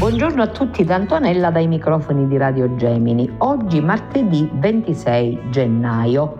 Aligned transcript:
Buongiorno 0.00 0.40
a 0.40 0.46
tutti 0.46 0.82
da 0.82 0.94
Antonella 0.94 1.50
dai 1.50 1.66
microfoni 1.66 2.26
di 2.26 2.38
Radio 2.38 2.74
Gemini. 2.74 3.30
Oggi 3.36 3.82
martedì 3.82 4.48
26 4.50 5.50
gennaio. 5.50 6.36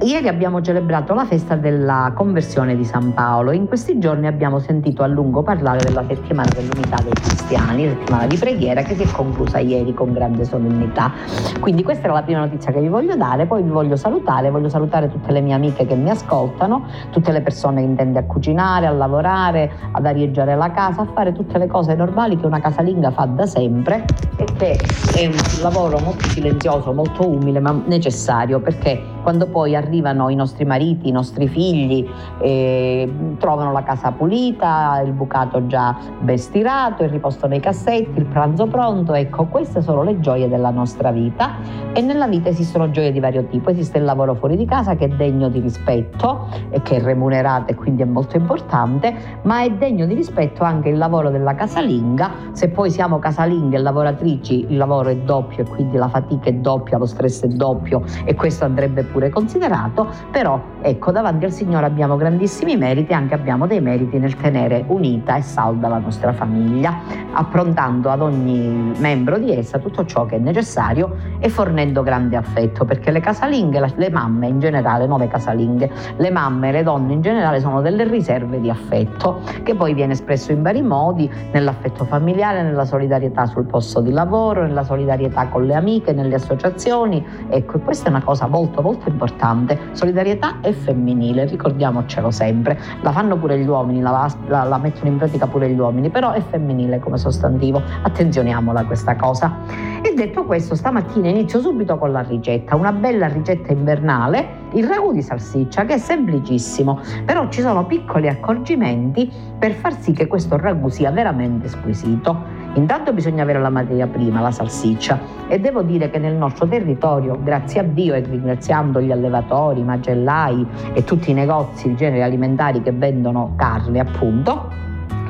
Ieri 0.00 0.28
abbiamo 0.28 0.60
celebrato 0.60 1.12
la 1.12 1.24
festa 1.24 1.56
della 1.56 2.12
conversione 2.14 2.76
di 2.76 2.84
San 2.84 3.14
Paolo. 3.14 3.50
In 3.50 3.66
questi 3.66 3.98
giorni 3.98 4.28
abbiamo 4.28 4.60
sentito 4.60 5.02
a 5.02 5.08
lungo 5.08 5.42
parlare 5.42 5.78
della 5.82 6.04
settimana 6.06 6.48
dell'unità 6.54 6.98
dei 7.02 7.10
cristiani, 7.10 7.88
settimana 7.88 8.28
di 8.28 8.36
preghiera 8.36 8.82
che 8.82 8.94
si 8.94 9.02
è 9.02 9.10
conclusa 9.10 9.58
ieri 9.58 9.92
con 9.94 10.12
grande 10.12 10.44
solennità. 10.44 11.10
Quindi 11.58 11.82
questa 11.82 12.04
era 12.04 12.12
la 12.12 12.22
prima 12.22 12.38
notizia 12.38 12.70
che 12.70 12.80
vi 12.80 12.86
voglio 12.86 13.16
dare, 13.16 13.46
poi 13.46 13.64
vi 13.64 13.70
voglio 13.70 13.96
salutare, 13.96 14.50
voglio 14.50 14.68
salutare 14.68 15.10
tutte 15.10 15.32
le 15.32 15.40
mie 15.40 15.54
amiche 15.54 15.84
che 15.84 15.96
mi 15.96 16.10
ascoltano, 16.10 16.86
tutte 17.10 17.32
le 17.32 17.40
persone 17.40 17.80
che 17.80 17.88
intende 17.88 18.20
a 18.20 18.22
cucinare, 18.22 18.86
a 18.86 18.92
lavorare, 18.92 19.68
ad 19.90 20.06
arieggiare 20.06 20.54
la 20.54 20.70
casa, 20.70 21.02
a 21.02 21.06
fare 21.12 21.32
tutte 21.32 21.58
le 21.58 21.66
cose 21.66 21.96
normali 21.96 22.36
che 22.36 22.46
una 22.46 22.60
casalinga 22.60 23.10
fa 23.10 23.24
da 23.24 23.46
sempre 23.46 24.04
e 24.36 24.44
che 24.56 24.78
è 25.16 25.26
un 25.26 25.34
lavoro 25.60 25.98
molto 25.98 26.28
silenzioso, 26.28 26.92
molto 26.92 27.28
umile, 27.28 27.58
ma 27.58 27.82
necessario 27.86 28.60
perché 28.60 29.16
quando 29.28 29.48
poi 29.48 29.76
arrivano 29.76 30.30
i 30.30 30.34
nostri 30.34 30.64
mariti, 30.64 31.08
i 31.08 31.12
nostri 31.12 31.48
figli, 31.48 32.08
eh, 32.40 33.12
trovano 33.38 33.72
la 33.72 33.82
casa 33.82 34.10
pulita, 34.10 35.02
il 35.04 35.12
bucato 35.12 35.66
già 35.66 35.94
ben 36.18 36.38
stirato, 36.38 37.02
il 37.02 37.10
riposto 37.10 37.46
nei 37.46 37.60
cassetti, 37.60 38.20
il 38.20 38.24
pranzo 38.24 38.66
pronto, 38.68 39.12
ecco, 39.12 39.44
queste 39.44 39.82
sono 39.82 40.02
le 40.02 40.18
gioie 40.20 40.48
della 40.48 40.70
nostra 40.70 41.10
vita. 41.10 41.56
E 41.92 42.00
nella 42.00 42.26
vita 42.26 42.48
esistono 42.48 42.90
gioie 42.90 43.12
di 43.12 43.20
vario 43.20 43.44
tipo, 43.48 43.68
esiste 43.68 43.98
il 43.98 44.04
lavoro 44.04 44.34
fuori 44.34 44.56
di 44.56 44.64
casa 44.64 44.94
che 44.94 45.04
è 45.04 45.08
degno 45.08 45.50
di 45.50 45.60
rispetto 45.60 46.48
e 46.70 46.80
che 46.80 46.96
è 46.96 47.02
remunerato 47.02 47.72
e 47.72 47.74
quindi 47.74 48.00
è 48.00 48.06
molto 48.06 48.38
importante, 48.38 49.14
ma 49.42 49.62
è 49.62 49.70
degno 49.72 50.06
di 50.06 50.14
rispetto 50.14 50.64
anche 50.64 50.88
il 50.88 50.96
lavoro 50.96 51.28
della 51.28 51.54
casalinga, 51.54 52.30
se 52.52 52.70
poi 52.70 52.90
siamo 52.90 53.18
casalinghe 53.18 53.76
e 53.76 53.80
lavoratrici 53.80 54.68
il 54.70 54.78
lavoro 54.78 55.10
è 55.10 55.16
doppio 55.16 55.64
e 55.64 55.68
quindi 55.68 55.98
la 55.98 56.08
fatica 56.08 56.48
è 56.48 56.54
doppia, 56.54 56.96
lo 56.96 57.04
stress 57.04 57.42
è 57.42 57.48
doppio 57.48 58.02
e 58.24 58.34
questo 58.34 58.64
andrebbe 58.64 59.02
pure 59.02 59.17
considerato, 59.28 60.08
però 60.30 60.60
ecco 60.80 61.10
davanti 61.10 61.44
al 61.44 61.52
Signore 61.52 61.86
abbiamo 61.86 62.16
grandissimi 62.16 62.76
meriti 62.76 63.12
anche 63.12 63.34
abbiamo 63.34 63.66
dei 63.66 63.80
meriti 63.80 64.18
nel 64.18 64.36
tenere 64.36 64.84
unita 64.86 65.36
e 65.36 65.42
salda 65.42 65.88
la 65.88 65.98
nostra 65.98 66.32
famiglia, 66.32 67.00
approntando 67.32 68.10
ad 68.10 68.22
ogni 68.22 68.94
membro 68.98 69.38
di 69.38 69.52
essa 69.52 69.78
tutto 69.78 70.04
ciò 70.04 70.24
che 70.26 70.36
è 70.36 70.38
necessario 70.38 71.16
e 71.38 71.48
fornendo 71.48 72.02
grande 72.02 72.36
affetto, 72.36 72.84
perché 72.84 73.10
le 73.10 73.20
casalinghe, 73.20 73.94
le 73.96 74.10
mamme 74.10 74.46
in 74.46 74.60
generale, 74.60 75.06
le 75.08 75.28
casalinghe, 75.28 75.90
le 76.16 76.30
mamme, 76.30 76.70
le 76.70 76.82
donne 76.82 77.12
in 77.12 77.20
generale 77.20 77.60
sono 77.60 77.80
delle 77.80 78.04
riserve 78.04 78.60
di 78.60 78.70
affetto 78.70 79.40
che 79.62 79.74
poi 79.74 79.94
viene 79.94 80.12
espresso 80.12 80.52
in 80.52 80.62
vari 80.62 80.82
modi, 80.82 81.30
nell'affetto 81.52 82.04
familiare, 82.04 82.62
nella 82.62 82.84
solidarietà 82.84 83.46
sul 83.46 83.64
posto 83.64 84.00
di 84.00 84.12
lavoro, 84.12 84.62
nella 84.62 84.84
solidarietà 84.84 85.48
con 85.48 85.64
le 85.64 85.74
amiche, 85.74 86.12
nelle 86.12 86.34
associazioni, 86.34 87.24
ecco, 87.48 87.78
questa 87.80 88.06
è 88.06 88.10
una 88.10 88.22
cosa 88.22 88.46
molto 88.46 88.82
molto 88.82 89.07
importante. 89.08 89.78
Solidarietà 89.92 90.60
è 90.60 90.72
femminile, 90.72 91.46
ricordiamocelo 91.46 92.30
sempre. 92.30 92.78
La 93.02 93.12
fanno 93.12 93.36
pure 93.36 93.58
gli 93.58 93.66
uomini, 93.66 94.00
la, 94.00 94.30
la, 94.46 94.62
la 94.64 94.78
mettono 94.78 95.10
in 95.10 95.16
pratica 95.16 95.46
pure 95.46 95.68
gli 95.70 95.78
uomini, 95.78 96.10
però 96.10 96.32
è 96.32 96.40
femminile 96.40 96.98
come 96.98 97.18
sostantivo. 97.18 97.82
Attenzioniamola 98.02 98.80
a 98.80 98.84
questa 98.84 99.16
cosa. 99.16 99.56
E 100.02 100.14
detto 100.14 100.44
questo, 100.44 100.74
stamattina 100.74 101.28
inizio 101.28 101.60
subito 101.60 101.98
con 101.98 102.12
la 102.12 102.20
ricetta, 102.20 102.76
una 102.76 102.92
bella 102.92 103.26
ricetta 103.26 103.72
invernale, 103.72 104.66
il 104.72 104.86
ragù 104.86 105.12
di 105.12 105.22
salsiccia 105.22 105.84
che 105.84 105.94
è 105.94 105.98
semplicissimo, 105.98 107.00
però 107.24 107.48
ci 107.48 107.60
sono 107.60 107.86
piccoli 107.86 108.28
accorgimenti 108.28 109.30
per 109.58 109.72
far 109.72 109.98
sì 109.98 110.12
che 110.12 110.26
questo 110.26 110.56
ragù 110.56 110.88
sia 110.88 111.10
veramente 111.10 111.68
squisito. 111.68 112.57
Intanto 112.78 113.12
bisogna 113.12 113.42
avere 113.42 113.60
la 113.60 113.70
materia 113.70 114.06
prima, 114.06 114.40
la 114.40 114.52
salsiccia, 114.52 115.18
e 115.48 115.58
devo 115.58 115.82
dire 115.82 116.10
che 116.10 116.18
nel 116.18 116.34
nostro 116.34 116.68
territorio, 116.68 117.36
grazie 117.42 117.80
a 117.80 117.82
Dio 117.82 118.14
e 118.14 118.20
ringraziando 118.20 119.00
gli 119.00 119.10
allevatori, 119.10 119.80
i 119.80 119.84
macellai 119.84 120.64
e 120.92 121.02
tutti 121.02 121.32
i 121.32 121.34
negozi 121.34 121.88
di 121.88 121.96
generi 121.96 122.22
alimentari 122.22 122.80
che 122.80 122.92
vendono 122.92 123.54
carne, 123.56 123.98
appunto, 123.98 124.70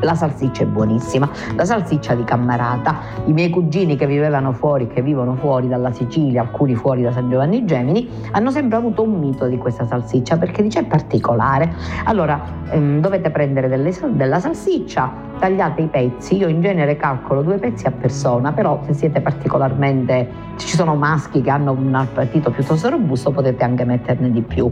la 0.00 0.14
salsiccia 0.14 0.62
è 0.62 0.66
buonissima, 0.66 1.28
la 1.56 1.64
salsiccia 1.64 2.14
di 2.14 2.24
Cammarata. 2.24 2.96
I 3.26 3.32
miei 3.32 3.50
cugini 3.50 3.96
che 3.96 4.06
vivevano 4.06 4.52
fuori, 4.52 4.86
che 4.86 5.02
vivono 5.02 5.34
fuori 5.34 5.68
dalla 5.68 5.92
Sicilia, 5.92 6.42
alcuni 6.42 6.74
fuori 6.74 7.02
da 7.02 7.12
San 7.12 7.28
Giovanni 7.30 7.64
Gemini, 7.64 8.08
hanno 8.32 8.50
sempre 8.50 8.76
avuto 8.76 9.02
un 9.02 9.18
mito 9.18 9.46
di 9.46 9.58
questa 9.58 9.86
salsiccia 9.86 10.36
perché 10.36 10.62
dice 10.62 10.80
è 10.80 10.84
particolare. 10.84 11.72
Allora 12.04 12.40
ehm, 12.70 13.00
dovete 13.00 13.30
prendere 13.30 13.68
delle, 13.68 13.92
della 14.10 14.38
salsiccia, 14.38 15.10
tagliate 15.38 15.82
i 15.82 15.86
pezzi, 15.86 16.36
io 16.36 16.48
in 16.48 16.60
genere 16.60 16.96
calcolo 16.96 17.42
due 17.42 17.58
pezzi 17.58 17.86
a 17.86 17.90
persona, 17.90 18.52
però 18.52 18.80
se 18.84 18.92
siete 18.92 19.20
particolarmente, 19.20 20.46
ci 20.56 20.74
sono 20.74 20.96
maschi 20.96 21.40
che 21.40 21.50
hanno 21.50 21.72
un 21.72 21.94
appetito 21.94 22.50
piuttosto 22.50 22.88
robusto, 22.88 23.30
potete 23.30 23.64
anche 23.64 23.84
metterne 23.84 24.30
di 24.30 24.42
più. 24.42 24.70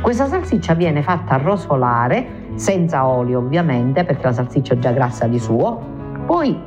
Questa 0.00 0.26
salsiccia 0.26 0.74
viene 0.74 1.02
fatta 1.02 1.36
rosolare 1.36 2.46
senza 2.58 3.06
olio 3.06 3.38
ovviamente 3.38 4.04
perché 4.04 4.24
la 4.24 4.32
salsiccia 4.32 4.74
è 4.74 4.78
già 4.78 4.90
grassa 4.90 5.26
di 5.26 5.38
suo. 5.38 5.80
Poi 6.26 6.60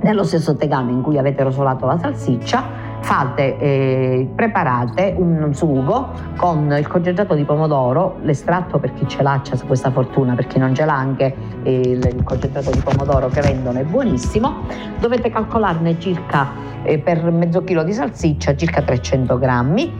nello 0.00 0.22
stesso 0.24 0.56
tegame 0.56 0.92
in 0.92 1.02
cui 1.02 1.18
avete 1.18 1.42
rosolato 1.42 1.84
la 1.84 1.98
salsiccia 1.98 2.86
fate, 3.00 3.58
eh, 3.58 4.28
preparate 4.34 5.14
un 5.16 5.52
sugo 5.52 6.10
con 6.36 6.74
il 6.76 6.86
concentrato 6.86 7.34
di 7.34 7.44
pomodoro, 7.44 8.16
l'estratto 8.22 8.78
per 8.78 8.94
chi 8.94 9.06
ce 9.06 9.22
l'ha 9.22 9.40
c'è 9.42 9.56
questa 9.64 9.90
fortuna, 9.90 10.34
per 10.34 10.46
chi 10.46 10.58
non 10.58 10.74
ce 10.74 10.84
l'ha 10.84 10.96
anche 10.96 11.34
eh, 11.62 11.80
il 11.80 12.24
concentrato 12.24 12.70
di 12.70 12.80
pomodoro 12.80 13.28
che 13.28 13.40
vendono 13.42 13.78
è 13.78 13.84
buonissimo, 13.84 14.54
dovete 14.98 15.30
calcolarne 15.30 15.98
circa 16.00 16.48
eh, 16.82 16.98
per 16.98 17.30
mezzo 17.30 17.62
chilo 17.62 17.84
di 17.84 17.92
salsiccia 17.92 18.56
circa 18.56 18.82
300 18.82 19.38
grammi 19.38 19.92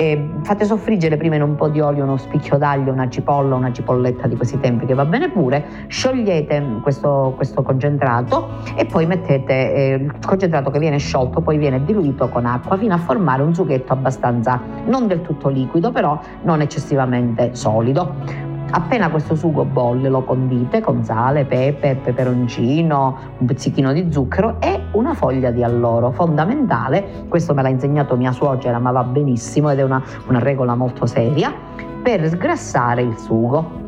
e 0.00 0.30
fate 0.44 0.64
soffriggere 0.64 1.18
prima 1.18 1.34
in 1.34 1.42
un 1.42 1.56
po' 1.56 1.68
di 1.68 1.78
olio 1.78 2.04
uno 2.04 2.16
spicchio 2.16 2.56
d'aglio, 2.56 2.90
una 2.90 3.10
cipolla, 3.10 3.54
una 3.54 3.70
cipolletta 3.70 4.26
di 4.28 4.34
questi 4.34 4.58
tempi 4.58 4.86
che 4.86 4.94
va 4.94 5.04
bene 5.04 5.28
pure, 5.28 5.62
sciogliete 5.88 6.78
questo, 6.80 7.34
questo 7.36 7.60
concentrato 7.60 8.48
e 8.76 8.86
poi 8.86 9.04
mettete 9.04 9.74
eh, 9.74 9.92
il 9.96 10.14
concentrato 10.24 10.70
che 10.70 10.78
viene 10.78 10.96
sciolto, 10.96 11.42
poi 11.42 11.58
viene 11.58 11.84
diluito 11.84 12.30
con 12.30 12.46
acqua 12.46 12.78
fino 12.78 12.94
a 12.94 12.98
formare 12.98 13.42
un 13.42 13.54
sughetto 13.54 13.92
abbastanza 13.92 14.58
non 14.86 15.06
del 15.06 15.20
tutto 15.20 15.50
liquido, 15.50 15.90
però 15.90 16.18
non 16.44 16.62
eccessivamente 16.62 17.54
solido. 17.54 18.48
Appena 18.72 19.10
questo 19.10 19.34
sugo 19.34 19.64
bolle 19.64 20.08
lo 20.08 20.22
condite 20.22 20.80
con 20.80 21.02
sale, 21.02 21.44
pepe, 21.44 21.96
peperoncino, 21.96 23.16
un 23.38 23.46
pizzichino 23.46 23.92
di 23.92 24.12
zucchero 24.12 24.60
e 24.60 24.80
una 24.92 25.12
foglia 25.14 25.50
di 25.50 25.64
alloro. 25.64 26.12
Fondamentale, 26.12 27.24
questo 27.28 27.52
me 27.52 27.62
l'ha 27.62 27.68
insegnato 27.68 28.16
mia 28.16 28.30
suocera 28.30 28.78
ma 28.78 28.92
va 28.92 29.02
benissimo 29.02 29.70
ed 29.70 29.80
è 29.80 29.82
una, 29.82 30.00
una 30.28 30.38
regola 30.38 30.76
molto 30.76 31.06
seria, 31.06 31.52
per 32.02 32.28
sgrassare 32.28 33.02
il 33.02 33.16
sugo. 33.18 33.78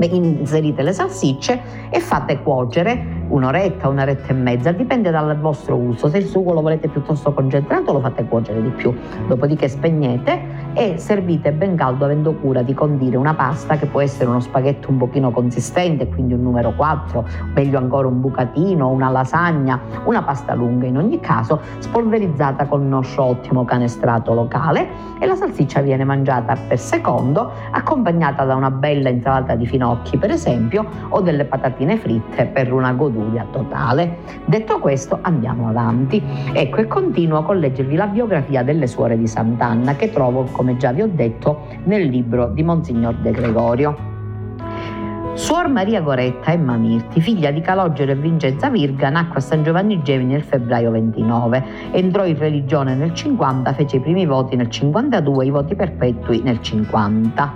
Inserite 0.00 0.82
le 0.82 0.92
salsicce 0.92 1.88
e 1.88 2.00
fate 2.00 2.42
cuocere 2.42 3.23
un'oretta, 3.28 3.88
un'oretta 3.88 4.28
e 4.28 4.34
mezza, 4.34 4.72
dipende 4.72 5.10
dal 5.10 5.38
vostro 5.38 5.76
uso. 5.76 6.08
Se 6.08 6.18
il 6.18 6.26
sugo 6.26 6.52
lo 6.52 6.60
volete 6.60 6.88
piuttosto 6.88 7.32
concentrato 7.32 7.92
lo 7.92 8.00
fate 8.00 8.24
cuocere 8.24 8.62
di 8.62 8.70
più, 8.70 8.94
dopodiché 9.26 9.68
spegnete 9.68 10.62
e 10.74 10.98
servite 10.98 11.52
ben 11.52 11.76
caldo 11.76 12.04
avendo 12.04 12.34
cura 12.34 12.62
di 12.62 12.74
condire 12.74 13.16
una 13.16 13.34
pasta 13.34 13.76
che 13.76 13.86
può 13.86 14.00
essere 14.00 14.28
uno 14.28 14.40
spaghetto 14.40 14.90
un 14.90 14.98
pochino 14.98 15.30
consistente, 15.30 16.08
quindi 16.08 16.34
un 16.34 16.42
numero 16.42 16.72
4, 16.74 17.24
meglio 17.54 17.78
ancora 17.78 18.08
un 18.08 18.20
bucatino, 18.20 18.88
una 18.88 19.10
lasagna, 19.10 19.80
una 20.04 20.22
pasta 20.22 20.54
lunga. 20.54 20.86
In 20.86 20.98
ogni 20.98 21.20
caso, 21.20 21.60
spolverizzata 21.78 22.66
con 22.66 22.88
noscio 22.88 23.22
ottimo 23.22 23.64
canestrato 23.64 24.34
locale 24.34 24.88
e 25.18 25.26
la 25.26 25.34
salsiccia 25.34 25.80
viene 25.80 26.04
mangiata 26.04 26.56
per 26.68 26.78
secondo 26.78 27.50
accompagnata 27.70 28.44
da 28.44 28.54
una 28.54 28.70
bella 28.70 29.08
insalata 29.08 29.54
di 29.54 29.66
finocchi 29.66 30.18
per 30.18 30.30
esempio 30.30 30.86
o 31.08 31.20
delle 31.20 31.44
patatine 31.44 31.96
fritte 31.96 32.46
per 32.46 32.72
una 32.72 32.92
goduria 33.24 33.46
totale. 33.50 34.18
Detto 34.44 34.78
questo 34.78 35.18
andiamo 35.22 35.68
avanti. 35.68 36.22
Ecco 36.52 36.80
e 36.80 36.86
continuo 36.86 37.42
con 37.42 37.58
leggervi 37.58 37.96
la 37.96 38.06
biografia 38.06 38.62
delle 38.62 38.86
suore 38.86 39.18
di 39.18 39.26
Sant'Anna 39.26 39.96
che 39.96 40.10
trovo 40.10 40.44
come 40.52 40.76
già 40.76 40.92
vi 40.92 41.02
ho 41.02 41.08
detto 41.10 41.66
nel 41.84 42.06
libro 42.06 42.48
di 42.48 42.62
Monsignor 42.62 43.14
De 43.14 43.30
Gregorio. 43.30 44.13
Suor 45.34 45.66
Maria 45.66 46.00
Goretta 46.00 46.52
Emma 46.52 46.76
Mirti, 46.76 47.20
figlia 47.20 47.50
di 47.50 47.60
Calogero 47.60 48.12
e 48.12 48.14
Vincenza 48.14 48.70
Virga, 48.70 49.10
nacque 49.10 49.38
a 49.38 49.40
San 49.40 49.64
Giovanni 49.64 50.00
Gemini 50.00 50.34
nel 50.34 50.44
febbraio 50.44 50.92
29. 50.92 51.90
Entrò 51.90 52.24
in 52.24 52.38
religione 52.38 52.94
nel 52.94 53.12
50, 53.12 53.72
fece 53.72 53.96
i 53.96 54.00
primi 54.00 54.26
voti 54.26 54.54
nel 54.54 54.70
52, 54.70 55.46
i 55.46 55.50
voti 55.50 55.74
perpetui 55.74 56.40
nel 56.40 56.60
50. 56.60 57.52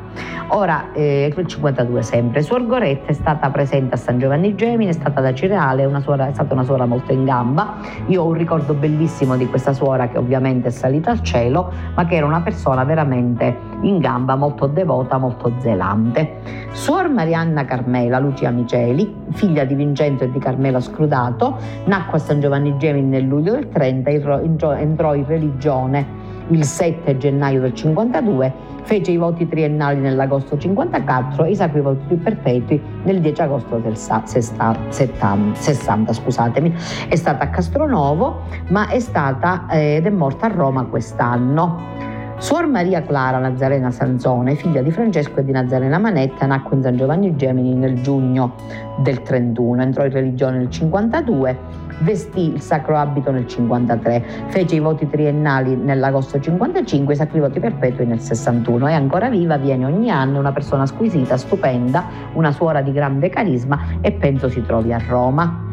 Ora, 0.48 0.90
eh, 0.92 1.32
il 1.36 1.46
52 1.46 2.02
sempre. 2.02 2.42
Suor 2.42 2.66
Goretta 2.66 3.10
è 3.10 3.12
stata 3.12 3.48
presente 3.50 3.94
a 3.94 3.96
San 3.96 4.18
Giovanni 4.18 4.56
Gemini, 4.56 4.90
è 4.90 4.94
stata 4.94 5.20
da 5.20 5.32
Cireale, 5.32 5.88
suora, 6.00 6.28
è 6.28 6.32
stata 6.32 6.54
una 6.54 6.64
suora 6.64 6.84
molto 6.84 7.12
in 7.12 7.24
gamba. 7.24 7.76
Io 8.06 8.22
ho 8.22 8.26
un 8.26 8.32
ricordo 8.32 8.74
bellissimo 8.74 9.36
di 9.36 9.46
questa 9.46 9.72
suora 9.72 10.08
che 10.08 10.18
ovviamente 10.18 10.68
è 10.68 10.70
salita 10.72 11.12
al 11.12 11.22
cielo, 11.22 11.72
ma 11.94 12.06
che 12.06 12.16
era 12.16 12.26
una 12.26 12.40
persona 12.40 12.82
veramente 12.82 13.56
in 13.82 13.98
gamba, 13.98 14.34
molto 14.34 14.66
devota, 14.66 15.18
molto 15.18 15.52
zelante. 15.58 16.66
Suor 16.72 17.08
Marianna 17.08 17.66
Carmela 17.68 18.18
Lucia 18.18 18.50
Miceli, 18.50 19.14
figlia 19.32 19.64
di 19.64 19.74
Vincenzo 19.74 20.24
e 20.24 20.30
di 20.32 20.38
Carmela 20.38 20.80
Scrudato, 20.80 21.58
nacque 21.84 22.16
a 22.16 22.20
San 22.20 22.40
Giovanni 22.40 22.76
Gemini 22.78 23.08
nel 23.08 23.24
luglio 23.24 23.52
del 23.52 23.68
30, 23.68 24.10
entrò 24.10 25.14
in 25.14 25.26
religione 25.26 26.06
il 26.48 26.64
7 26.64 27.18
gennaio 27.18 27.60
del 27.60 27.74
52, 27.74 28.52
fece 28.82 29.10
i 29.10 29.18
voti 29.18 29.46
triennali 29.46 30.00
nell'agosto 30.00 30.56
54 30.56 31.44
e 31.44 31.50
i 31.50 31.54
sacri 31.54 31.82
voti 31.82 32.14
perpetui 32.14 32.80
nel 33.04 33.20
10 33.20 33.42
agosto 33.42 33.76
del 33.76 33.96
60, 33.96 34.76
60 34.88 36.12
scusatemi. 36.14 36.74
È 37.06 37.16
stata 37.16 37.44
a 37.44 37.48
Castronovo, 37.48 38.44
ma 38.68 38.88
è 38.88 38.98
stata 38.98 39.66
eh, 39.70 39.96
ed 39.96 40.06
è 40.06 40.10
morta 40.10 40.46
a 40.46 40.48
Roma 40.48 40.84
quest'anno. 40.84 42.16
Suor 42.38 42.68
Maria 42.68 43.02
Clara 43.02 43.38
Nazarena 43.38 43.90
Sanzone, 43.90 44.54
figlia 44.54 44.80
di 44.80 44.92
Francesco 44.92 45.40
e 45.40 45.44
di 45.44 45.50
Nazarena 45.50 45.98
Manetta, 45.98 46.46
nacque 46.46 46.76
in 46.76 46.82
San 46.82 46.96
Giovanni 46.96 47.34
Gemini 47.34 47.74
nel 47.74 48.00
giugno 48.00 48.54
del 48.98 49.22
31, 49.22 49.82
entrò 49.82 50.04
in 50.04 50.12
religione 50.12 50.58
nel 50.58 50.70
52, 50.70 51.58
vestì 51.98 52.52
il 52.52 52.60
sacro 52.60 52.96
abito 52.96 53.32
nel 53.32 53.48
53, 53.48 54.24
fece 54.50 54.76
i 54.76 54.78
voti 54.78 55.08
triennali 55.08 55.74
nell'agosto 55.74 56.38
55 56.38 57.12
e 57.12 57.16
i 57.16 57.18
sacri 57.18 57.40
voti 57.40 57.58
perpetui 57.58 58.06
nel 58.06 58.20
61. 58.20 58.86
È 58.86 58.92
ancora 58.92 59.28
viva, 59.28 59.56
viene 59.56 59.84
ogni 59.84 60.08
anno, 60.08 60.38
una 60.38 60.52
persona 60.52 60.86
squisita, 60.86 61.36
stupenda, 61.36 62.04
una 62.34 62.52
suora 62.52 62.82
di 62.82 62.92
grande 62.92 63.30
carisma 63.30 63.80
e 64.00 64.12
penso 64.12 64.48
si 64.48 64.62
trovi 64.62 64.92
a 64.92 65.02
Roma. 65.04 65.67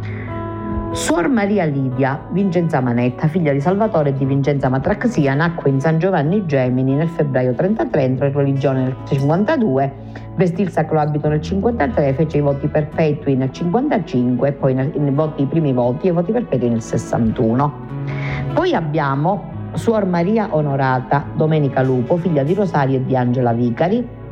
Suor 0.91 1.27
Maria 1.27 1.65
Lidia 1.65 2.27
Vincenza 2.31 2.79
Manetta, 2.79 3.27
figlia 3.27 3.51
di 3.51 3.59
Salvatore 3.59 4.09
e 4.09 4.13
di 4.13 4.25
Vincenza 4.25 4.69
Matraxia, 4.69 5.33
nacque 5.33 5.69
in 5.69 5.79
San 5.79 5.99
Giovanni 5.99 6.45
Gemini 6.45 6.95
nel 6.95 7.09
febbraio 7.09 7.53
33, 7.53 8.01
entrò 8.01 8.25
in 8.25 8.33
religione 8.33 8.83
nel 8.83 8.95
52, 9.05 9.93
vestì 10.35 10.61
il 10.61 10.69
sacro 10.69 10.99
abito 10.99 11.27
nel 11.27 11.41
53, 11.41 12.13
fece 12.13 12.37
i 12.37 12.41
voti 12.41 12.67
perpetui 12.67 13.35
nel 13.35 13.51
55 13.51 14.47
e 14.47 14.51
poi 14.53 14.73
nei 14.73 15.11
voti, 15.11 15.43
i 15.43 15.45
primi 15.45 15.73
voti 15.73 16.07
e 16.07 16.09
i 16.11 16.13
voti 16.13 16.31
perpetui 16.31 16.69
nel 16.69 16.81
61. 16.81 17.73
Poi 18.53 18.73
abbiamo 18.73 19.51
Suor 19.73 20.05
Maria 20.05 20.47
Onorata 20.51 21.25
Domenica 21.35 21.81
Lupo, 21.81 22.15
figlia 22.17 22.43
di 22.43 22.53
Rosario 22.53 22.97
e 22.97 23.05
di 23.05 23.15
Angela 23.15 23.51
Vicari, 23.51 24.23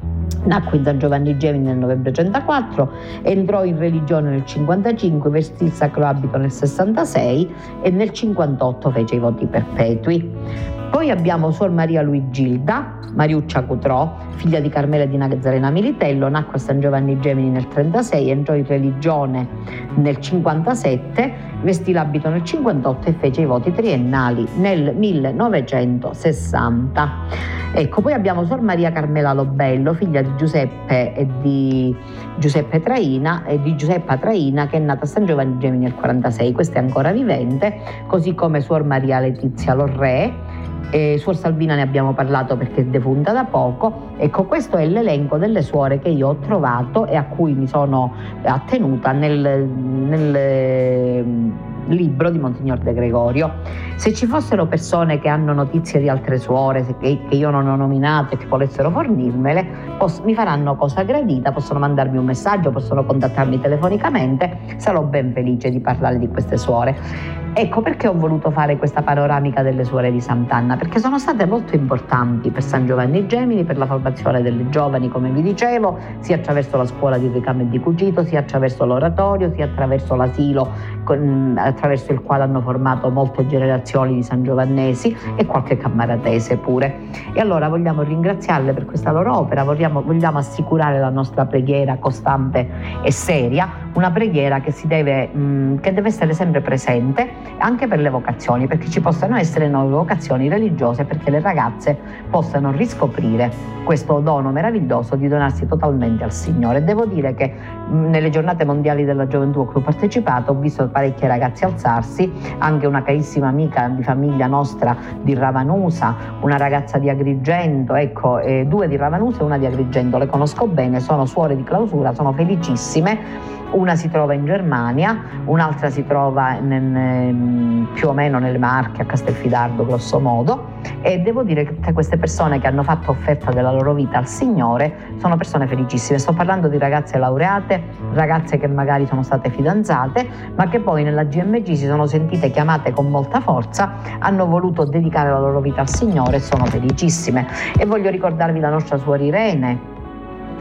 Nacque 0.45 0.81
San 0.83 0.99
Giovanni 0.99 1.37
Gemini 1.37 1.65
nel 1.65 1.77
novembre 1.77 2.11
34, 2.11 2.91
entrò 3.21 3.63
in 3.63 3.77
religione 3.77 4.29
nel 4.29 4.45
55, 4.45 5.29
vestì 5.29 5.63
il 5.65 5.71
sacro 5.71 6.05
abito 6.05 6.37
nel 6.37 6.51
66 6.51 7.53
e 7.81 7.89
nel 7.89 8.11
58 8.11 8.91
fece 8.91 9.15
i 9.15 9.19
voti 9.19 9.45
perpetui. 9.45 10.81
Poi 10.93 11.09
abbiamo 11.09 11.49
Suor 11.49 11.71
Maria 11.71 12.03
Luigilda, 12.03 12.99
Mariuccia 13.15 13.63
Cutrò, 13.63 14.15
figlia 14.35 14.59
di 14.59 14.69
Carmela 14.69 15.05
di 15.05 15.17
Nazarena 15.17 15.71
Militello, 15.71 16.29
nacque 16.29 16.57
a 16.57 16.59
San 16.59 16.79
Giovanni 16.79 17.19
Gemini 17.19 17.49
nel 17.49 17.67
36, 17.67 18.29
entrò 18.29 18.53
in 18.53 18.67
religione 18.67 19.47
nel 19.95 20.19
57, 20.19 21.33
vestì 21.63 21.93
l'abito 21.93 22.29
nel 22.29 22.43
58 22.43 23.09
e 23.09 23.13
fece 23.13 23.41
i 23.41 23.45
voti 23.45 23.71
triennali 23.71 24.47
nel 24.57 24.93
1960. 24.95 27.61
Ecco, 27.75 28.01
poi 28.01 28.13
abbiamo 28.13 28.45
Sor 28.45 28.61
Maria 28.61 28.91
Carmela 28.91 29.33
Lobello, 29.33 29.95
figlia 29.95 30.21
di 30.21 30.35
Giuseppe 30.35 31.15
e 31.15 31.27
di 31.41 31.95
Giuseppe 32.37 32.79
Traina 32.81 33.45
e 33.45 33.59
di 33.59 33.75
Giuseppa 33.75 34.17
Traina 34.17 34.67
che 34.67 34.77
è 34.77 34.79
nata 34.79 35.05
a 35.05 35.07
San 35.07 35.25
Giovanni 35.25 35.57
Gemini 35.57 35.85
nel 35.85 35.95
46, 35.95 36.51
questa 36.51 36.79
è 36.79 36.83
ancora 36.83 37.11
vivente, 37.11 37.79
così 38.05 38.35
come 38.35 38.61
Suor 38.61 38.83
Maria 38.83 39.19
Letizia 39.19 39.73
Lorre 39.73 40.52
eh, 40.91 41.17
Suor 41.17 41.35
Salvina 41.35 41.75
ne 41.75 41.81
abbiamo 41.81 42.13
parlato 42.13 42.55
perché 42.55 42.81
è 42.81 42.85
defunta 42.85 43.31
da 43.31 43.45
poco. 43.45 44.11
Ecco, 44.17 44.45
questo 44.45 44.77
è 44.77 44.85
l'elenco 44.85 45.37
delle 45.37 45.61
suore 45.61 45.99
che 45.99 46.09
io 46.09 46.29
ho 46.29 46.35
trovato 46.35 47.05
e 47.05 47.15
a 47.15 47.23
cui 47.23 47.53
mi 47.53 47.67
sono 47.67 48.13
attenuta 48.43 49.11
nel, 49.11 49.67
nel 49.67 51.71
libro 51.87 52.29
di 52.29 52.39
Monsignor 52.39 52.79
De 52.79 52.93
Gregorio. 52.93 53.51
Se 53.95 54.13
ci 54.13 54.25
fossero 54.25 54.65
persone 54.65 55.19
che 55.19 55.29
hanno 55.29 55.53
notizie 55.53 55.99
di 55.99 56.09
altre 56.09 56.37
suore 56.37 56.85
che, 56.99 57.19
che 57.27 57.35
io 57.35 57.49
non 57.49 57.67
ho 57.67 57.75
nominato 57.75 58.33
e 58.33 58.37
che 58.37 58.45
volessero 58.47 58.89
fornirmele, 58.89 59.95
poss- 59.97 60.21
mi 60.21 60.33
faranno 60.33 60.75
cosa 60.75 61.03
gradita, 61.03 61.51
possono 61.51 61.79
mandarmi 61.79 62.17
un 62.17 62.25
messaggio, 62.25 62.71
possono 62.71 63.03
contattarmi 63.05 63.59
telefonicamente, 63.59 64.75
sarò 64.77 65.03
ben 65.03 65.31
felice 65.33 65.69
di 65.69 65.79
parlare 65.79 66.17
di 66.17 66.27
queste 66.27 66.57
suore. 66.57 67.41
Ecco 67.55 67.81
perché 67.83 68.07
ho 68.07 68.13
voluto 68.13 68.49
fare 68.49 68.77
questa 68.77 69.03
panoramica 69.03 69.61
delle 69.61 69.83
suore 69.83 70.11
di 70.11 70.19
Sant'Anna, 70.19 70.75
perché 70.75 70.97
sono 70.97 71.19
state 71.19 71.45
molto 71.45 71.75
importanti 71.75 72.49
per 72.49 72.63
San 72.63 72.87
Giovanni 72.87 73.27
Gemini, 73.27 73.63
per 73.63 73.77
la 73.77 73.85
formazione 73.85 74.41
delle 74.41 74.69
giovani, 74.69 75.07
come 75.07 75.29
vi 75.29 75.43
dicevo, 75.43 75.99
sia 76.17 76.37
attraverso 76.37 76.77
la 76.77 76.85
scuola 76.87 77.19
di 77.19 77.27
ricamo 77.27 77.61
e 77.61 77.69
di 77.69 77.79
cucito, 77.79 78.23
sia 78.23 78.39
attraverso 78.39 78.85
l'oratorio, 78.85 79.51
sia 79.53 79.65
attraverso 79.65 80.15
l'asilo 80.15 80.67
con, 81.03 81.55
attraverso 81.73 82.11
il 82.11 82.21
quale 82.21 82.43
hanno 82.43 82.61
formato 82.61 83.09
molte 83.09 83.45
generazioni 83.45 84.15
di 84.15 84.23
San 84.23 84.43
Giovannesi 84.43 85.15
e 85.35 85.45
qualche 85.45 85.77
cammaratese 85.77 86.57
pure. 86.57 86.99
E 87.33 87.39
allora 87.39 87.67
vogliamo 87.67 88.01
ringraziarle 88.01 88.73
per 88.73 88.85
questa 88.85 89.11
loro 89.11 89.35
opera, 89.35 89.63
vogliamo, 89.63 90.01
vogliamo 90.01 90.37
assicurare 90.37 90.99
la 90.99 91.09
nostra 91.09 91.45
preghiera 91.45 91.97
costante 91.97 92.69
e 93.03 93.11
seria, 93.11 93.82
una 93.93 94.11
preghiera 94.11 94.59
che, 94.59 94.73
deve, 94.85 95.27
mh, 95.27 95.79
che 95.79 95.93
deve 95.93 96.07
essere 96.07 96.33
sempre 96.33 96.61
presente 96.61 97.29
anche 97.57 97.87
per 97.87 97.99
le 97.99 98.09
vocazioni, 98.09 98.67
perché 98.67 98.89
ci 98.89 99.01
possano 99.01 99.37
essere 99.37 99.67
nuove 99.67 99.91
vocazioni 99.91 100.49
religiose, 100.49 101.05
perché 101.05 101.29
le 101.29 101.39
ragazze 101.39 101.97
possano 102.29 102.71
riscoprire 102.71 103.51
questo 103.83 104.19
dono 104.19 104.51
meraviglioso 104.51 105.15
di 105.15 105.27
donarsi 105.27 105.67
totalmente 105.67 106.23
al 106.23 106.31
Signore. 106.31 106.83
Devo 106.83 107.05
dire 107.05 107.33
che 107.35 107.53
nelle 107.89 108.29
giornate 108.29 108.65
mondiali 108.65 109.03
della 109.03 109.27
gioventù 109.27 109.61
a 109.61 109.65
cui 109.65 109.81
ho 109.81 109.83
partecipato 109.83 110.51
ho 110.51 110.55
visto 110.55 110.87
parecchie 110.87 111.27
ragazze 111.27 111.65
alzarsi, 111.65 112.31
anche 112.59 112.87
una 112.87 113.03
carissima 113.03 113.47
amica 113.47 113.87
di 113.89 114.03
famiglia 114.03 114.47
nostra 114.47 114.95
di 115.21 115.33
Ravanusa, 115.33 116.15
una 116.41 116.57
ragazza 116.57 116.97
di 116.97 117.09
Agrigento, 117.09 117.95
ecco, 117.95 118.39
eh, 118.39 118.65
due 118.65 118.87
di 118.87 118.95
Ravanusa 118.95 119.41
e 119.41 119.43
una 119.43 119.57
di 119.57 119.65
Agrigento, 119.65 120.17
le 120.17 120.27
conosco 120.27 120.65
bene, 120.67 120.99
sono 120.99 121.25
suore 121.25 121.55
di 121.55 121.63
clausura, 121.63 122.13
sono 122.13 122.31
felicissime 122.31 123.61
una 123.73 123.95
si 123.95 124.09
trova 124.09 124.33
in 124.33 124.45
Germania, 124.45 125.17
un'altra 125.45 125.89
si 125.89 126.05
trova 126.05 126.59
nel, 126.59 127.87
più 127.93 128.09
o 128.09 128.13
meno 128.13 128.39
nelle 128.39 128.57
Marche, 128.57 129.01
a 129.01 129.05
Castelfidardo 129.05 129.85
grosso 129.85 130.19
modo 130.19 130.71
e 131.01 131.19
devo 131.19 131.43
dire 131.43 131.63
che 131.63 131.75
tutte 131.75 131.93
queste 131.93 132.17
persone 132.17 132.59
che 132.59 132.67
hanno 132.67 132.83
fatto 132.83 133.11
offerta 133.11 133.51
della 133.51 133.71
loro 133.71 133.93
vita 133.93 134.17
al 134.17 134.27
Signore 134.27 135.15
sono 135.17 135.37
persone 135.37 135.67
felicissime. 135.67 136.19
Sto 136.19 136.33
parlando 136.33 136.67
di 136.67 136.77
ragazze 136.77 137.17
laureate, 137.17 137.81
ragazze 138.13 138.57
che 138.57 138.67
magari 138.67 139.05
sono 139.05 139.23
state 139.23 139.49
fidanzate, 139.49 140.27
ma 140.55 140.67
che 140.67 140.79
poi 140.79 141.03
nella 141.03 141.23
GMG 141.23 141.73
si 141.73 141.85
sono 141.85 142.05
sentite 142.05 142.51
chiamate 142.51 142.91
con 142.91 143.09
molta 143.09 143.39
forza, 143.39 143.93
hanno 144.19 144.45
voluto 144.45 144.85
dedicare 144.85 145.29
la 145.29 145.39
loro 145.39 145.59
vita 145.59 145.81
al 145.81 145.89
Signore 145.89 146.37
e 146.37 146.39
sono 146.39 146.65
felicissime. 146.65 147.47
E 147.77 147.85
voglio 147.85 148.09
ricordarvi 148.09 148.59
la 148.59 148.69
nostra 148.69 148.97
suora 148.97 149.23
Irene, 149.23 149.93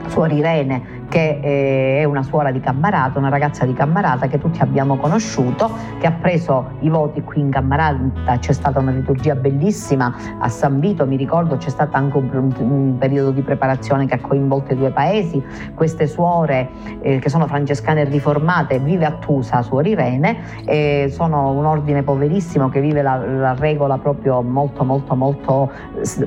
Suor 0.09 0.33
Irene 0.33 1.01
che 1.13 1.41
eh, 1.43 1.99
è 2.01 2.05
una 2.05 2.23
suora 2.23 2.51
di 2.51 2.59
Cammarata, 2.59 3.19
una 3.19 3.29
ragazza 3.29 3.67
di 3.67 3.75
Cammarata 3.75 4.29
che 4.29 4.39
tutti 4.39 4.63
abbiamo 4.63 4.97
conosciuto, 4.97 5.71
che 5.99 6.07
ha 6.07 6.13
preso 6.13 6.71
i 6.81 6.89
voti 6.89 7.23
qui 7.23 7.41
in 7.41 7.51
Cammarata, 7.51 8.39
c'è 8.39 8.53
stata 8.53 8.79
una 8.79 8.93
liturgia 8.93 9.35
bellissima 9.35 10.15
a 10.39 10.49
San 10.49 10.81
Vito, 10.81 11.07
mi 11.07 11.17
ricordo 11.17 11.59
c'è 11.59 11.69
stato 11.69 11.99
anche 11.99 12.17
un, 12.17 12.55
un, 12.59 12.97
periodo 12.99 13.31
di 13.31 13.43
preparazione 13.43 14.07
che 14.07 14.15
ha 14.15 14.21
coinvolto 14.21 14.73
i 14.73 14.77
due 14.77 14.91
paesi, 14.91 15.45
queste 15.75 16.07
suore 16.07 16.71
eh, 17.03 17.19
che 17.19 17.29
sono 17.29 17.47
francescane 17.47 18.05
riformate, 18.05 18.79
vive 18.79 19.05
a 19.05 19.13
Tusa, 19.13 19.61
Suor 19.61 19.87
Irene, 19.87 20.39
eh, 20.65 21.11
sono 21.13 21.51
un 21.51 21.67
ordine 21.67 22.03
poverissimo 22.03 22.71
che 22.71 22.81
vive 22.81 23.03
la, 23.03 23.17
la 23.17 23.55
regola 23.55 23.99
proprio 23.99 24.41
molto 24.41 24.83
molto 24.83 25.15
molto 25.15 25.71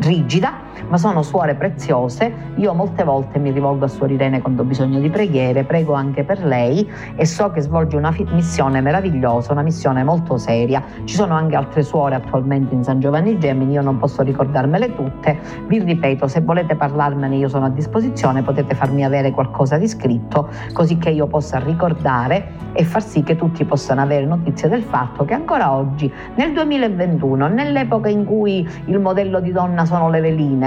rigida, 0.01 0.64
ma 0.87 0.97
sono 0.97 1.21
suore 1.21 1.55
preziose, 1.55 2.31
io 2.55 2.73
molte 2.73 3.03
volte 3.03 3.39
mi 3.39 3.51
rivolgo 3.51 3.85
a 3.85 3.87
Suor 3.87 4.11
Irene 4.11 4.41
quando 4.41 4.61
ho 4.61 4.65
bisogno 4.65 4.99
di 4.99 5.09
preghiere, 5.09 5.63
prego 5.63 5.93
anche 5.93 6.23
per 6.23 6.43
lei 6.43 6.89
e 7.15 7.25
so 7.25 7.51
che 7.51 7.61
svolge 7.61 7.97
una 7.97 8.13
missione 8.31 8.81
meravigliosa, 8.81 9.51
una 9.51 9.61
missione 9.61 10.03
molto 10.03 10.37
seria. 10.37 10.83
Ci 11.03 11.15
sono 11.15 11.33
anche 11.33 11.55
altre 11.55 11.83
suore 11.83 12.15
attualmente 12.15 12.73
in 12.73 12.83
San 12.83 12.99
Giovanni 12.99 13.37
Gemini, 13.39 13.73
io 13.73 13.81
non 13.81 13.97
posso 13.97 14.21
ricordarmele 14.21 14.95
tutte, 14.95 15.39
vi 15.67 15.79
ripeto, 15.79 16.27
se 16.27 16.41
volete 16.41 16.75
parlarmene 16.75 17.35
io 17.35 17.49
sono 17.49 17.65
a 17.65 17.69
disposizione, 17.69 18.41
potete 18.41 18.75
farmi 18.75 19.03
avere 19.03 19.31
qualcosa 19.31 19.77
di 19.77 19.87
scritto 19.87 20.49
così 20.73 20.97
che 20.97 21.09
io 21.09 21.27
possa 21.27 21.59
ricordare 21.59 22.63
e 22.73 22.83
far 22.83 23.03
sì 23.03 23.23
che 23.23 23.35
tutti 23.35 23.63
possano 23.63 24.01
avere 24.01 24.25
notizia 24.25 24.67
del 24.67 24.83
fatto 24.83 25.25
che 25.25 25.33
ancora 25.33 25.71
oggi, 25.73 26.11
nel 26.35 26.53
2021, 26.53 27.47
nell'epoca 27.47 28.09
in 28.09 28.25
cui 28.25 28.67
il 28.85 28.99
modello 28.99 29.39
di 29.39 29.51
donna 29.51 29.85
sono 29.85 30.09
le 30.09 30.21
veline, 30.21 30.64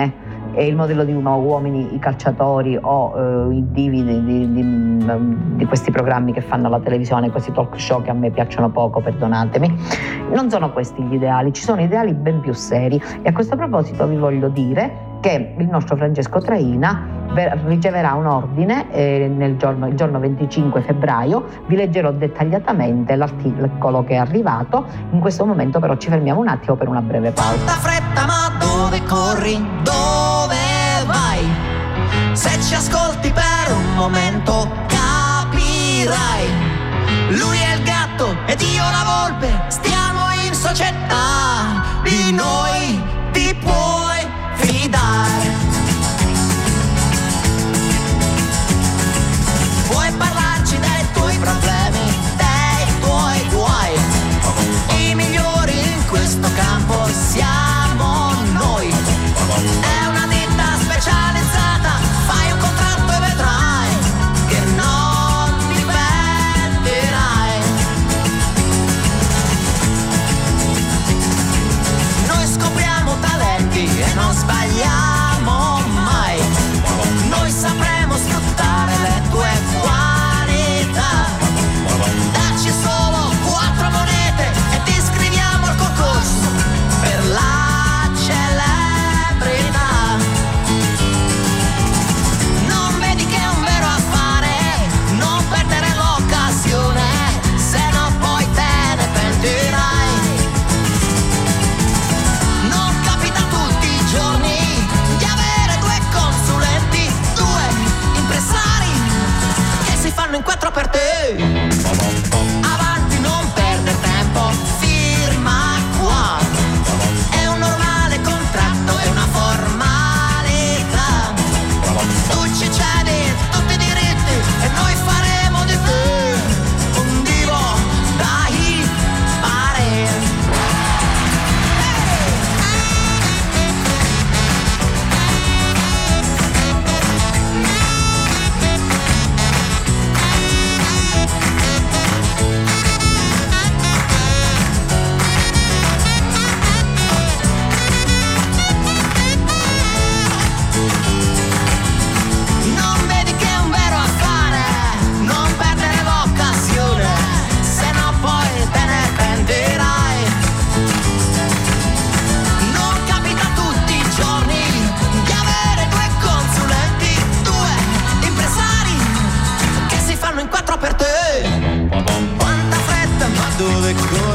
e 0.53 0.67
il 0.67 0.75
modello 0.75 1.05
di 1.05 1.13
uomini 1.13 1.95
i 1.95 1.99
calciatori 1.99 2.77
o 2.81 3.51
eh, 3.51 3.55
i 3.55 3.65
divi 3.71 4.03
di, 4.03 4.25
di, 4.25 4.53
di, 4.53 5.37
di, 5.57 5.65
questi 5.67 5.91
programmi 5.91 6.33
che 6.33 6.41
fanno 6.41 6.67
alla 6.67 6.81
televisione, 6.81 7.31
questi 7.31 7.53
talk 7.53 7.79
show 7.79 8.03
che 8.03 8.11
a 8.11 8.15
me 8.15 8.31
piacciono 8.31 8.69
poco, 8.71 9.01
perdonatemi. 9.01 9.79
Non 10.33 10.51
sono 10.51 10.73
questi 10.73 11.03
gli 11.03 11.15
ideali, 11.15 11.53
ci 11.53 11.63
sono 11.63 11.81
ideali 11.81 12.13
ben 12.13 12.41
più 12.41 12.53
seri 12.53 13.01
e 13.23 13.29
a 13.29 13.33
questo 13.33 13.57
proposito 13.57 14.07
vi 14.07 14.17
voglio 14.17 14.49
dire 14.49 15.07
che 15.21 15.55
il 15.57 15.69
nostro 15.69 15.97
Francesco 15.97 16.41
Traina 16.41 17.17
riceverà 17.67 18.15
un 18.15 18.27
ordine 18.27 18.91
eh, 18.91 19.31
nel 19.33 19.57
giorno, 19.57 19.87
il 19.87 19.95
giorno 19.95 20.19
25 20.19 20.81
febbraio, 20.81 21.45
vi 21.67 21.77
leggerò 21.77 22.11
dettagliatamente 22.13 23.15
l'articolo 23.17 24.05
che 24.05 24.15
è 24.15 24.17
arrivato, 24.17 24.87
in 25.11 25.21
questo 25.21 25.45
momento 25.45 25.79
però 25.79 25.97
ci 25.97 26.09
fermiamo 26.09 26.41
un 26.41 26.49
attimo 26.49 26.77
per 26.77 26.89
una 26.89 27.03
breve 27.03 27.31
pausa. 27.31 27.53
Tanta 27.53 27.73
fretta 27.73 28.27
ma 28.27 28.57
dove 28.59 29.03
corri? 29.03 29.55
Dove 29.83 30.57
vai? 31.07 31.47
Se 32.33 32.61
ci 32.61 32.75
ascolti 32.75 33.31
per 33.33 33.75
un 33.75 33.95
momento 33.95 34.69
capirai. 34.87 36.47
Lui 37.31 37.59
è 37.59 37.75
il 37.77 37.83
gatto 37.83 38.37
ed 38.47 38.61
io 38.61 38.83
la 38.83 39.27
volpe, 39.27 39.49
stiamo 39.69 40.31
in 40.47 40.55
società, 40.55 42.01
di 42.03 42.33
noi 42.33 42.98
fidare. 44.89 45.38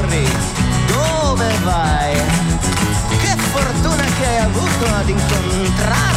Corri? 0.04 0.28
Dove 0.88 1.58
vai? 1.64 2.14
Che 3.22 3.38
fortuna 3.52 4.04
che 4.20 4.26
hai 4.26 4.38
avuto 4.40 4.86
ad 4.96 5.10
incontrare 5.10 6.13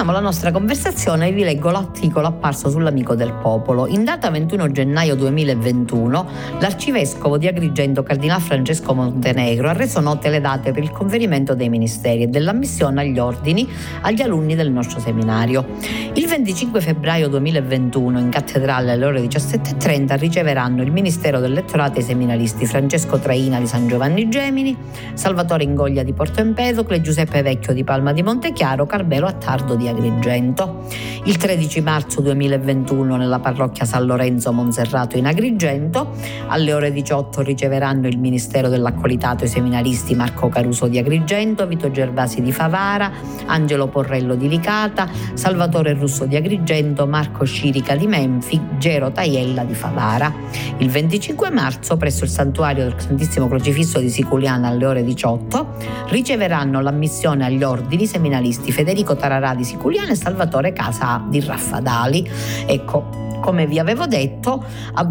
Continuiamo 0.00 0.24
la 0.24 0.32
nostra 0.32 0.50
conversazione 0.50 1.28
e 1.28 1.32
vi 1.32 1.42
leggo 1.42 1.70
l'articolo 1.70 2.28
apparso 2.28 2.70
sull'Amico 2.70 3.14
del 3.14 3.34
Popolo. 3.34 3.86
In 3.86 4.02
data 4.02 4.30
21 4.30 4.70
gennaio 4.70 5.14
2021, 5.14 6.26
l'arcivescovo 6.58 7.36
di 7.36 7.46
Agrigento, 7.46 8.02
Cardinal 8.02 8.40
Francesco 8.40 8.94
Montenegro, 8.94 9.68
ha 9.68 9.74
reso 9.74 10.00
note 10.00 10.30
le 10.30 10.40
date 10.40 10.72
per 10.72 10.82
il 10.82 10.90
conferimento 10.90 11.54
dei 11.54 11.68
ministeri 11.68 12.22
e 12.22 12.28
dell'ammissione 12.28 13.02
agli 13.02 13.18
ordini 13.18 13.68
agli 14.00 14.22
alunni 14.22 14.54
del 14.54 14.70
nostro 14.70 15.00
seminario. 15.00 15.66
Il 16.14 16.26
25 16.26 16.80
febbraio 16.80 17.28
2021, 17.28 18.20
in 18.20 18.30
cattedrale 18.30 18.92
alle 18.92 19.04
ore 19.04 19.20
17.30, 19.20 20.16
riceveranno 20.16 20.80
il 20.80 20.92
Ministero 20.92 21.40
dell'Elettorato 21.40 21.98
i 21.98 22.02
seminaristi 22.02 22.64
Francesco 22.64 23.18
Traina 23.18 23.58
di 23.58 23.66
San 23.66 23.86
Giovanni 23.86 24.30
Gemini, 24.30 24.74
Salvatore 25.12 25.64
Ingoglia 25.64 26.02
di 26.02 26.14
Porto 26.14 26.40
Empedocle, 26.40 27.02
Giuseppe 27.02 27.42
Vecchio 27.42 27.74
di 27.74 27.84
Palma 27.84 28.12
di 28.14 28.22
Montechiaro, 28.22 28.86
Carbelo 28.86 29.26
Attardo 29.26 29.74
di 29.74 29.88
Agrigento. 29.90 30.86
Il 31.24 31.36
13 31.36 31.80
marzo 31.82 32.22
2021 32.22 33.16
nella 33.16 33.40
parrocchia 33.40 33.84
San 33.84 34.06
Lorenzo 34.06 34.52
Monserrato 34.52 35.18
in 35.18 35.26
Agrigento, 35.26 36.12
alle 36.46 36.72
ore 36.72 36.92
18 36.92 37.42
riceveranno 37.42 38.06
il 38.06 38.18
Ministero 38.18 38.68
dell'Accolitato 38.68 39.44
i 39.44 39.48
seminaristi 39.48 40.14
Marco 40.14 40.48
Caruso 40.48 40.86
di 40.86 40.98
Agrigento, 40.98 41.66
Vito 41.66 41.90
Gervasi 41.90 42.40
di 42.40 42.52
Favara, 42.52 43.12
Angelo 43.46 43.88
Porrello 43.88 44.34
di 44.34 44.48
Licata, 44.48 45.08
Salvatore 45.34 45.92
Russo 45.92 46.24
di 46.24 46.36
Agrigento, 46.36 47.06
Marco 47.06 47.44
Scirica 47.44 47.94
di 47.96 48.06
Menfi, 48.06 48.58
Gero 48.78 49.10
Taiella 49.12 49.64
di 49.64 49.74
Favara. 49.74 50.32
Il 50.78 50.88
25 50.88 51.50
marzo 51.50 51.96
presso 51.98 52.24
il 52.24 52.30
santuario 52.30 52.84
del 52.84 52.94
Santissimo 52.96 53.46
Crocifisso 53.48 53.98
di 53.98 54.08
Siculiana 54.08 54.68
alle 54.68 54.86
ore 54.86 55.04
18 55.04 55.76
riceveranno 56.06 56.80
l'ammissione 56.80 57.44
agli 57.44 57.62
ordini 57.62 58.06
seminaristi 58.06 58.72
Federico 58.72 59.16
Tararà 59.16 59.54
di 59.54 59.64
Siculiana 59.64 59.79
e 60.12 60.14
Salvatore 60.14 60.72
Casa 60.72 61.24
di 61.28 61.40
Raffadali. 61.40 62.28
Ecco, 62.66 63.08
come 63.40 63.66
vi 63.66 63.78
avevo 63.78 64.06
detto, 64.06 64.62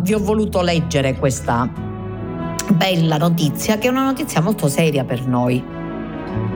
vi 0.01 0.13
ho 0.13 0.19
voluto 0.19 0.61
leggere 0.61 1.17
questa 1.17 1.67
bella 2.73 3.17
notizia 3.17 3.77
che 3.79 3.87
è 3.87 3.89
una 3.89 4.03
notizia 4.03 4.41
molto 4.41 4.67
seria 4.67 5.03
per 5.03 5.25
noi. 5.25 5.63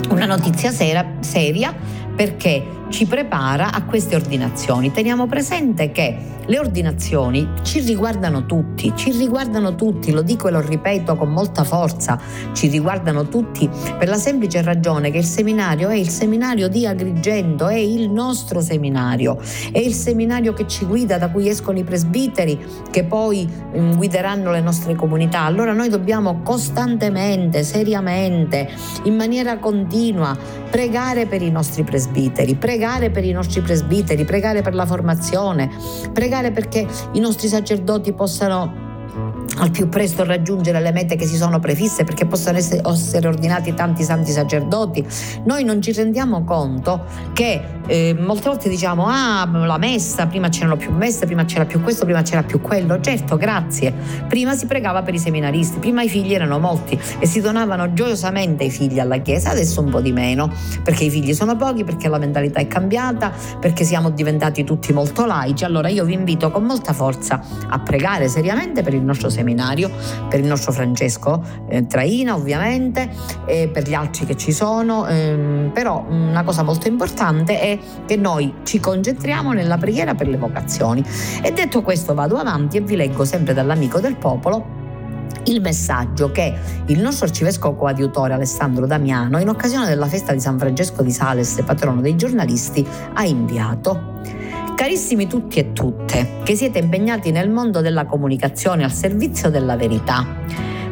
Una 0.09 0.25
notizia 0.25 0.71
sera, 0.71 1.03
seria 1.21 1.73
perché 2.15 2.82
ci 2.93 3.07
prepara 3.07 3.71
a 3.71 3.83
queste 3.85 4.15
ordinazioni. 4.15 4.91
Teniamo 4.91 5.25
presente 5.25 5.91
che 5.91 6.15
le 6.45 6.59
ordinazioni 6.59 7.49
ci 7.63 7.79
riguardano 7.79 8.45
tutti, 8.45 8.93
ci 8.95 9.11
riguardano 9.11 9.73
tutti, 9.73 10.11
lo 10.11 10.21
dico 10.21 10.47
e 10.47 10.51
lo 10.51 10.59
ripeto 10.59 11.15
con 11.15 11.29
molta 11.29 11.63
forza, 11.63 12.19
ci 12.51 12.67
riguardano 12.67 13.27
tutti 13.29 13.67
per 13.97 14.09
la 14.09 14.17
semplice 14.17 14.61
ragione 14.61 15.09
che 15.09 15.17
il 15.17 15.25
seminario 15.25 15.89
è 15.89 15.95
il 15.95 16.09
seminario 16.09 16.67
di 16.67 16.85
Agrigento, 16.85 17.67
è 17.67 17.77
il 17.77 18.11
nostro 18.11 18.61
seminario, 18.61 19.39
è 19.71 19.79
il 19.79 19.93
seminario 19.93 20.53
che 20.53 20.67
ci 20.67 20.85
guida, 20.85 21.17
da 21.17 21.29
cui 21.29 21.49
escono 21.49 21.79
i 21.79 21.83
presbiteri 21.83 22.59
che 22.91 23.05
poi 23.05 23.49
um, 23.71 23.95
guideranno 23.95 24.51
le 24.51 24.61
nostre 24.61 24.93
comunità. 24.93 25.41
Allora 25.41 25.73
noi 25.73 25.89
dobbiamo 25.89 26.41
costantemente, 26.43 27.63
seriamente, 27.63 28.69
in 29.05 29.15
maniera 29.15 29.57
continua, 29.57 30.37
pregare 30.69 31.25
per 31.25 31.41
i 31.41 31.49
nostri 31.49 31.83
presbiteri, 31.83 32.53
pregare 32.53 32.82
per 33.09 33.23
i 33.23 33.31
nostri 33.31 33.61
presbiteri, 33.61 34.25
pregare 34.25 34.61
per 34.61 34.73
la 34.75 34.85
formazione, 34.85 35.69
pregare 36.11 36.33
pregare 36.33 36.51
perché 36.51 36.85
i 37.13 37.19
nostri 37.19 37.47
sacerdoti 37.47 38.11
possano 38.11 38.82
al 39.57 39.71
più 39.71 39.89
presto 39.89 40.23
raggiungere 40.23 40.79
le 40.79 40.91
mete 40.91 41.15
che 41.15 41.25
si 41.25 41.35
sono 41.35 41.59
prefisse 41.59 42.03
perché 42.03 42.25
possano 42.25 42.57
essere 42.57 43.27
ordinati 43.27 43.73
tanti 43.73 44.03
santi 44.03 44.31
sacerdoti. 44.31 45.05
Noi 45.45 45.63
non 45.63 45.81
ci 45.81 45.91
rendiamo 45.91 46.43
conto 46.43 47.05
che 47.33 47.61
eh, 47.87 48.15
molte 48.17 48.49
volte 48.49 48.69
diciamo 48.69 49.05
ah 49.07 49.47
la 49.65 49.77
messa, 49.77 50.25
prima 50.27 50.49
c'erano 50.49 50.77
più 50.77 50.91
messe, 50.91 51.25
prima 51.25 51.45
c'era 51.45 51.65
più 51.65 51.81
questo, 51.81 52.05
prima 52.05 52.21
c'era 52.21 52.43
più 52.43 52.61
quello. 52.61 52.99
Certo, 52.99 53.37
grazie. 53.37 53.93
Prima 54.27 54.55
si 54.55 54.65
pregava 54.65 55.01
per 55.03 55.13
i 55.13 55.19
seminaristi, 55.19 55.79
prima 55.79 56.01
i 56.01 56.09
figli 56.09 56.33
erano 56.33 56.59
molti 56.59 56.99
e 57.19 57.25
si 57.25 57.41
donavano 57.41 57.93
gioiosamente 57.93 58.63
i 58.63 58.71
figli 58.71 58.99
alla 58.99 59.17
Chiesa, 59.17 59.51
adesso 59.51 59.81
un 59.81 59.89
po' 59.89 60.01
di 60.01 60.11
meno, 60.11 60.51
perché 60.83 61.05
i 61.05 61.09
figli 61.09 61.33
sono 61.33 61.55
pochi, 61.55 61.83
perché 61.83 62.07
la 62.07 62.17
mentalità 62.17 62.59
è 62.59 62.67
cambiata, 62.67 63.31
perché 63.59 63.83
siamo 63.83 64.09
diventati 64.09 64.63
tutti 64.63 64.91
molto 64.93 65.25
laici. 65.25 65.63
Allora 65.63 65.89
io 65.89 66.05
vi 66.05 66.13
invito 66.13 66.51
con 66.51 66.63
molta 66.63 66.93
forza 66.93 67.41
a 67.67 67.79
pregare 67.79 68.27
seriamente 68.27 68.81
per 68.81 68.93
il 68.93 69.01
nostro 69.01 69.29
seminario 69.29 69.42
seminario 69.43 69.91
per 70.29 70.39
il 70.39 70.47
nostro 70.47 70.71
Francesco 70.71 71.43
eh, 71.67 71.85
Traina 71.85 72.33
ovviamente 72.33 73.09
e 73.45 73.67
per 73.67 73.87
gli 73.87 73.93
altri 73.93 74.25
che 74.25 74.37
ci 74.37 74.53
sono, 74.53 75.05
ehm, 75.05 75.71
però 75.73 76.05
una 76.07 76.43
cosa 76.43 76.63
molto 76.63 76.87
importante 76.87 77.59
è 77.59 77.77
che 78.05 78.15
noi 78.15 78.53
ci 78.63 78.79
concentriamo 78.79 79.51
nella 79.51 79.77
preghiera 79.77 80.15
per 80.15 80.27
le 80.27 80.37
vocazioni. 80.37 81.03
E 81.41 81.51
detto 81.51 81.81
questo 81.81 82.13
vado 82.13 82.37
avanti 82.37 82.77
e 82.77 82.81
vi 82.81 82.95
leggo 82.95 83.25
sempre 83.25 83.53
dall'amico 83.53 83.99
del 83.99 84.15
popolo 84.15 84.81
il 85.45 85.59
messaggio 85.59 86.31
che 86.31 86.53
il 86.85 87.01
nostro 87.01 87.25
arcivescovo 87.25 87.75
coadiutore 87.75 88.33
Alessandro 88.33 88.85
Damiano, 88.85 89.39
in 89.39 89.49
occasione 89.49 89.87
della 89.87 90.07
festa 90.07 90.31
di 90.31 90.39
San 90.39 90.57
Francesco 90.57 91.03
di 91.03 91.11
Sales, 91.11 91.61
patrono 91.65 91.99
dei 91.99 92.15
giornalisti, 92.15 92.85
ha 93.13 93.25
inviato. 93.25 94.11
Carissimi 94.75 95.27
tutti 95.27 95.59
e 95.59 95.71
tutte, 95.71 96.39
che 96.43 96.55
siete 96.55 96.79
impegnati 96.79 97.31
nel 97.31 97.49
mondo 97.49 97.79
della 97.79 98.05
comunicazione 98.05 98.83
al 98.83 98.91
servizio 98.91 99.49
della 99.49 99.77
verità. 99.77 100.25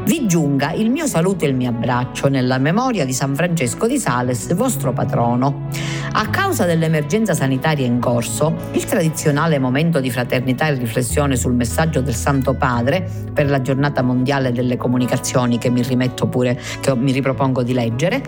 Vi 0.06 0.28
giunga 0.28 0.72
il 0.72 0.90
mio 0.90 1.08
saluto 1.08 1.46
e 1.46 1.50
il 1.50 1.56
mio 1.56 1.70
abbraccio 1.70 2.28
nella 2.28 2.58
memoria 2.58 3.06
di 3.06 3.14
San 3.14 3.36
Francesco 3.36 3.88
di 3.88 3.98
Sales, 3.98 4.54
vostro 4.54 4.94
patrono. 4.94 5.68
A 6.14 6.30
causa 6.30 6.66
dell'emergenza 6.66 7.34
sanitaria 7.34 7.86
in 7.86 8.00
corso, 8.00 8.54
il 8.74 8.84
tradizionale 8.84 9.60
momento 9.60 10.02
di 10.02 10.12
fraternità 10.12 10.68
e 10.68 10.74
riflessione 10.74 11.38
sul 11.38 11.54
messaggio 11.54 12.02
del 12.02 12.14
Santo 12.14 12.54
Padre 12.54 13.10
per 13.34 13.50
la 13.50 13.62
giornata 13.62 14.02
mondiale 14.02 14.52
delle 14.52 14.76
comunicazioni 14.76 15.58
che 15.58 15.70
mi 15.70 15.82
rimetto 15.82 16.28
pure, 16.28 16.60
che 16.82 16.96
mi 16.96 17.14
ripropongo 17.14 17.64
di 17.64 17.74
leggere, 17.74 18.22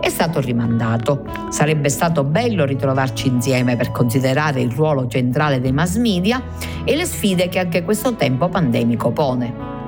è 0.00 0.10
stato 0.10 0.40
rimandato. 0.40 1.24
Sarebbe 1.48 1.88
stato 1.88 2.24
bello 2.24 2.66
ritrovarci 2.66 3.28
insieme 3.28 3.74
per 3.74 3.90
considerare 3.90 4.60
il 4.60 4.72
ruolo 4.72 5.06
centrale 5.06 5.60
dei 5.60 5.72
mass 5.72 5.96
media 5.96 6.42
e 6.84 6.94
le 6.94 7.06
sfide 7.06 7.48
che 7.48 7.58
anche 7.58 7.82
questo 7.84 8.16
tempo 8.16 8.48
pandemico 8.48 9.12
pone. 9.12 9.79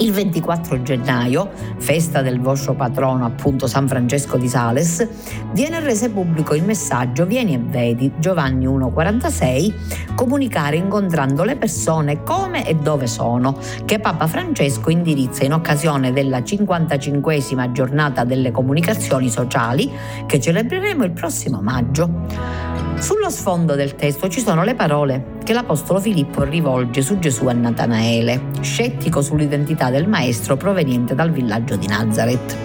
Il 0.00 0.12
24 0.12 0.82
gennaio, 0.82 1.50
festa 1.78 2.22
del 2.22 2.40
vostro 2.40 2.74
patrono 2.74 3.24
appunto 3.24 3.66
San 3.66 3.88
Francesco 3.88 4.36
di 4.36 4.48
Sales, 4.48 5.06
viene 5.52 5.80
reso 5.80 6.08
pubblico 6.10 6.54
il 6.54 6.62
messaggio 6.62 7.26
Vieni 7.26 7.54
e 7.54 7.58
vedi 7.58 8.12
Giovanni 8.18 8.66
1,46 8.66 10.14
comunicare 10.14 10.76
incontrando 10.76 11.42
le 11.42 11.56
persone 11.56 12.22
come 12.22 12.64
e 12.68 12.76
dove 12.76 13.08
sono, 13.08 13.58
che 13.84 13.98
Papa 13.98 14.28
Francesco 14.28 14.90
indirizza 14.90 15.44
in 15.44 15.52
occasione 15.52 16.12
della 16.12 16.38
55esima 16.38 17.72
giornata 17.72 18.22
delle 18.22 18.52
comunicazioni 18.52 19.28
sociali 19.28 19.90
che 20.26 20.38
celebreremo 20.38 21.02
il 21.02 21.10
prossimo 21.10 21.60
maggio. 21.60 22.77
Sullo 23.00 23.30
sfondo 23.30 23.76
del 23.76 23.94
testo 23.94 24.28
ci 24.28 24.40
sono 24.40 24.64
le 24.64 24.74
parole 24.74 25.36
che 25.44 25.52
l'Apostolo 25.52 26.00
Filippo 26.00 26.42
rivolge 26.42 27.00
su 27.00 27.18
Gesù 27.20 27.46
a 27.46 27.52
Natanaele, 27.52 28.50
scettico 28.60 29.22
sull'identità 29.22 29.88
del 29.88 30.08
maestro 30.08 30.56
proveniente 30.56 31.14
dal 31.14 31.30
villaggio 31.30 31.76
di 31.76 31.86
Nazareth. 31.86 32.56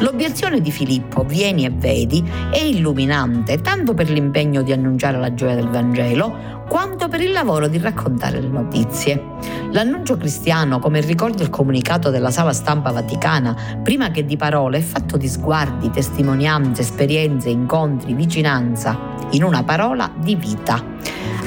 L'obiezione 0.00 0.60
di 0.60 0.72
Filippo, 0.72 1.22
vieni 1.22 1.64
e 1.64 1.70
vedi, 1.70 2.22
è 2.50 2.58
illuminante 2.58 3.60
tanto 3.60 3.94
per 3.94 4.10
l'impegno 4.10 4.62
di 4.62 4.72
annunciare 4.72 5.18
la 5.18 5.32
gioia 5.32 5.54
del 5.54 5.68
Vangelo, 5.68 6.55
quanto 6.68 7.08
per 7.08 7.20
il 7.20 7.32
lavoro 7.32 7.68
di 7.68 7.78
raccontare 7.78 8.40
le 8.40 8.48
notizie. 8.48 9.22
L'annuncio 9.70 10.16
cristiano, 10.16 10.78
come 10.78 11.00
ricorda 11.00 11.42
il 11.42 11.50
comunicato 11.50 12.10
della 12.10 12.30
sala 12.30 12.52
stampa 12.52 12.90
vaticana, 12.90 13.56
prima 13.82 14.10
che 14.10 14.24
di 14.24 14.36
parole, 14.36 14.78
è 14.78 14.82
fatto 14.82 15.16
di 15.16 15.28
sguardi, 15.28 15.90
testimonianze, 15.90 16.82
esperienze, 16.82 17.50
incontri, 17.50 18.14
vicinanza, 18.14 18.98
in 19.30 19.44
una 19.44 19.62
parola 19.62 20.10
di 20.16 20.34
vita. 20.34 20.82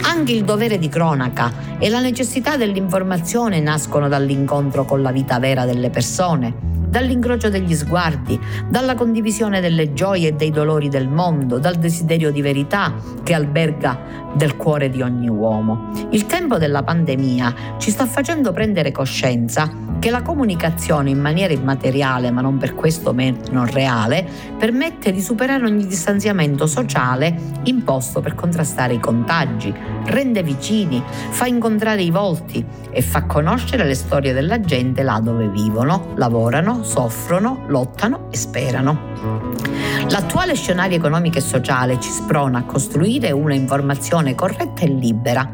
Anche 0.03 0.32
il 0.32 0.43
dovere 0.43 0.77
di 0.77 0.88
cronaca 0.88 1.51
e 1.77 1.89
la 1.89 1.99
necessità 1.99 2.58
dell'informazione 2.58 3.60
nascono 3.60 4.08
dall'incontro 4.08 4.86
con 4.86 5.01
la 5.01 5.12
vita 5.12 5.39
vera 5.39 5.65
delle 5.65 5.89
persone 5.89 6.69
dall'incrocio 6.89 7.49
degli 7.49 7.75
sguardi, 7.75 8.39
dalla 8.67 8.95
condivisione 8.95 9.62
delle 9.62 9.93
gioie 9.93 10.30
e 10.30 10.34
dei 10.34 10.52
dolori 10.52 10.89
del 10.89 11.08
mondo, 11.08 11.60
dal 11.60 11.75
desiderio 11.75 12.32
di 12.32 12.41
verità 12.41 12.93
che 13.23 13.34
alberga 13.34 14.28
del 14.34 14.56
cuore 14.56 14.89
di 14.89 15.02
ogni 15.02 15.30
uomo. 15.30 15.91
Il 16.12 16.25
tempo 16.25 16.58
della 16.58 16.84
pandemia 16.84 17.78
ci 17.78 17.91
sta 17.91 18.06
facendo 18.06 18.52
prendere 18.52 18.91
coscienza 18.91 19.88
che 19.99 20.10
la 20.10 20.21
comunicazione 20.21 21.10
in 21.10 21.19
maniera 21.19 21.54
immateriale, 21.54 22.32
ma 22.32 22.41
non 22.41 22.58
per 22.58 22.73
questo 22.73 23.13
meno 23.13 23.65
reale, 23.65 24.25
permette 24.58 25.12
di 25.12 25.21
superare 25.21 25.65
ogni 25.65 25.86
distanziamento 25.86 26.67
sociale 26.67 27.36
imposto 27.63 28.21
per 28.21 28.34
contrastare 28.34 28.93
i 28.93 28.99
contagi, 28.99 29.73
rende 30.06 30.41
vicini, 30.41 31.04
fa 31.30 31.45
incontrare 31.45 32.02
i 32.02 32.12
volti 32.12 32.65
e 32.91 33.02
fa 33.02 33.25
conoscere 33.25 33.84
le 33.84 33.95
storie 33.95 34.32
della 34.32 34.62
gente 34.62 35.04
là 35.04 35.19
dove 35.21 35.49
vivono, 35.49 36.13
lavorano, 36.15 36.78
soffrono, 36.83 37.63
lottano 37.67 38.27
e 38.31 38.37
sperano. 38.37 38.97
L'attuale 40.09 40.55
scenario 40.55 40.97
economico 40.97 41.37
e 41.37 41.41
sociale 41.41 41.99
ci 41.99 42.09
sprona 42.09 42.59
a 42.59 42.63
costruire 42.63 43.31
una 43.31 43.53
informazione 43.53 44.35
corretta 44.35 44.81
e 44.81 44.87
libera, 44.87 45.49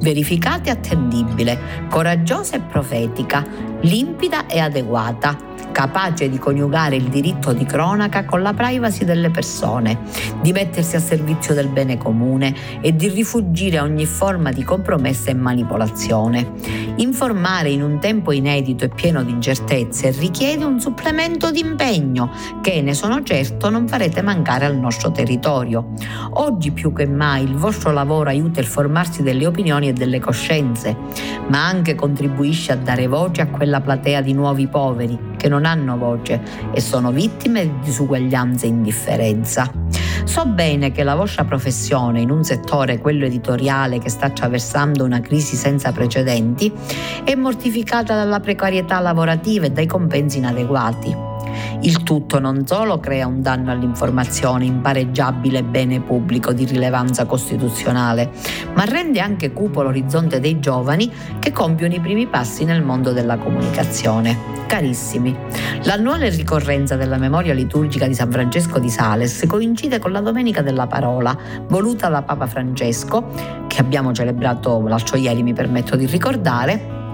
verificata 0.00 0.68
e 0.68 0.72
attendibile, 0.72 1.58
coraggiosa 1.88 2.56
e 2.56 2.60
profetica, 2.60 3.44
limpida 3.80 4.46
e 4.46 4.60
adeguata, 4.60 5.36
capace 5.76 6.30
di 6.30 6.38
coniugare 6.38 6.96
il 6.96 7.10
diritto 7.10 7.52
di 7.52 7.66
cronaca 7.66 8.24
con 8.24 8.40
la 8.40 8.54
privacy 8.54 9.04
delle 9.04 9.28
persone, 9.28 9.98
di 10.40 10.50
mettersi 10.50 10.96
a 10.96 11.00
servizio 11.00 11.52
del 11.52 11.68
bene 11.68 11.98
comune 11.98 12.54
e 12.80 12.96
di 12.96 13.08
rifugire 13.08 13.78
ogni 13.78 14.06
forma 14.06 14.52
di 14.52 14.64
compromessa 14.64 15.30
e 15.30 15.34
manipolazione. 15.34 16.52
Informare 16.96 17.68
in 17.68 17.82
un 17.82 17.98
tempo 17.98 18.32
inedito 18.32 18.86
e 18.86 18.88
pieno 18.88 19.22
di 19.22 19.32
incertezze 19.32 20.12
richiede 20.12 20.64
un 20.64 20.80
supplemento 20.80 21.50
di 21.50 21.60
impegno 21.60 22.30
che, 22.62 22.80
ne 22.80 22.94
sono 22.94 23.22
certo, 23.22 23.68
non 23.68 23.86
farete 23.86 24.22
mancare 24.22 24.64
al 24.64 24.78
nostro 24.78 25.12
territorio. 25.12 25.92
Oggi 26.30 26.70
più 26.70 26.94
che 26.94 27.06
mai 27.06 27.42
il 27.42 27.54
vostro 27.54 27.92
lavoro 27.92 28.30
aiuta 28.30 28.60
il 28.60 28.66
formarsi 28.66 29.22
delle 29.22 29.44
opinioni 29.44 29.88
e 29.88 29.92
delle 29.92 30.20
coscienze, 30.20 30.96
ma 31.48 31.66
anche 31.66 31.94
contribuisce 31.94 32.72
a 32.72 32.76
dare 32.76 33.06
voce 33.08 33.42
a 33.42 33.48
quella 33.48 33.82
platea 33.82 34.22
di 34.22 34.32
nuovi 34.32 34.66
poveri 34.68 35.34
che 35.36 35.48
non 35.48 35.64
hanno 35.64 35.96
voce 35.96 36.40
e 36.72 36.80
sono 36.80 37.10
vittime 37.10 37.62
di 37.62 37.78
disuguaglianza 37.80 38.66
e 38.66 38.68
indifferenza. 38.68 39.70
So 40.24 40.44
bene 40.46 40.90
che 40.92 41.04
la 41.04 41.14
vostra 41.14 41.44
professione 41.44 42.20
in 42.20 42.30
un 42.30 42.42
settore, 42.42 42.98
quello 42.98 43.24
editoriale, 43.24 43.98
che 43.98 44.10
sta 44.10 44.26
attraversando 44.26 45.04
una 45.04 45.20
crisi 45.20 45.56
senza 45.56 45.92
precedenti, 45.92 46.72
è 47.24 47.34
mortificata 47.34 48.14
dalla 48.14 48.40
precarietà 48.40 48.98
lavorativa 48.98 49.66
e 49.66 49.70
dai 49.70 49.86
compensi 49.86 50.38
inadeguati. 50.38 51.35
Il 51.80 52.02
tutto 52.02 52.38
non 52.38 52.66
solo 52.66 52.98
crea 52.98 53.26
un 53.26 53.42
danno 53.42 53.70
all'informazione, 53.70 54.64
impareggiabile 54.64 55.62
bene 55.62 56.00
pubblico 56.00 56.52
di 56.52 56.64
rilevanza 56.64 57.26
costituzionale, 57.26 58.30
ma 58.74 58.84
rende 58.84 59.20
anche 59.20 59.52
cupo 59.52 59.82
l'orizzonte 59.82 60.40
dei 60.40 60.58
giovani 60.58 61.10
che 61.38 61.52
compiono 61.52 61.94
i 61.94 62.00
primi 62.00 62.26
passi 62.26 62.64
nel 62.64 62.82
mondo 62.82 63.12
della 63.12 63.36
comunicazione. 63.36 64.54
Carissimi, 64.66 65.36
l'annuale 65.84 66.28
ricorrenza 66.28 66.96
della 66.96 67.18
memoria 67.18 67.54
liturgica 67.54 68.06
di 68.06 68.14
San 68.14 68.30
Francesco 68.30 68.78
di 68.78 68.90
Sales 68.90 69.44
coincide 69.46 69.98
con 69.98 70.10
la 70.10 70.20
Domenica 70.20 70.62
della 70.62 70.86
Parola, 70.86 71.36
voluta 71.68 72.08
da 72.08 72.22
Papa 72.22 72.46
Francesco, 72.46 73.28
che 73.68 73.80
abbiamo 73.80 74.12
celebrato 74.12 74.80
l'altro 74.86 75.16
ieri, 75.16 75.42
mi 75.42 75.52
permetto 75.52 75.94
di 75.94 76.06
ricordare, 76.06 77.04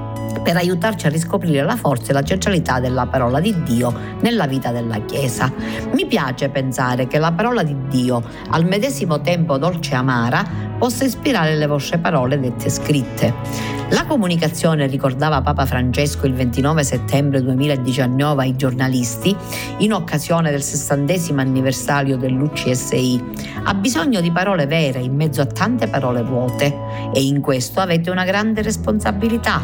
per 0.43 0.57
aiutarci 0.57 1.07
a 1.07 1.11
riscoprire 1.11 1.63
la 1.63 1.77
forza 1.77 2.11
e 2.11 2.15
la 2.15 2.23
centralità 2.23 2.81
della 2.81 3.07
parola 3.07 3.41
di 3.41 3.63
Dio 3.63 3.93
nella 4.21 4.47
vita 4.47 4.73
della 4.73 5.01
Chiesa. 5.05 5.53
Mi 5.93 6.07
piace 6.07 6.49
pensare 6.49 7.07
che 7.07 7.19
la 7.19 7.33
parola 7.33 7.63
di 7.63 7.77
Dio, 7.89 8.23
al 8.51 8.65
medesimo 8.65 9.21
tempo 9.21 9.57
dolce 9.59 9.93
e 9.93 9.97
amara, 9.97 10.45
possa 10.79 11.05
ispirare 11.05 11.55
le 11.55 11.67
vostre 11.67 11.99
parole 11.99 12.41
dette 12.41 12.69
scritte. 12.69 13.73
La 13.91 14.07
comunicazione, 14.07 14.87
ricordava 14.87 15.43
Papa 15.43 15.67
Francesco 15.67 16.27
il 16.27 16.33
29 16.33 16.83
settembre 16.83 17.43
2019 17.43 18.43
ai 18.43 18.57
giornalisti, 18.57 19.37
in 19.79 19.93
occasione 19.93 20.51
del 20.51 20.63
sessantesimo 20.63 21.43
anniversario 21.43 22.17
dell'UCSI, 22.17 23.23
ha 23.65 23.75
bisogno 23.75 24.23
di 24.23 24.33
parole 24.33 24.67
vere 24.67 24.99
in 25.01 25.15
mezzo 25.15 25.43
a 25.43 25.47
tante 25.47 25.89
parole 25.89 26.23
vuote 26.23 26.75
e 27.13 27.23
in 27.23 27.43
questo 27.43 27.81
avete 27.81 28.11
una 28.11 28.25
grande 28.25 28.63
responsabilità. 28.63 29.61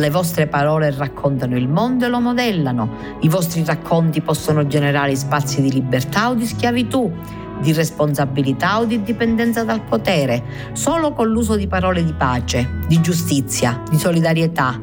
Le 0.00 0.08
vostre 0.08 0.46
parole 0.46 0.90
raccontano 0.96 1.58
il 1.58 1.68
mondo 1.68 2.06
e 2.06 2.08
lo 2.08 2.20
modellano, 2.20 3.18
i 3.20 3.28
vostri 3.28 3.62
racconti 3.66 4.22
possono 4.22 4.66
generare 4.66 5.14
spazi 5.14 5.60
di 5.60 5.70
libertà 5.70 6.30
o 6.30 6.34
di 6.34 6.46
schiavitù 6.46 7.12
di 7.60 7.74
responsabilità 7.74 8.78
o 8.78 8.86
di 8.86 9.02
dipendenza 9.02 9.62
dal 9.62 9.82
potere, 9.82 10.42
solo 10.72 11.12
con 11.12 11.28
l'uso 11.28 11.56
di 11.56 11.66
parole 11.66 12.02
di 12.02 12.14
pace, 12.14 12.78
di 12.88 12.98
giustizia, 13.02 13.82
di 13.90 13.98
solidarietà. 13.98 14.80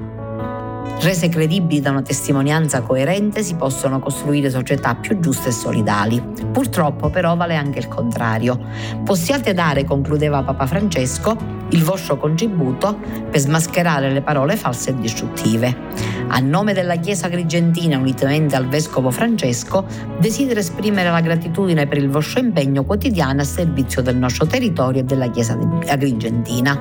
Rese 0.99 1.30
credibili 1.30 1.80
da 1.80 1.89
una 1.89 2.03
testimonianza 2.03 2.82
coerente 2.82 3.41
si 3.41 3.56
possono 3.56 3.99
costruire 3.99 4.51
società 4.51 4.95
più 4.95 5.19
giuste 5.19 5.49
e 5.49 5.51
solidali. 5.51 6.21
Purtroppo 6.51 7.10
però 7.10 7.36
vale 7.36 7.56
anche 7.56 7.80
il 7.80 7.88
contrario. 7.88 8.60
Possiate 9.03 9.53
dare, 9.53 9.84
concludeva 9.84 10.43
Papa 10.43 10.65
Francesco, 10.65 11.38
il 11.69 11.84
vostro 11.84 12.17
contributo 12.17 12.97
per 13.30 13.39
smascherare 13.39 14.12
le 14.12 14.21
parole 14.21 14.56
false 14.56 14.91
e 14.91 14.95
distruttive. 14.95 15.75
A 16.30 16.39
nome 16.39 16.73
della 16.73 16.95
Chiesa 16.97 17.27
Agrigentina, 17.27 17.97
unitamente 17.97 18.56
al 18.56 18.67
Vescovo 18.67 19.12
Francesco, 19.12 19.86
desidero 20.19 20.60
esprimere 20.60 21.10
la 21.10 21.21
gratitudine 21.21 21.88
per 21.88 21.97
il 21.97 22.10
vostro 22.10 22.39
impegno 22.39 22.84
quotidiano 22.84 23.41
a 23.41 23.45
servizio 23.45 24.01
del 24.01 24.17
nostro 24.17 24.45
territorio 24.45 25.01
e 25.01 25.03
della 25.03 25.30
Chiesa 25.30 25.58
Agrigentina. 25.88 26.77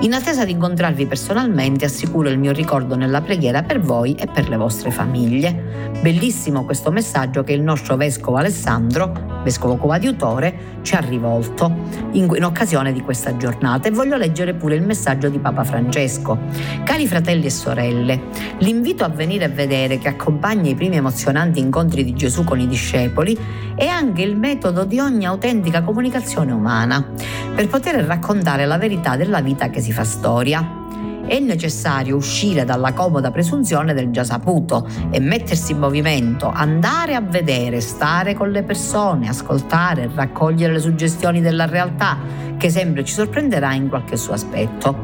In 0.00 0.12
attesa 0.12 0.44
di 0.44 0.52
incontrarvi 0.52 1.06
personalmente, 1.06 1.84
assicuro 1.84 2.28
il 2.28 2.38
mio 2.38 2.52
ricordo 2.52 2.96
nella 2.96 3.22
preghiera 3.22 3.62
per 3.62 3.80
voi 3.80 4.14
e 4.14 4.26
per 4.26 4.48
le 4.48 4.56
vostre 4.56 4.90
famiglie. 4.90 5.94
Bellissimo 6.00 6.64
questo 6.64 6.90
messaggio 6.90 7.42
che 7.42 7.52
il 7.52 7.62
nostro 7.62 7.96
Vescovo 7.96 8.36
Alessandro 8.36 9.36
vescovo 9.46 9.76
coadiutore, 9.76 10.80
ci 10.82 10.96
ha 10.96 11.00
rivolto 11.00 11.72
in, 12.12 12.28
in 12.34 12.44
occasione 12.44 12.92
di 12.92 13.00
questa 13.00 13.36
giornata 13.36 13.86
e 13.86 13.92
voglio 13.92 14.15
leggere 14.16 14.54
pure 14.54 14.74
il 14.74 14.82
messaggio 14.82 15.28
di 15.28 15.38
Papa 15.38 15.64
Francesco. 15.64 16.38
Cari 16.84 17.06
fratelli 17.06 17.46
e 17.46 17.50
sorelle, 17.50 18.22
l'invito 18.58 19.04
a 19.04 19.08
venire 19.08 19.44
a 19.44 19.48
vedere 19.48 19.98
che 19.98 20.08
accompagna 20.08 20.70
i 20.70 20.74
primi 20.74 20.96
emozionanti 20.96 21.60
incontri 21.60 22.04
di 22.04 22.14
Gesù 22.14 22.44
con 22.44 22.60
i 22.60 22.66
discepoli 22.66 23.38
è 23.74 23.86
anche 23.86 24.22
il 24.22 24.36
metodo 24.36 24.84
di 24.84 24.98
ogni 24.98 25.26
autentica 25.26 25.82
comunicazione 25.82 26.52
umana 26.52 27.12
per 27.54 27.68
poter 27.68 27.96
raccontare 28.04 28.66
la 28.66 28.78
verità 28.78 29.16
della 29.16 29.40
vita 29.40 29.70
che 29.70 29.80
si 29.80 29.92
fa 29.92 30.04
storia 30.04 30.84
è 31.26 31.40
necessario 31.40 32.16
uscire 32.16 32.64
dalla 32.64 32.92
comoda 32.92 33.30
presunzione 33.30 33.94
del 33.94 34.10
già 34.10 34.24
saputo 34.24 34.86
e 35.10 35.18
mettersi 35.20 35.72
in 35.72 35.78
movimento, 35.78 36.48
andare 36.48 37.14
a 37.14 37.20
vedere, 37.20 37.80
stare 37.80 38.34
con 38.34 38.50
le 38.50 38.62
persone, 38.62 39.28
ascoltare, 39.28 40.08
raccogliere 40.14 40.74
le 40.74 40.80
suggestioni 40.80 41.40
della 41.40 41.66
realtà 41.66 42.18
che 42.56 42.70
sempre 42.70 43.04
ci 43.04 43.12
sorprenderà 43.12 43.74
in 43.74 43.88
qualche 43.88 44.16
suo 44.16 44.32
aspetto. 44.32 44.96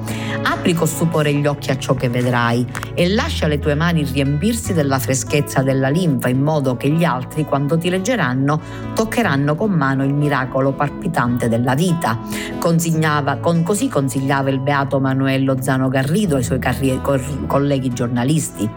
Apri 0.43 0.75
con 0.75 0.87
stupore 0.87 1.33
gli 1.35 1.47
occhi 1.47 1.71
a 1.71 1.79
ciò 1.79 1.95
che 1.95 2.09
vedrai 2.09 2.67
e 2.95 3.09
lascia 3.09 3.47
le 3.47 3.59
tue 3.59 3.75
mani 3.75 4.05
riempirsi 4.05 4.73
della 4.73 4.99
freschezza 4.99 5.63
della 5.63 5.89
linfa 5.89 6.29
in 6.29 6.41
modo 6.41 6.77
che 6.77 6.89
gli 6.89 7.05
altri, 7.05 7.45
quando 7.45 7.77
ti 7.79 7.91
leggeranno, 7.91 8.61
toccheranno 8.95 9.55
con 9.55 9.71
mano 9.71 10.05
il 10.05 10.15
miracolo 10.15 10.73
palpitante 10.73 11.49
della 11.49 11.75
vita. 11.75 12.19
Consigliava, 12.59 13.37
con, 13.37 13.63
così 13.63 13.89
consigliava 13.89 14.51
il 14.51 14.61
beato 14.61 15.01
Manuello 15.01 15.57
Zano 15.61 15.89
Garrido 15.89 16.37
ai 16.37 16.43
suoi 16.43 16.59
carri- 16.59 17.01
colleghi 17.47 17.93
giornalisti. 17.93 18.69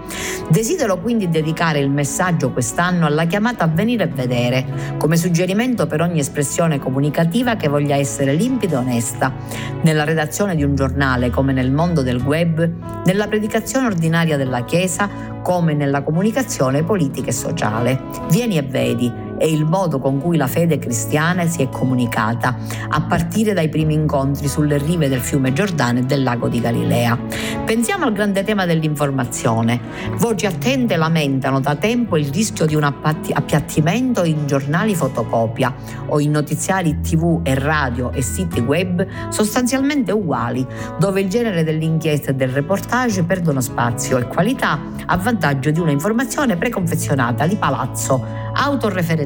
Desidero 0.50 1.00
quindi 1.00 1.30
dedicare 1.30 1.80
il 1.80 1.90
messaggio 1.90 2.52
quest'anno 2.52 3.06
alla 3.06 3.26
chiamata 3.26 3.64
a 3.64 3.68
venire 3.68 4.04
a 4.04 4.08
vedere, 4.08 4.96
come 4.98 5.18
suggerimento 5.18 5.88
per 5.88 6.02
ogni 6.02 6.20
espressione 6.20 6.80
comunicativa 6.80 7.56
che 7.56 7.68
voglia 7.68 7.96
essere 7.96 8.34
limpida 8.34 8.65
limpida 8.66 8.76
e 8.76 8.78
onesta, 8.78 9.34
nella 9.82 10.04
redazione 10.04 10.56
di 10.56 10.64
un 10.64 10.76
giornale 10.76 11.30
come 11.30 11.54
nel 11.54 11.72
mondo 11.72 12.02
del 12.02 12.22
web, 12.22 12.70
nella 13.06 13.28
predicazione 13.28 13.88
ordinaria 13.88 14.38
della 14.38 14.66
Chiesa 14.66 15.10
come 15.42 15.74
nella 15.74 16.02
comunicazione 16.02 16.84
politica 16.84 17.30
e 17.30 17.34
sociale. 17.34 18.02
Vieni 18.30 18.58
e 18.58 18.64
vedi 18.64 19.25
è 19.38 19.44
il 19.46 19.66
modo 19.66 20.00
con 20.00 20.22
cui 20.22 20.38
la 20.38 20.48
fede 20.48 20.80
cristiana 20.80 21.46
si 21.48 21.62
è 21.62 21.70
comunicata, 21.70 22.58
a 22.90 23.02
partire 23.02 23.54
dai 23.54 23.70
primi 23.70 23.94
incontri 23.94 24.48
sulle 24.48 24.78
rive 24.78 25.10
del 25.10 25.20
fiume 25.20 25.54
Giordano 25.54 26.00
e 26.00 26.04
del 26.04 26.24
lago 26.24 26.48
di 26.48 26.62
Galilea. 26.62 27.18
Pensiamo 27.66 28.06
al 28.06 28.14
grande 28.14 28.44
tema 28.44 28.66
dell'informazione. 28.66 29.80
Voci 30.18 30.46
attente 30.46 30.96
lamentano 30.96 31.60
da 31.60 31.76
tempo 31.76 32.18
il 32.18 32.32
rischio 32.32 32.66
di 32.66 32.76
un 32.76 32.84
appiattimento 32.84 34.24
in 34.24 34.46
giornali 34.46 34.96
fotocopia 34.96 35.74
o 36.08 36.20
in 36.20 36.32
notiziari 36.32 37.02
tv 37.02 37.42
e 37.44 37.56
radio 37.56 38.12
e 38.12 38.22
siti 38.22 38.60
web 38.60 39.06
sostanzialmente 39.30 40.12
uguali, 40.12 40.66
dove 41.00 41.22
il 41.22 41.30
genere 41.30 41.64
dell'inchiesta 41.64 42.32
e 42.32 42.36
del 42.36 42.50
reportage 42.50 43.24
perdono 43.24 43.62
spazio 43.62 44.18
e 44.18 44.28
qualità 44.28 44.80
a 45.06 45.18
vantaggio 45.18 45.72
di 45.72 45.80
una 45.80 45.92
informazione 45.92 46.56
preconfezionata 46.56 47.48
di 47.48 47.56
palazzo 47.56 48.44
autoreferenziale 48.54 49.25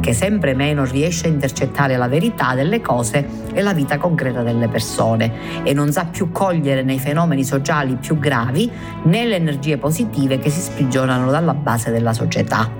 che 0.00 0.12
sempre 0.12 0.54
meno 0.54 0.84
riesce 0.84 1.26
a 1.26 1.30
intercettare 1.30 1.96
la 1.96 2.08
verità 2.08 2.54
delle 2.54 2.80
cose 2.80 3.26
e 3.52 3.62
la 3.62 3.72
vita 3.72 3.98
concreta 3.98 4.42
delle 4.42 4.68
persone 4.68 5.62
e 5.62 5.72
non 5.72 5.92
sa 5.92 6.06
più 6.06 6.30
cogliere 6.30 6.82
nei 6.82 6.98
fenomeni 6.98 7.44
sociali 7.44 7.96
più 7.96 8.18
gravi 8.18 8.70
né 9.04 9.24
le 9.24 9.36
energie 9.36 9.78
positive 9.78 10.38
che 10.38 10.50
si 10.50 10.60
sprigionano 10.60 11.30
dalla 11.30 11.54
base 11.54 11.90
della 11.90 12.12
società. 12.12 12.70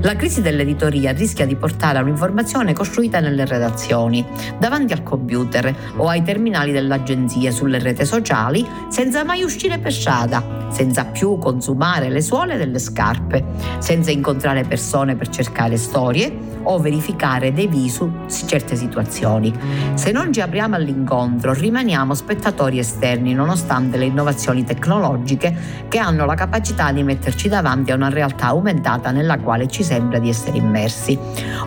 La 0.00 0.16
crisi 0.16 0.40
dell'editoria 0.40 1.12
rischia 1.12 1.46
di 1.46 1.56
portare 1.56 1.98
a 1.98 2.02
un'informazione 2.02 2.72
costruita 2.72 3.20
nelle 3.20 3.44
redazioni, 3.44 4.24
davanti 4.58 4.92
al 4.92 5.02
computer 5.02 5.74
o 5.96 6.08
ai 6.08 6.22
terminali 6.22 6.72
dell'agenzia 6.72 7.50
sulle 7.50 7.78
reti 7.78 8.04
sociali 8.04 8.66
senza 8.88 9.24
mai 9.24 9.42
uscire 9.42 9.78
per 9.78 9.92
strada 9.92 10.58
senza 10.70 11.04
più 11.04 11.38
consumare 11.38 12.08
le 12.08 12.20
suole 12.20 12.56
delle 12.56 12.78
scarpe, 12.78 13.44
senza 13.78 14.10
incontrare 14.10 14.64
persone 14.64 15.16
per 15.16 15.28
cercare 15.28 15.67
storie 15.76 16.48
o 16.62 16.78
verificare 16.78 17.52
dei 17.52 17.66
visu 17.66 18.10
certe 18.46 18.76
situazioni. 18.76 19.52
Se 19.94 20.12
non 20.12 20.32
ci 20.32 20.40
apriamo 20.40 20.76
all'incontro, 20.76 21.52
rimaniamo 21.52 22.14
spettatori 22.14 22.78
esterni 22.78 23.32
nonostante 23.32 23.96
le 23.96 24.06
innovazioni 24.06 24.64
tecnologiche 24.64 25.86
che 25.88 25.98
hanno 25.98 26.24
la 26.24 26.34
capacità 26.34 26.92
di 26.92 27.02
metterci 27.02 27.48
davanti 27.48 27.90
a 27.90 27.94
una 27.94 28.08
realtà 28.10 28.46
aumentata 28.46 29.10
nella 29.10 29.38
quale 29.38 29.68
ci 29.68 29.82
sembra 29.82 30.18
di 30.18 30.28
essere 30.28 30.58
immersi. 30.58 31.18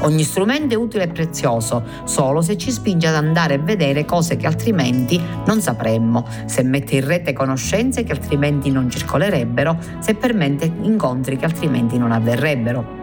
Ogni 0.02 0.24
strumento 0.24 0.76
è 0.76 0.78
utile 0.78 1.04
e 1.04 1.08
prezioso 1.08 1.84
solo 2.04 2.42
se 2.42 2.58
ci 2.58 2.72
spinge 2.72 3.08
ad 3.08 3.16
andare 3.16 3.56
a 3.56 3.60
vedere 3.60 4.06
cose 4.06 4.38
che 4.38 4.48
altrimenti 4.48 5.20
non 5.46 5.62
sapremmo, 5.62 6.26
se 6.46 6.64
mette 6.64 6.98
in 6.98 7.06
rete 7.06 7.34
conoscenze 7.34 8.04
che 8.04 8.12
altrimenti 8.12 8.70
non 8.72 8.90
circolerebbero, 8.90 9.78
se 10.00 10.14
permette 10.16 10.72
incontri 10.82 11.38
che 11.38 11.46
altrimenti 11.46 11.98
non 11.98 12.12
avverrebbero. 12.12 13.01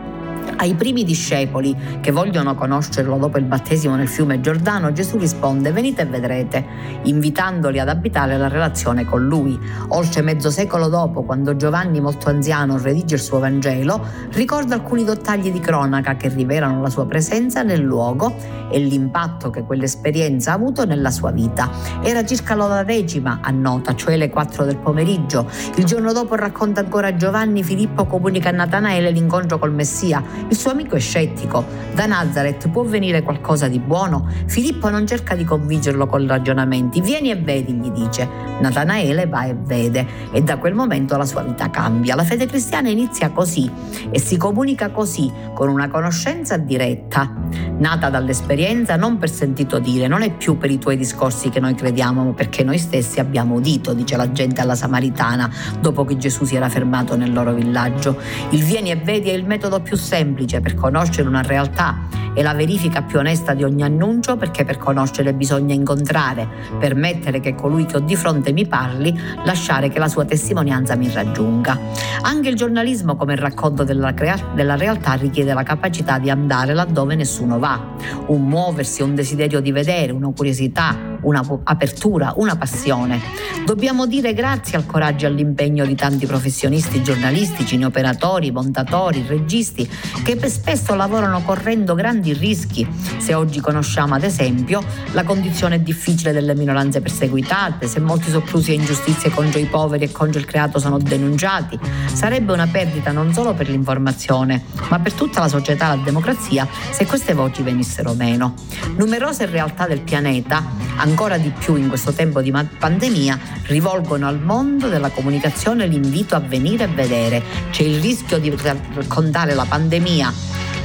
Ai 0.57 0.75
primi 0.75 1.05
discepoli 1.05 1.77
che 2.01 2.11
vogliono 2.11 2.55
conoscerlo 2.55 3.17
dopo 3.17 3.39
il 3.39 3.45
battesimo 3.45 3.95
nel 3.95 4.09
fiume 4.09 4.41
Giordano, 4.41 4.93
Gesù 4.93 5.19
risponde 5.19 5.73
venite 5.73 6.03
e 6.03 6.07
vedrete, 6.07 6.67
invitandoli 7.03 7.79
ad 7.79 7.89
abitare 7.89 8.37
la 8.37 8.49
relazione 8.49 9.05
con 9.05 9.25
lui. 9.25 9.59
Oltre 9.89 10.23
mezzo 10.23 10.51
secolo 10.51 10.89
dopo, 10.89 11.23
quando 11.23 11.57
Giovanni, 11.57 12.01
molto 12.01 12.29
anziano, 12.29 12.79
redige 12.79 13.15
il 13.15 13.21
suo 13.21 13.39
Vangelo, 13.39 14.05
ricorda 14.33 14.75
alcuni 14.75 15.05
dettagli 15.05 15.51
di 15.51 15.61
cronaca 15.61 16.17
che 16.17 16.29
rivelano 16.29 16.81
la 16.81 16.91
sua 16.91 17.07
presenza 17.07 17.63
nel 17.63 17.81
luogo 17.81 18.35
e 18.71 18.79
l'impatto 18.79 19.51
che 19.51 19.63
quell'esperienza 19.63 20.53
ha 20.53 20.55
avuto 20.55 20.85
nella 20.85 21.11
sua 21.11 21.31
vita. 21.31 21.71
Era 22.03 22.25
circa 22.25 22.55
l'ora 22.55 22.83
decima, 22.83 23.39
annota, 23.43 23.95
cioè 23.95 24.17
le 24.17 24.29
4 24.29 24.65
del 24.65 24.79
pomeriggio. 24.79 25.47
Il 25.77 25.85
giorno 25.85 26.13
dopo 26.13 26.35
racconta 26.35 26.81
ancora 26.81 27.15
Giovanni, 27.15 27.63
Filippo 27.63 28.07
comunica 28.07 28.49
a 28.49 28.53
Natanaele 28.53 29.11
l'incontro 29.11 29.59
col 29.59 29.73
Messia 29.73 30.23
il 30.49 30.57
suo 30.57 30.71
amico 30.71 30.97
è 30.97 31.01
scettico. 31.01 31.65
Da 31.95 32.07
Nazareth 32.07 32.69
può 32.69 32.83
venire 32.85 33.23
qualcosa 33.23 33.69
di 33.69 33.79
buono? 33.79 34.29
Filippo 34.47 34.89
non 34.89 35.07
cerca 35.07 35.35
di 35.35 35.45
convincerlo 35.45 36.07
con 36.07 36.27
ragionamenti. 36.27 37.01
Vieni 37.01 37.31
e 37.31 37.37
vedi, 37.37 37.73
gli 37.73 37.91
dice. 37.91 38.29
Natanaele 38.61 39.27
va 39.27 39.45
e 39.45 39.55
vede 39.55 40.07
e 40.33 40.43
da 40.43 40.57
quel 40.59 40.75
momento 40.75 41.17
la 41.17 41.25
sua 41.25 41.43
vita 41.43 41.71
cambia. 41.71 42.15
La 42.15 42.25
fede 42.25 42.47
cristiana 42.47 42.89
inizia 42.89 43.31
così 43.31 43.71
e 44.11 44.19
si 44.21 44.37
comunica 44.37 44.91
così, 44.91 45.31
con 45.55 45.69
una 45.69 45.89
conoscenza 45.89 46.57
diretta, 46.57 47.33
nata 47.79 48.11
dall'esperienza 48.11 48.97
non 48.97 49.19
per 49.19 49.31
sentito 49.31 49.79
dire, 49.79 50.09
non 50.09 50.23
è 50.23 50.33
più 50.33 50.57
per 50.57 50.71
i 50.71 50.79
tuoi 50.79 50.97
discorsi 50.97 51.49
che 51.51 51.61
noi 51.61 51.75
crediamo, 51.75 52.25
ma 52.25 52.33
perché 52.33 52.65
noi 52.65 52.79
stessi 52.79 53.21
abbiamo 53.21 53.57
udito, 53.57 53.93
dice 53.93 54.17
la 54.17 54.31
gente 54.33 54.61
alla 54.61 54.75
Samaritana 54.75 55.51
dopo 55.81 56.05
che 56.05 56.17
Gesù 56.17 56.45
si 56.45 56.57
era 56.57 56.69
fermato 56.69 57.17
nel 57.17 57.33
loro 57.33 57.53
villaggio. 57.53 58.17
Il 58.51 58.63
vieni 58.63 58.91
e 58.91 58.97
vedi 58.97 59.31
è 59.31 59.35
il 59.35 59.45
metodo 59.45 59.81
più 59.81 59.97
semplice 59.97 60.18
semplice 60.19 60.61
per 60.61 60.75
conoscere 60.75 61.29
una 61.29 61.43
realtà 61.43 62.09
e 62.35 62.43
la 62.43 62.53
verifica 62.53 63.03
più 63.03 63.21
onesta 63.21 63.55
di 63.55 63.63
ogni 63.63 63.85
annuncio 63.85 64.37
perché 64.37 64.65
per 64.65 64.77
conoscere 64.77 65.33
bisogna 65.33 65.75
incontrare, 65.75 66.49
permettere 66.79 67.39
che 67.39 67.55
colui 67.55 67.87
che 67.87 67.99
ho 67.99 68.01
di 68.01 68.17
fronte 68.17 68.53
mi 68.53 68.67
parli, 68.67 69.17
lasciare 69.45 69.89
che 69.89 70.01
la 70.01 70.09
sua 70.09 70.25
testimonianza 70.25 70.97
mi 70.97 71.09
raggiunga. 71.13 71.79
Anche 72.23 72.49
il 72.49 72.57
giornalismo 72.57 73.15
come 73.15 73.37
racconto 73.37 73.85
della, 73.85 74.13
crea- 74.13 74.53
della 74.55 74.75
realtà 74.75 75.13
richiede 75.13 75.55
la 75.55 75.63
capacità 75.63 76.19
di 76.19 76.31
andare 76.31 76.75
laddove 76.75 77.15
nessuno 77.15 77.61
va, 77.61 77.81
un 78.27 78.43
muoversi, 78.43 79.03
un 79.03 79.15
desiderio 79.15 79.61
di 79.61 79.71
vedere, 79.71 80.11
una 80.11 80.33
curiosità, 80.35 81.17
un'apertura, 81.23 82.35
una 82.37 82.57
passione. 82.57 83.21
Dobbiamo 83.65 84.07
dire 84.07 84.35
grazie 84.35 84.77
al 84.79 84.87
coraggio 84.87 85.27
e 85.27 85.29
all'impegno 85.29 85.85
di 85.85 85.95
tanti 85.95 86.27
professionisti 86.27 87.03
giornalistici, 87.03 87.77
operatori, 87.83 88.51
montatori, 88.51 89.25
registi, 89.27 89.89
che 90.23 90.39
spesso 90.49 90.95
lavorano 90.95 91.43
correndo 91.43 91.95
grandi 91.95 92.33
rischi. 92.33 92.87
Se 93.19 93.35
oggi 93.35 93.61
conosciamo 93.61 94.15
ad 94.15 94.23
esempio 94.23 94.83
la 95.13 95.25
condizione 95.25 95.83
difficile 95.83 96.33
delle 96.33 96.55
minoranze 96.55 97.01
perseguitate, 97.01 97.87
se 97.87 98.01
molti 98.01 98.31
soprusi 98.31 98.73
e 98.73 98.75
ingiustizie 98.75 99.31
contro 99.31 99.59
i 99.59 99.67
poveri 99.67 100.05
e 100.05 100.13
contro 100.13 100.39
il 100.39 100.47
creato 100.47 100.79
sono 100.79 100.99
denunciati, 100.99 101.79
sarebbe 102.13 102.53
una 102.53 102.67
perdita 102.67 103.11
non 103.11 103.33
solo 103.33 103.55
per 103.55 103.69
l'informazione, 103.69 104.65
ma 104.89 104.99
per 104.99 105.13
tutta 105.13 105.41
la 105.41 105.49
società 105.49 105.93
e 105.93 105.97
la 105.97 106.03
democrazia 106.03 106.67
se 106.91 107.07
queste 107.07 107.35
voci 107.35 107.63
venissero 107.63 108.15
meno. 108.15 108.55
Numerose 108.97 109.47
realtà 109.47 109.87
del 109.87 110.01
pianeta 110.01 110.63
ancora 111.09 111.39
di 111.39 111.51
più 111.51 111.75
in 111.77 111.89
questo 111.89 112.13
tempo 112.13 112.41
di 112.43 112.53
pandemia, 112.53 113.39
rivolgono 113.67 114.29
al 114.29 114.39
mondo 114.41 114.89
della 114.89 115.09
comunicazione 115.09 115.87
l'invito 115.87 116.35
a 116.35 116.41
venire 116.41 116.85
a 116.85 116.89
vedere. 116.89 117.43
C'è 117.71 117.83
il 117.83 118.01
rischio 118.01 118.39
di 118.39 118.55
raccontare 118.95 119.55
la 119.55 119.65
pandemia 119.65 120.33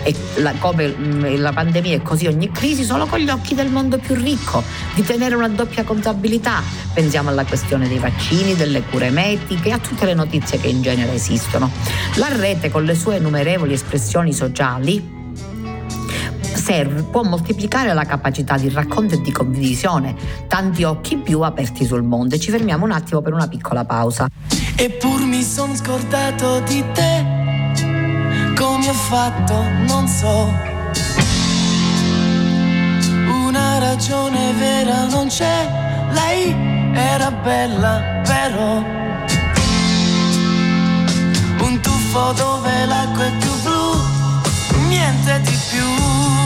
e 0.03 0.13
la, 0.35 0.53
come 0.59 0.87
mm, 0.87 1.35
la 1.37 1.51
pandemia 1.51 1.95
e 1.95 2.01
così 2.01 2.27
ogni 2.27 2.51
crisi 2.51 2.83
solo 2.83 3.05
con 3.05 3.19
gli 3.19 3.29
occhi 3.29 3.55
del 3.55 3.69
mondo 3.69 3.97
più 3.97 4.15
ricco, 4.15 4.63
di 4.95 5.03
tenere 5.03 5.35
una 5.35 5.49
doppia 5.49 5.83
contabilità. 5.83 6.61
Pensiamo 6.93 7.29
alla 7.29 7.45
questione 7.45 7.87
dei 7.87 7.99
vaccini, 7.99 8.55
delle 8.55 8.81
cure 8.83 9.09
mediche, 9.09 9.71
a 9.71 9.77
tutte 9.77 10.05
le 10.05 10.13
notizie 10.13 10.59
che 10.59 10.67
in 10.67 10.81
genere 10.81 11.13
esistono. 11.13 11.69
La 12.15 12.29
rete 12.29 12.69
con 12.69 12.83
le 12.83 12.95
sue 12.95 13.17
innumerevoli 13.17 13.73
espressioni 13.73 14.33
sociali 14.33 15.12
serve, 16.63 17.03
può 17.03 17.23
moltiplicare 17.23 17.93
la 17.93 18.05
capacità 18.05 18.57
di 18.57 18.69
racconto 18.69 19.15
e 19.15 19.21
di 19.21 19.31
condivisione, 19.33 20.15
tanti 20.47 20.83
occhi 20.83 21.17
più 21.17 21.41
aperti 21.41 21.85
sul 21.85 22.03
mondo. 22.03 22.35
E 22.35 22.39
ci 22.39 22.51
fermiamo 22.51 22.85
un 22.85 22.91
attimo 22.91 23.21
per 23.21 23.33
una 23.33 23.49
piccola 23.49 23.83
pausa. 23.83 24.27
Eppur 24.75 25.25
mi 25.25 25.43
son 25.43 25.75
scordato 25.75 26.61
di 26.61 26.81
te, 26.93 27.25
come 28.55 28.87
ho 28.87 28.93
fatto, 28.93 29.61
non 29.87 30.07
so. 30.07 30.51
Una 33.45 33.79
ragione 33.79 34.53
vera 34.53 35.05
non 35.07 35.27
c'è, 35.27 35.69
lei 36.13 36.55
era 36.93 37.29
bella, 37.29 38.21
però. 38.23 38.81
Un 41.59 41.79
tuffo 41.81 42.31
dove 42.31 42.85
l'acqua 42.85 43.25
è 43.25 43.31
più 43.37 43.51
blu, 43.63 44.87
niente 44.87 45.41
di 45.41 45.57
più. 45.69 46.42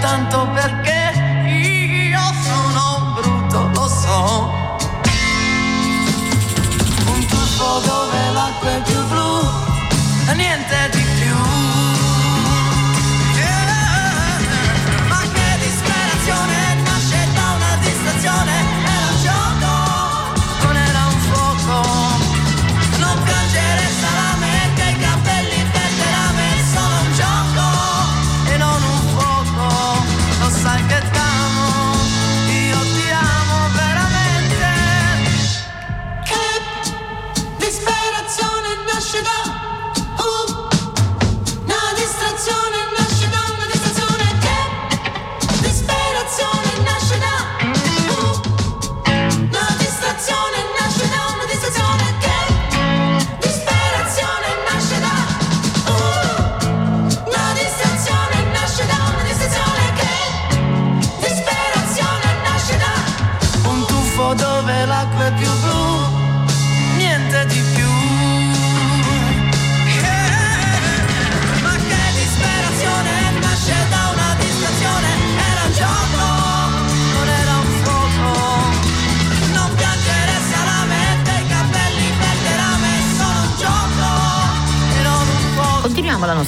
Tanto 0.00 0.48
perché 0.54 0.77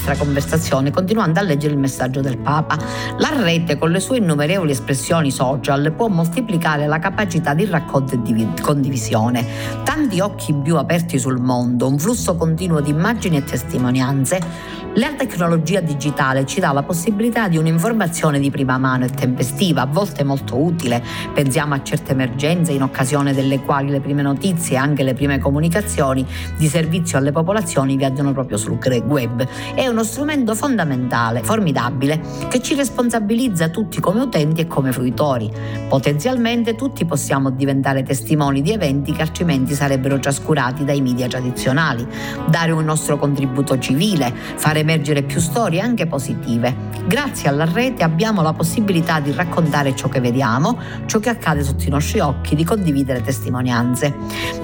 nostra 0.00 0.16
conversazione 0.16 0.90
continuando 0.90 1.40
a 1.40 1.42
leggere 1.42 1.74
il 1.74 1.78
messaggio 1.78 2.22
del 2.22 2.38
Papa. 2.38 2.78
La 3.18 3.30
rete 3.42 3.76
con 3.76 3.90
le 3.90 4.00
sue 4.00 4.16
innumerevoli 4.16 4.70
espressioni 4.70 5.30
social 5.30 5.92
può 5.92 6.08
moltiplicare 6.08 6.86
la 6.86 6.98
capacità 6.98 7.52
di 7.52 7.66
racconto 7.66 8.14
e 8.14 8.22
di 8.22 8.48
condivisione. 8.62 9.46
Tanti 9.84 10.20
occhi 10.20 10.54
più 10.54 10.76
aperti 10.76 11.18
sul 11.18 11.38
mondo, 11.38 11.86
un 11.86 11.98
flusso 11.98 12.34
continuo 12.34 12.80
di 12.80 12.90
immagini 12.90 13.36
e 13.36 13.44
testimonianze 13.44 14.78
la 14.94 15.12
tecnologia 15.16 15.78
digitale 15.78 16.44
ci 16.44 16.58
dà 16.58 16.72
la 16.72 16.82
possibilità 16.82 17.46
di 17.46 17.56
un'informazione 17.56 18.40
di 18.40 18.50
prima 18.50 18.76
mano 18.76 19.04
e 19.04 19.08
tempestiva, 19.08 19.82
a 19.82 19.86
volte 19.86 20.24
molto 20.24 20.60
utile. 20.60 21.00
Pensiamo 21.32 21.74
a 21.74 21.82
certe 21.84 22.10
emergenze 22.10 22.72
in 22.72 22.82
occasione 22.82 23.32
delle 23.32 23.60
quali 23.60 23.88
le 23.90 24.00
prime 24.00 24.22
notizie 24.22 24.74
e 24.74 24.78
anche 24.80 25.04
le 25.04 25.14
prime 25.14 25.38
comunicazioni 25.38 26.26
di 26.56 26.66
servizio 26.66 27.18
alle 27.18 27.30
popolazioni 27.30 27.96
viaggiano 27.96 28.32
proprio 28.32 28.56
sul 28.56 28.78
web. 29.06 29.46
È 29.76 29.86
uno 29.90 30.04
strumento 30.04 30.54
fondamentale, 30.54 31.42
formidabile, 31.42 32.20
che 32.48 32.62
ci 32.62 32.74
responsabilizza 32.74 33.68
tutti 33.68 34.00
come 34.00 34.20
utenti 34.20 34.60
e 34.60 34.66
come 34.66 34.92
fruitori. 34.92 35.50
Potenzialmente 35.88 36.74
tutti 36.74 37.04
possiamo 37.04 37.50
diventare 37.50 38.02
testimoni 38.02 38.62
di 38.62 38.72
eventi 38.72 39.12
che 39.12 39.22
altrimenti 39.22 39.74
sarebbero 39.74 40.18
trascurati 40.18 40.84
dai 40.84 41.00
media 41.00 41.26
tradizionali, 41.26 42.06
dare 42.48 42.72
un 42.72 42.84
nostro 42.84 43.18
contributo 43.18 43.78
civile, 43.78 44.32
fare 44.34 44.80
emergere 44.80 45.22
più 45.22 45.40
storie 45.40 45.80
anche 45.80 46.06
positive. 46.06 46.88
Grazie 47.06 47.48
alla 47.48 47.64
rete 47.64 48.02
abbiamo 48.02 48.42
la 48.42 48.52
possibilità 48.52 49.20
di 49.20 49.32
raccontare 49.32 49.94
ciò 49.94 50.08
che 50.08 50.20
vediamo, 50.20 50.78
ciò 51.06 51.18
che 51.18 51.30
accade 51.30 51.64
sotto 51.64 51.84
i 51.84 51.90
nostri 51.90 52.20
occhi, 52.20 52.54
di 52.54 52.64
condividere 52.64 53.22
testimonianze. 53.22 54.14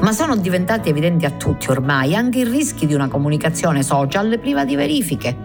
Ma 0.00 0.12
sono 0.12 0.36
diventati 0.36 0.88
evidenti 0.88 1.24
a 1.24 1.30
tutti 1.30 1.70
ormai 1.70 2.14
anche 2.14 2.40
i 2.40 2.44
rischi 2.44 2.86
di 2.86 2.94
una 2.94 3.08
comunicazione 3.08 3.82
social 3.82 4.38
priva 4.38 4.64
di 4.64 4.76
verifiche. 5.16 5.36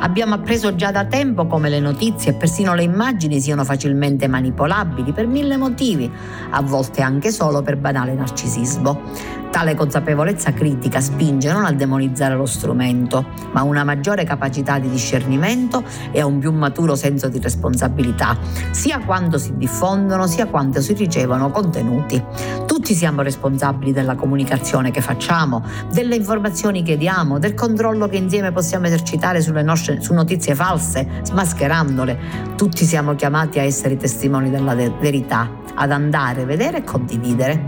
Abbiamo 0.00 0.34
appreso 0.34 0.74
già 0.74 0.90
da 0.90 1.04
tempo 1.04 1.46
come 1.46 1.68
le 1.68 1.80
notizie 1.80 2.32
e 2.32 2.34
persino 2.34 2.74
le 2.74 2.82
immagini 2.82 3.40
siano 3.40 3.64
facilmente 3.64 4.26
manipolabili 4.26 5.12
per 5.12 5.26
mille 5.26 5.56
motivi, 5.56 6.10
a 6.50 6.60
volte 6.62 7.02
anche 7.02 7.30
solo 7.30 7.62
per 7.62 7.76
banale 7.76 8.14
narcisismo. 8.14 9.38
Tale 9.50 9.74
consapevolezza 9.74 10.52
critica 10.52 11.00
spinge 11.00 11.52
non 11.52 11.64
a 11.64 11.72
demonizzare 11.72 12.36
lo 12.36 12.46
strumento, 12.46 13.26
ma 13.52 13.60
a 13.60 13.64
una 13.64 13.82
maggiore 13.82 14.24
capacità 14.24 14.78
di 14.78 14.88
discernimento 14.88 15.82
e 16.12 16.20
a 16.20 16.26
un 16.26 16.38
più 16.38 16.52
maturo 16.52 16.94
senso 16.94 17.28
di 17.28 17.40
responsabilità, 17.40 18.38
sia 18.70 19.00
quando 19.00 19.38
si 19.38 19.56
diffondono 19.56 20.28
sia 20.28 20.46
quando 20.46 20.80
si 20.80 20.92
ricevono 20.92 21.50
contenuti. 21.50 22.22
Tutti 22.64 22.94
siamo 22.94 23.22
responsabili 23.22 23.92
della 23.92 24.14
comunicazione 24.14 24.92
che 24.92 25.00
facciamo, 25.00 25.64
delle 25.92 26.14
informazioni 26.14 26.84
che 26.84 26.96
diamo, 26.96 27.40
del 27.40 27.54
controllo 27.54 28.06
che 28.06 28.16
insieme 28.16 28.52
possiamo 28.52 28.86
esercitare 28.86 29.40
sulle 29.40 29.62
nostre, 29.62 30.00
su 30.00 30.14
notizie 30.14 30.54
false, 30.54 31.22
smascherandole. 31.24 32.18
Tutti 32.56 32.84
siamo 32.84 33.16
chiamati 33.16 33.58
a 33.58 33.62
essere 33.62 33.96
testimoni 33.96 34.48
della 34.48 34.74
verità 34.74 35.58
ad 35.74 35.90
andare, 35.90 36.44
vedere 36.44 36.78
e 36.78 36.84
condividere. 36.84 37.62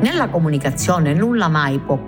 Nella 0.00 0.28
comunicazione 0.28 1.14
nulla 1.14 1.48
mai 1.48 1.78
può 1.78 1.98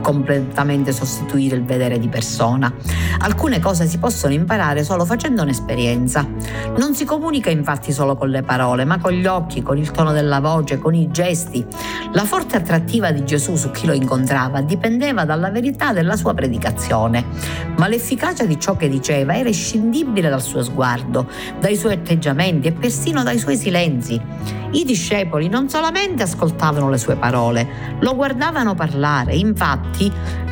completamente 0.00 0.92
sostituire 0.92 1.56
il 1.56 1.64
vedere 1.64 1.98
di 1.98 2.08
persona. 2.08 2.72
Alcune 3.20 3.60
cose 3.60 3.86
si 3.86 3.98
possono 3.98 4.32
imparare 4.32 4.84
solo 4.84 5.04
facendo 5.04 5.42
un'esperienza. 5.42 6.26
Non 6.76 6.94
si 6.94 7.04
comunica 7.04 7.50
infatti 7.50 7.92
solo 7.92 8.16
con 8.16 8.28
le 8.28 8.42
parole, 8.42 8.84
ma 8.84 8.98
con 8.98 9.12
gli 9.12 9.26
occhi, 9.26 9.62
con 9.62 9.78
il 9.78 9.90
tono 9.90 10.12
della 10.12 10.40
voce, 10.40 10.78
con 10.78 10.94
i 10.94 11.10
gesti. 11.10 11.64
La 12.12 12.24
forte 12.24 12.56
attrattiva 12.56 13.10
di 13.10 13.24
Gesù 13.24 13.56
su 13.56 13.70
chi 13.70 13.86
lo 13.86 13.92
incontrava 13.92 14.60
dipendeva 14.60 15.24
dalla 15.24 15.50
verità 15.50 15.92
della 15.92 16.16
sua 16.16 16.34
predicazione, 16.34 17.24
ma 17.76 17.88
l'efficacia 17.88 18.44
di 18.44 18.58
ciò 18.58 18.76
che 18.76 18.88
diceva 18.88 19.36
era 19.36 19.48
inscindibile 19.48 20.28
dal 20.28 20.42
suo 20.42 20.62
sguardo, 20.62 21.28
dai 21.60 21.76
suoi 21.76 21.94
atteggiamenti 21.94 22.68
e 22.68 22.72
persino 22.72 23.22
dai 23.22 23.38
suoi 23.38 23.56
silenzi. 23.56 24.20
I 24.70 24.84
discepoli 24.84 25.48
non 25.48 25.68
solamente 25.70 26.22
ascoltavano 26.22 26.90
le 26.90 26.98
sue 26.98 27.16
parole, 27.16 27.96
lo 28.00 28.14
guardavano 28.14 28.74
parlare, 28.74 29.34
infatti 29.34 29.87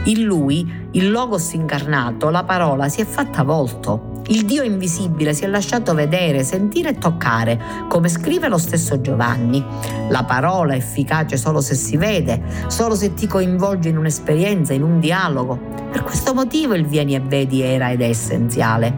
in 0.04 0.22
lui, 0.22 0.88
il 0.92 1.10
Logos 1.10 1.52
incarnato, 1.52 2.30
la 2.30 2.44
parola 2.44 2.88
si 2.88 3.00
è 3.00 3.04
fatta 3.04 3.42
volto. 3.42 4.15
Il 4.28 4.44
Dio 4.44 4.64
invisibile 4.64 5.32
si 5.34 5.44
è 5.44 5.46
lasciato 5.46 5.94
vedere, 5.94 6.42
sentire 6.42 6.88
e 6.88 6.98
toccare, 6.98 7.86
come 7.88 8.08
scrive 8.08 8.48
lo 8.48 8.58
stesso 8.58 9.00
Giovanni. 9.00 9.64
La 10.08 10.24
parola 10.24 10.72
è 10.72 10.76
efficace 10.76 11.36
solo 11.36 11.60
se 11.60 11.74
si 11.74 11.96
vede, 11.96 12.42
solo 12.66 12.96
se 12.96 13.14
ti 13.14 13.28
coinvolge 13.28 13.88
in 13.88 13.96
un'esperienza, 13.96 14.72
in 14.72 14.82
un 14.82 14.98
dialogo. 14.98 15.74
Per 15.92 16.02
questo 16.02 16.34
motivo 16.34 16.74
il 16.74 16.86
vieni 16.86 17.14
e 17.14 17.20
vedi 17.20 17.62
era 17.62 17.92
ed 17.92 18.02
è 18.02 18.08
essenziale. 18.08 18.92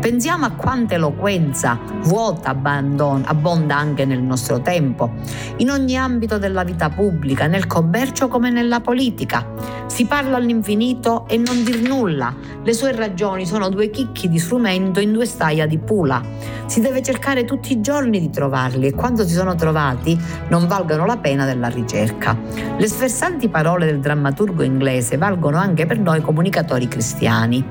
Pensiamo 0.00 0.44
a 0.44 0.50
quanta 0.50 0.94
eloquenza 0.94 1.80
vuota 2.02 2.50
abbonda 2.50 3.76
anche 3.76 4.04
nel 4.04 4.20
nostro 4.20 4.60
tempo, 4.60 5.12
in 5.56 5.70
ogni 5.70 5.96
ambito 5.96 6.36
della 6.36 6.62
vita 6.62 6.90
pubblica, 6.90 7.46
nel 7.46 7.66
commercio 7.66 8.28
come 8.28 8.50
nella 8.50 8.80
politica. 8.80 9.82
Si 9.86 10.04
parla 10.06 10.36
all'infinito 10.36 11.26
e 11.26 11.38
non 11.38 11.64
dir 11.64 11.80
nulla. 11.80 12.34
Le 12.62 12.72
sue 12.72 12.92
ragioni 12.92 13.46
sono 13.46 13.68
due 13.70 13.90
chicchi 13.90 14.28
di 14.28 14.38
frumento 14.74 14.98
in 15.00 15.12
due 15.12 15.24
staia 15.24 15.66
di 15.66 15.78
pula. 15.78 16.20
Si 16.66 16.80
deve 16.80 17.02
cercare 17.02 17.44
tutti 17.44 17.72
i 17.72 17.80
giorni 17.80 18.18
di 18.18 18.30
trovarli 18.30 18.86
e 18.86 18.92
quando 18.92 19.26
si 19.26 19.34
sono 19.34 19.54
trovati 19.54 20.18
non 20.48 20.66
valgono 20.66 21.04
la 21.04 21.18
pena 21.18 21.44
della 21.44 21.68
ricerca. 21.68 22.36
Le 22.76 22.86
sversanti 22.86 23.48
parole 23.48 23.86
del 23.86 24.00
drammaturgo 24.00 24.62
inglese 24.62 25.16
valgono 25.16 25.58
anche 25.58 25.86
per 25.86 25.98
noi 25.98 26.22
comunicatori 26.22 26.88
cristiani. 26.88 27.64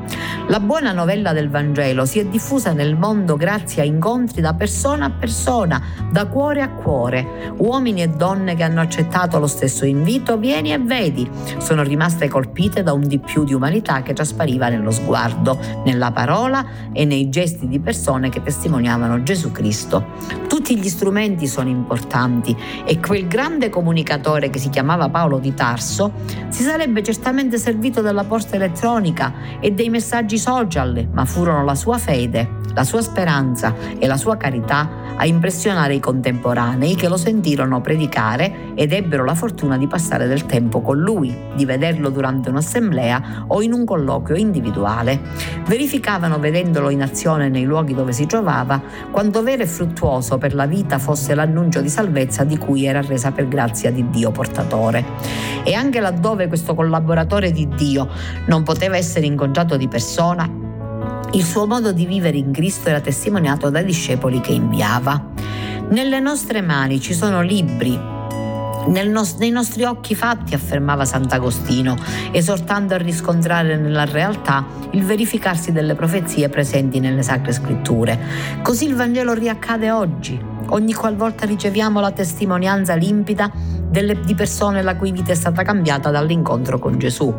La 0.48 0.60
buona 0.60 0.94
novella 0.94 1.34
del 1.34 1.50
Vangelo 1.50 2.06
si 2.06 2.20
è 2.20 2.26
diffusa 2.26 2.72
nel 2.72 2.96
mondo 2.96 3.36
grazie 3.36 3.82
a 3.82 3.86
incontri 3.86 4.42
da 4.42 4.54
persona 4.54 5.06
a 5.06 5.12
persona, 5.12 5.82
da 6.12 6.28
cuore 6.28 6.62
a 6.62 6.70
cuore. 6.70 7.52
Uomini 7.58 8.04
e 8.04 8.10
donne 8.10 8.56
che 8.56 8.64
hanno 8.64 8.82
accettato 8.82 9.40
lo 9.40 9.48
stesso 9.48 9.86
invito, 9.86 10.38
vieni 10.38 10.72
e 10.72 10.78
vedi, 10.78 11.30
sono 11.58 11.82
rimaste 11.82 12.30
colpite 12.30 12.84
da 12.84 12.94
un 12.94 13.08
di 13.08 13.20
più 13.20 13.44
di 13.44 13.54
umanità 13.54 14.02
che 14.04 14.14
traspariva 14.14 14.70
nello 14.70 14.92
sguardo, 14.92 15.60
nella 15.84 16.12
parola 16.12 16.66
e 16.94 17.06
nei 17.06 17.30
gesti 17.30 17.68
di 17.68 17.80
persone 17.80 18.30
che 18.30 18.42
testimoniavano 18.42 19.24
Gesù 19.24 19.52
Cristo. 19.52 20.06
Tutti 20.48 20.78
gli 20.78 20.88
strumenti 20.88 21.48
sono 21.48 21.70
importanti 21.70 22.56
e 22.86 23.00
quel 23.00 23.28
grande 23.28 23.70
comunicatore 23.70 24.50
che 24.50 24.60
si 24.60 24.70
chiamava 24.70 25.10
Paolo 25.10 25.40
di 25.40 25.54
Tarso 25.54 26.14
si 26.50 26.64
sarebbe 26.64 27.04
certamente 27.04 27.58
servito 27.58 28.02
della 28.02 28.24
posta 28.24 28.56
elettronica 28.56 29.34
e 29.60 29.72
dei 29.72 29.90
messaggi 29.90 30.38
social, 30.38 31.10
ma 31.12 31.26
furono 31.26 31.64
la 31.66 31.76
sua 31.76 31.98
fede, 31.98 32.62
la 32.74 32.84
sua 32.84 33.02
speranza 33.02 33.74
e 33.98 34.08
la 34.08 34.18
sua 34.18 34.38
carità 34.38 35.02
a 35.16 35.26
impressionare 35.26 35.96
i 35.96 36.00
contemporanei 36.00 36.96
che 36.96 37.08
lo 37.08 37.18
sentirono 37.18 37.82
predicare 37.82 38.74
ed 38.76 38.92
ebbero 38.94 39.24
la 39.24 39.36
fortuna 39.36 39.78
di 39.78 39.88
passare 39.88 40.28
del 40.28 40.46
tempo 40.46 40.82
con 40.82 40.98
lui, 40.98 41.36
di 41.56 41.66
vederlo 41.66 42.10
durante 42.10 42.50
un'assemblea 42.50 43.46
o 43.48 43.62
in 43.62 43.74
un 43.74 43.86
colloquio 43.86 44.36
individuale. 44.38 45.20
Verificavano 45.66 46.40
vedendolo 46.40 46.83
in 46.90 47.02
azione 47.02 47.50
nei 47.50 47.64
luoghi 47.64 47.94
dove 47.94 48.12
si 48.12 48.26
trovava 48.26 48.82
quanto 49.12 49.44
vero 49.44 49.64
e 49.64 49.68
fruttuoso 49.68 50.38
per 50.38 50.54
la 50.54 50.66
vita 50.66 51.00
fosse 51.00 51.36
l'annuncio 51.36 51.82
di 51.82 51.90
salvezza 51.90 52.44
di 52.44 52.58
cui 52.58 52.86
era 52.86 53.02
resa 53.02 53.32
per 53.32 53.48
grazia 53.48 53.92
di 53.92 54.10
Dio 54.10 54.32
portatore. 54.32 55.04
E 55.64 55.74
anche 55.74 56.00
laddove 56.00 56.48
questo 56.48 56.76
collaboratore 56.76 57.52
di 57.52 57.68
Dio 57.70 58.08
non 58.48 58.64
poteva 58.64 58.98
essere 58.98 59.26
incontrato 59.26 59.78
di 59.78 59.88
persona, 59.88 60.50
il 61.34 61.44
suo 61.44 61.66
modo 61.66 61.92
di 61.92 62.06
vivere 62.06 62.38
in 62.38 62.52
Cristo 62.52 62.90
era 62.90 63.02
testimoniato 63.02 63.70
dai 63.72 63.84
discepoli 63.84 64.40
che 64.40 64.52
inviava. 64.52 65.32
Nelle 65.90 66.20
nostre 66.20 66.62
mani 66.62 67.02
ci 67.02 67.14
sono 67.14 67.42
libri, 67.42 68.00
nos- 68.88 69.36
nei 69.36 69.50
nostri 69.50 69.84
occhi 69.84 70.16
fatti, 70.16 70.54
affermava 70.54 71.06
Sant'Agostino, 71.06 71.96
esortando 72.32 72.94
a 72.94 72.98
riscontrare 72.98 73.78
nella 73.78 74.06
realtà 74.06 74.66
il 74.92 75.04
verificarsi 75.04 75.72
delle 75.72 75.96
profezie 75.96 76.50
presenti 76.50 77.00
nelle 77.00 77.24
sacre 77.24 77.52
scritture. 77.52 78.20
Così 78.62 78.86
il 78.86 78.96
Vangelo 78.96 79.34
riaccade 79.34 79.92
oggi. 79.92 80.52
Ogni 80.68 80.94
qualvolta 80.94 81.46
riceviamo 81.46 82.00
la 82.00 82.12
testimonianza 82.12 82.96
limpida 82.96 83.52
delle, 83.94 84.20
di 84.22 84.34
persone 84.34 84.82
la 84.82 84.96
cui 84.96 85.12
vita 85.12 85.32
è 85.32 85.36
stata 85.36 85.62
cambiata 85.62 86.10
dall'incontro 86.10 86.80
con 86.80 86.98
Gesù. 86.98 87.32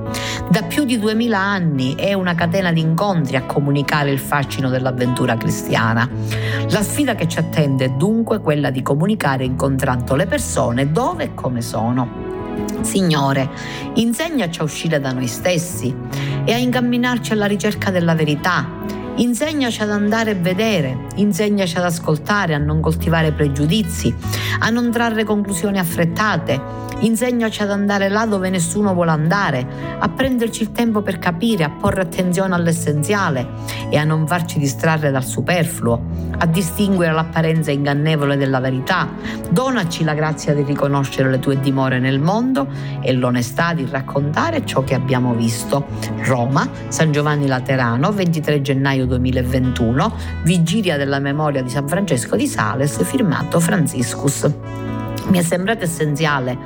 Da 0.49 0.63
più 0.63 0.85
di 0.85 1.01
duemila 1.01 1.41
anni 1.41 1.97
è 1.97 2.13
una 2.13 2.37
catena 2.37 2.71
di 2.71 2.81
incontri 2.81 3.35
a 3.35 3.43
comunicare 3.43 4.13
il 4.13 4.21
fascino 4.21 4.69
dell'avventura 4.69 5.37
cristiana. 5.37 6.09
La 6.71 6.83
sfida 6.83 7.17
che 7.17 7.27
ci 7.27 7.41
attende 7.41 7.87
è 7.87 7.91
dunque 7.91 8.39
quella 8.39 8.71
di 8.71 8.83
comunicare 8.83 9.45
incontrando 9.45 10.15
le 10.15 10.27
persone 10.27 10.93
dove 10.93 11.25
e 11.25 11.35
come 11.35 11.61
sono. 11.61 12.23
Signore, 12.83 13.51
insegnaci 13.95 14.61
a 14.61 14.63
uscire 14.63 15.01
da 15.01 15.11
noi 15.11 15.27
stessi 15.27 15.93
e 16.45 16.53
a 16.53 16.57
incamminarci 16.57 17.33
alla 17.33 17.47
ricerca 17.47 17.91
della 17.91 18.15
verità. 18.15 19.03
Insegnaci 19.17 19.81
ad 19.81 19.91
andare 19.91 20.33
e 20.33 20.35
vedere, 20.35 21.07
insegnaci 21.15 21.77
ad 21.77 21.85
ascoltare, 21.85 22.53
a 22.53 22.59
non 22.59 22.81
coltivare 22.81 23.31
pregiudizi, 23.31 24.13
a 24.59 24.71
non 24.71 24.91
trarre 24.91 25.23
conclusioni 25.23 25.79
affrettate, 25.79 26.85
Insegnaci 27.01 27.61
ad 27.61 27.71
andare 27.71 28.09
là 28.09 28.25
dove 28.25 28.49
nessuno 28.49 28.95
vuole 28.95 29.11
andare, 29.11 29.67
a 29.99 30.09
prenderci 30.09 30.63
il 30.63 30.73
tempo 30.73 31.03
per 31.03 31.19
capire, 31.19 31.65
a 31.65 31.69
porre 31.69 32.01
attenzione 32.01 32.55
all'essenziale 32.55 33.47
e 33.91 33.99
a 33.99 34.05
non 34.05 34.27
farci 34.27 34.59
distrarre 34.59 35.11
dal 35.11 35.25
superfluo, 35.25 36.03
a 36.39 36.47
distinguere 36.47 37.13
l'apparenza 37.13 37.71
ingannevole 37.71 38.37
della 38.37 38.61
verità. 38.61 39.11
Donaci 39.51 40.03
la 40.05 40.15
grazia 40.15 40.55
di 40.55 40.63
riconoscere 40.63 41.29
le 41.29 41.41
tue 41.41 41.61
dimore 41.61 41.99
nel 41.99 42.21
mondo 42.21 42.69
e 43.03 43.13
l'onestà 43.13 43.75
di 43.75 43.87
raccontare 43.91 44.65
ciò 44.65 44.83
che 44.83 44.95
abbiamo 44.95 45.35
visto. 45.35 45.87
Roma, 46.23 46.67
San 46.89 47.13
Giovanni 47.13 47.47
Laterano, 47.47 48.13
23 48.13 48.63
gennaio 48.63 49.04
2021, 49.07 50.15
vigilia 50.43 50.97
della 50.97 51.19
memoria 51.19 51.63
di 51.63 51.71
San 51.71 51.89
Francesco 51.89 52.37
di 52.37 52.47
Sales, 52.47 53.03
firmato 53.05 53.61
Franciscus. 53.61 54.51
Mi 55.29 55.39
è 55.39 55.43
sembrato 55.43 55.85
essenziale, 55.85 56.57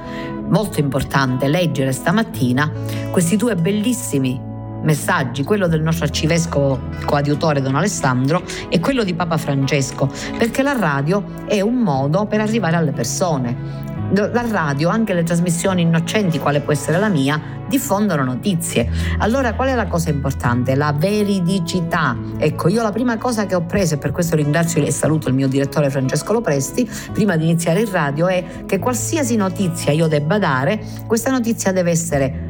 molto 0.48 0.80
importante, 0.80 1.48
leggere 1.48 1.92
stamattina 1.92 2.70
questi 3.10 3.36
due 3.36 3.54
bellissimi 3.54 4.46
messaggi, 4.82 5.44
quello 5.44 5.66
del 5.66 5.82
nostro 5.82 6.04
arcivescovo 6.04 6.80
coadiutore 7.04 7.60
Don 7.60 7.74
Alessandro 7.74 8.42
e 8.68 8.80
quello 8.80 9.04
di 9.04 9.14
Papa 9.14 9.36
Francesco, 9.36 10.10
perché 10.36 10.62
la 10.62 10.72
radio 10.72 11.24
è 11.46 11.60
un 11.60 11.76
modo 11.76 12.26
per 12.26 12.40
arrivare 12.40 12.76
alle 12.76 12.92
persone 12.92 13.86
la 14.10 14.44
radio, 14.50 14.88
anche 14.88 15.14
le 15.14 15.22
trasmissioni 15.22 15.82
innocenti, 15.82 16.38
quale 16.38 16.60
può 16.60 16.72
essere 16.72 16.98
la 16.98 17.08
mia, 17.08 17.40
diffondono 17.68 18.24
notizie. 18.24 18.90
Allora 19.18 19.54
qual 19.54 19.68
è 19.68 19.74
la 19.74 19.86
cosa 19.86 20.10
importante? 20.10 20.74
La 20.74 20.92
veridicità. 20.92 22.16
Ecco, 22.38 22.68
io 22.68 22.82
la 22.82 22.92
prima 22.92 23.18
cosa 23.18 23.46
che 23.46 23.54
ho 23.54 23.62
preso, 23.62 23.94
e 23.94 23.98
per 23.98 24.12
questo 24.12 24.36
ringrazio 24.36 24.82
e 24.82 24.90
saluto 24.90 25.28
il 25.28 25.34
mio 25.34 25.48
direttore 25.48 25.90
Francesco 25.90 26.32
Lopresti, 26.32 26.88
prima 27.12 27.36
di 27.36 27.44
iniziare 27.44 27.80
il 27.80 27.88
radio, 27.88 28.26
è 28.26 28.44
che 28.66 28.78
qualsiasi 28.78 29.36
notizia 29.36 29.92
io 29.92 30.06
debba 30.06 30.38
dare, 30.38 30.80
questa 31.06 31.30
notizia 31.30 31.72
deve 31.72 31.90
essere 31.90 32.47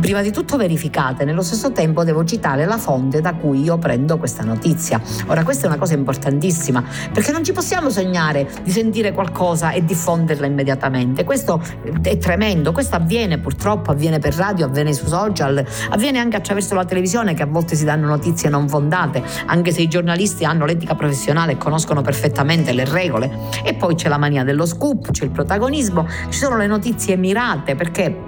prima 0.00 0.22
di 0.22 0.30
tutto 0.30 0.56
verificate, 0.56 1.24
nello 1.24 1.42
stesso 1.42 1.72
tempo 1.72 2.04
devo 2.04 2.24
citare 2.24 2.64
la 2.64 2.78
fonte 2.78 3.20
da 3.20 3.34
cui 3.34 3.62
io 3.62 3.78
prendo 3.78 4.18
questa 4.18 4.44
notizia. 4.44 5.00
Ora 5.26 5.42
questa 5.42 5.64
è 5.64 5.68
una 5.68 5.78
cosa 5.78 5.94
importantissima 5.94 6.82
perché 7.12 7.32
non 7.32 7.44
ci 7.44 7.52
possiamo 7.52 7.90
sognare 7.90 8.48
di 8.62 8.70
sentire 8.70 9.12
qualcosa 9.12 9.72
e 9.72 9.84
diffonderla 9.84 10.46
immediatamente. 10.46 11.24
Questo 11.24 11.60
è 12.02 12.16
tremendo, 12.18 12.72
questo 12.72 12.96
avviene 12.96 13.38
purtroppo, 13.38 13.90
avviene 13.90 14.18
per 14.18 14.34
radio, 14.34 14.66
avviene 14.66 14.92
su 14.92 15.06
social, 15.06 15.64
avviene 15.90 16.18
anche 16.18 16.36
attraverso 16.36 16.74
la 16.74 16.84
televisione 16.84 17.34
che 17.34 17.42
a 17.42 17.46
volte 17.46 17.74
si 17.74 17.84
danno 17.84 18.06
notizie 18.06 18.48
non 18.48 18.68
fondate, 18.68 19.22
anche 19.46 19.72
se 19.72 19.82
i 19.82 19.88
giornalisti 19.88 20.44
hanno 20.44 20.64
l'etica 20.64 20.94
professionale 20.94 21.52
e 21.52 21.56
conoscono 21.58 22.02
perfettamente 22.02 22.72
le 22.72 22.84
regole. 22.84 23.30
E 23.64 23.74
poi 23.74 23.94
c'è 23.94 24.08
la 24.08 24.18
mania 24.18 24.44
dello 24.44 24.66
scoop, 24.66 25.10
c'è 25.10 25.24
il 25.24 25.30
protagonismo, 25.30 26.06
ci 26.28 26.38
sono 26.38 26.56
le 26.56 26.66
notizie 26.66 27.16
mirate 27.16 27.74
perché 27.74 28.27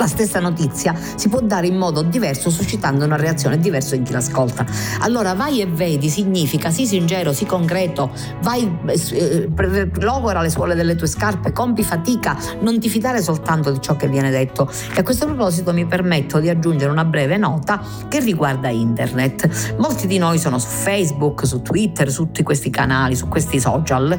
la 0.00 0.06
stessa 0.06 0.40
notizia 0.40 0.94
si 1.14 1.28
può 1.28 1.40
dare 1.40 1.66
in 1.66 1.76
modo 1.76 2.00
diverso 2.00 2.48
suscitando 2.48 3.04
una 3.04 3.16
reazione 3.16 3.58
diversa 3.58 3.94
in 3.96 4.02
chi 4.02 4.12
l'ascolta. 4.12 4.64
Allora 5.00 5.34
vai 5.34 5.60
e 5.60 5.66
vedi 5.66 6.08
significa 6.08 6.70
sii 6.70 6.86
sincero, 6.86 7.34
sii 7.34 7.46
concreto, 7.46 8.10
vai, 8.42 8.78
eh, 8.86 9.90
logora 10.00 10.40
le 10.40 10.48
suole 10.48 10.74
delle 10.74 10.94
tue 10.94 11.06
scarpe, 11.06 11.52
compi 11.52 11.82
fatica, 11.84 12.36
non 12.60 12.80
ti 12.80 12.88
fidare 12.88 13.22
soltanto 13.22 13.70
di 13.70 13.80
ciò 13.80 13.96
che 13.96 14.08
viene 14.08 14.30
detto. 14.30 14.70
E 14.94 15.00
a 15.00 15.02
questo 15.02 15.26
proposito 15.26 15.72
mi 15.74 15.84
permetto 15.84 16.40
di 16.40 16.48
aggiungere 16.48 16.90
una 16.90 17.04
breve 17.04 17.36
nota 17.36 17.82
che 18.08 18.20
riguarda 18.20 18.70
internet. 18.70 19.74
Molti 19.76 20.06
di 20.06 20.16
noi 20.16 20.38
sono 20.38 20.58
su 20.58 20.68
Facebook, 20.68 21.46
su 21.46 21.60
Twitter, 21.60 22.10
su 22.10 22.24
tutti 22.24 22.42
questi 22.42 22.70
canali, 22.70 23.14
su 23.14 23.28
questi 23.28 23.60
social 23.60 24.18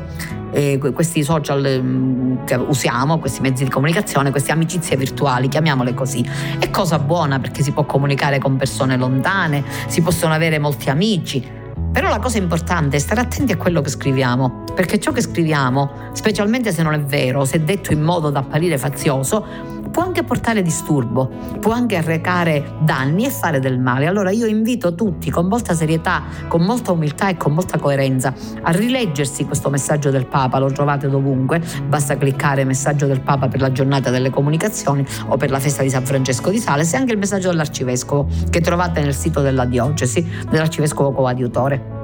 eh, 0.51 0.77
questi 0.93 1.23
social 1.23 1.65
eh, 1.65 2.43
che 2.45 2.55
usiamo, 2.55 3.19
questi 3.19 3.41
mezzi 3.41 3.63
di 3.63 3.69
comunicazione, 3.69 4.31
queste 4.31 4.51
amicizie 4.51 4.97
virtuali, 4.97 5.47
chiamiamole 5.47 5.70
così. 5.93 6.27
È 6.59 6.69
cosa 6.69 6.99
buona 6.99 7.39
perché 7.39 7.63
si 7.63 7.71
può 7.71 7.85
comunicare 7.85 8.39
con 8.39 8.57
persone 8.57 8.97
lontane, 8.97 9.63
si 9.87 10.01
possono 10.01 10.33
avere 10.33 10.59
molti 10.59 10.89
amici. 10.89 11.59
Però 11.91 12.07
la 12.09 12.19
cosa 12.19 12.37
importante 12.37 12.95
è 12.95 12.99
stare 12.99 13.19
attenti 13.19 13.51
a 13.51 13.57
quello 13.57 13.81
che 13.81 13.89
scriviamo, 13.89 14.63
perché 14.73 14.97
ciò 14.97 15.11
che 15.11 15.21
scriviamo, 15.21 15.91
specialmente 16.13 16.71
se 16.71 16.83
non 16.83 16.93
è 16.93 17.01
vero, 17.01 17.43
se 17.43 17.63
detto 17.63 17.91
in 17.91 18.01
modo 18.01 18.29
da 18.29 18.39
apparire 18.39 18.77
fazioso, 18.77 19.45
può 19.91 20.03
anche 20.03 20.23
portare 20.23 20.61
disturbo, 20.61 21.29
può 21.59 21.71
anche 21.71 21.95
arrecare 21.95 22.75
danni 22.81 23.25
e 23.25 23.29
fare 23.29 23.59
del 23.59 23.79
male. 23.79 24.05
Allora 24.05 24.31
io 24.31 24.45
invito 24.45 24.95
tutti 24.95 25.29
con 25.29 25.47
molta 25.47 25.73
serietà, 25.73 26.23
con 26.47 26.61
molta 26.63 26.91
umiltà 26.91 27.29
e 27.29 27.37
con 27.37 27.53
molta 27.53 27.77
coerenza 27.77 28.33
a 28.61 28.71
rileggersi 28.71 29.45
questo 29.45 29.69
messaggio 29.69 30.09
del 30.09 30.27
Papa, 30.27 30.59
lo 30.59 30.71
trovate 30.71 31.09
dovunque, 31.09 31.61
basta 31.87 32.17
cliccare 32.17 32.63
messaggio 32.63 33.05
del 33.05 33.21
Papa 33.21 33.47
per 33.47 33.61
la 33.61 33.71
giornata 33.71 34.09
delle 34.09 34.29
comunicazioni 34.29 35.05
o 35.27 35.37
per 35.37 35.51
la 35.51 35.59
festa 35.59 35.83
di 35.83 35.89
San 35.89 36.05
Francesco 36.05 36.49
di 36.49 36.59
Sales 36.59 36.93
e 36.93 36.97
anche 36.97 37.13
il 37.13 37.17
messaggio 37.17 37.49
dell'Arcivescovo 37.49 38.27
che 38.49 38.61
trovate 38.61 39.01
nel 39.01 39.15
sito 39.15 39.41
della 39.41 39.65
diocesi 39.65 40.27
dell'Arcivescovo 40.49 41.11
coadiutore 41.11 42.00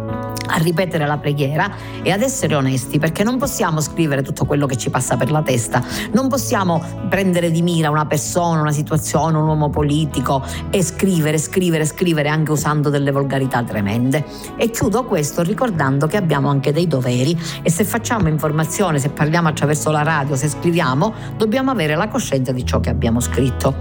a 0.47 0.57
ripetere 0.57 1.05
la 1.05 1.17
preghiera 1.17 1.69
e 2.01 2.11
ad 2.11 2.21
essere 2.21 2.55
onesti 2.55 2.99
perché 2.99 3.23
non 3.23 3.37
possiamo 3.37 3.81
scrivere 3.81 4.21
tutto 4.21 4.45
quello 4.45 4.65
che 4.65 4.77
ci 4.77 4.89
passa 4.89 5.17
per 5.17 5.29
la 5.29 5.41
testa, 5.41 5.83
non 6.11 6.27
possiamo 6.27 6.81
prendere 7.09 7.51
di 7.51 7.61
mira 7.61 7.89
una 7.89 8.05
persona, 8.05 8.61
una 8.61 8.71
situazione, 8.71 9.37
un 9.37 9.47
uomo 9.47 9.69
politico 9.69 10.43
e 10.69 10.81
scrivere, 10.81 11.37
scrivere, 11.37 11.85
scrivere 11.85 12.29
anche 12.29 12.51
usando 12.51 12.89
delle 12.89 13.11
volgarità 13.11 13.63
tremende. 13.63 14.25
E 14.55 14.69
chiudo 14.69 15.03
questo 15.05 15.41
ricordando 15.41 16.07
che 16.07 16.17
abbiamo 16.17 16.49
anche 16.49 16.71
dei 16.71 16.87
doveri 16.87 17.37
e 17.61 17.69
se 17.69 17.83
facciamo 17.83 18.27
informazione, 18.27 18.99
se 18.99 19.09
parliamo 19.09 19.49
attraverso 19.49 19.91
la 19.91 20.03
radio, 20.03 20.35
se 20.35 20.47
scriviamo, 20.47 21.13
dobbiamo 21.37 21.71
avere 21.71 21.95
la 21.95 22.07
coscienza 22.07 22.51
di 22.51 22.65
ciò 22.65 22.79
che 22.79 22.89
abbiamo 22.89 23.19
scritto. 23.19 23.75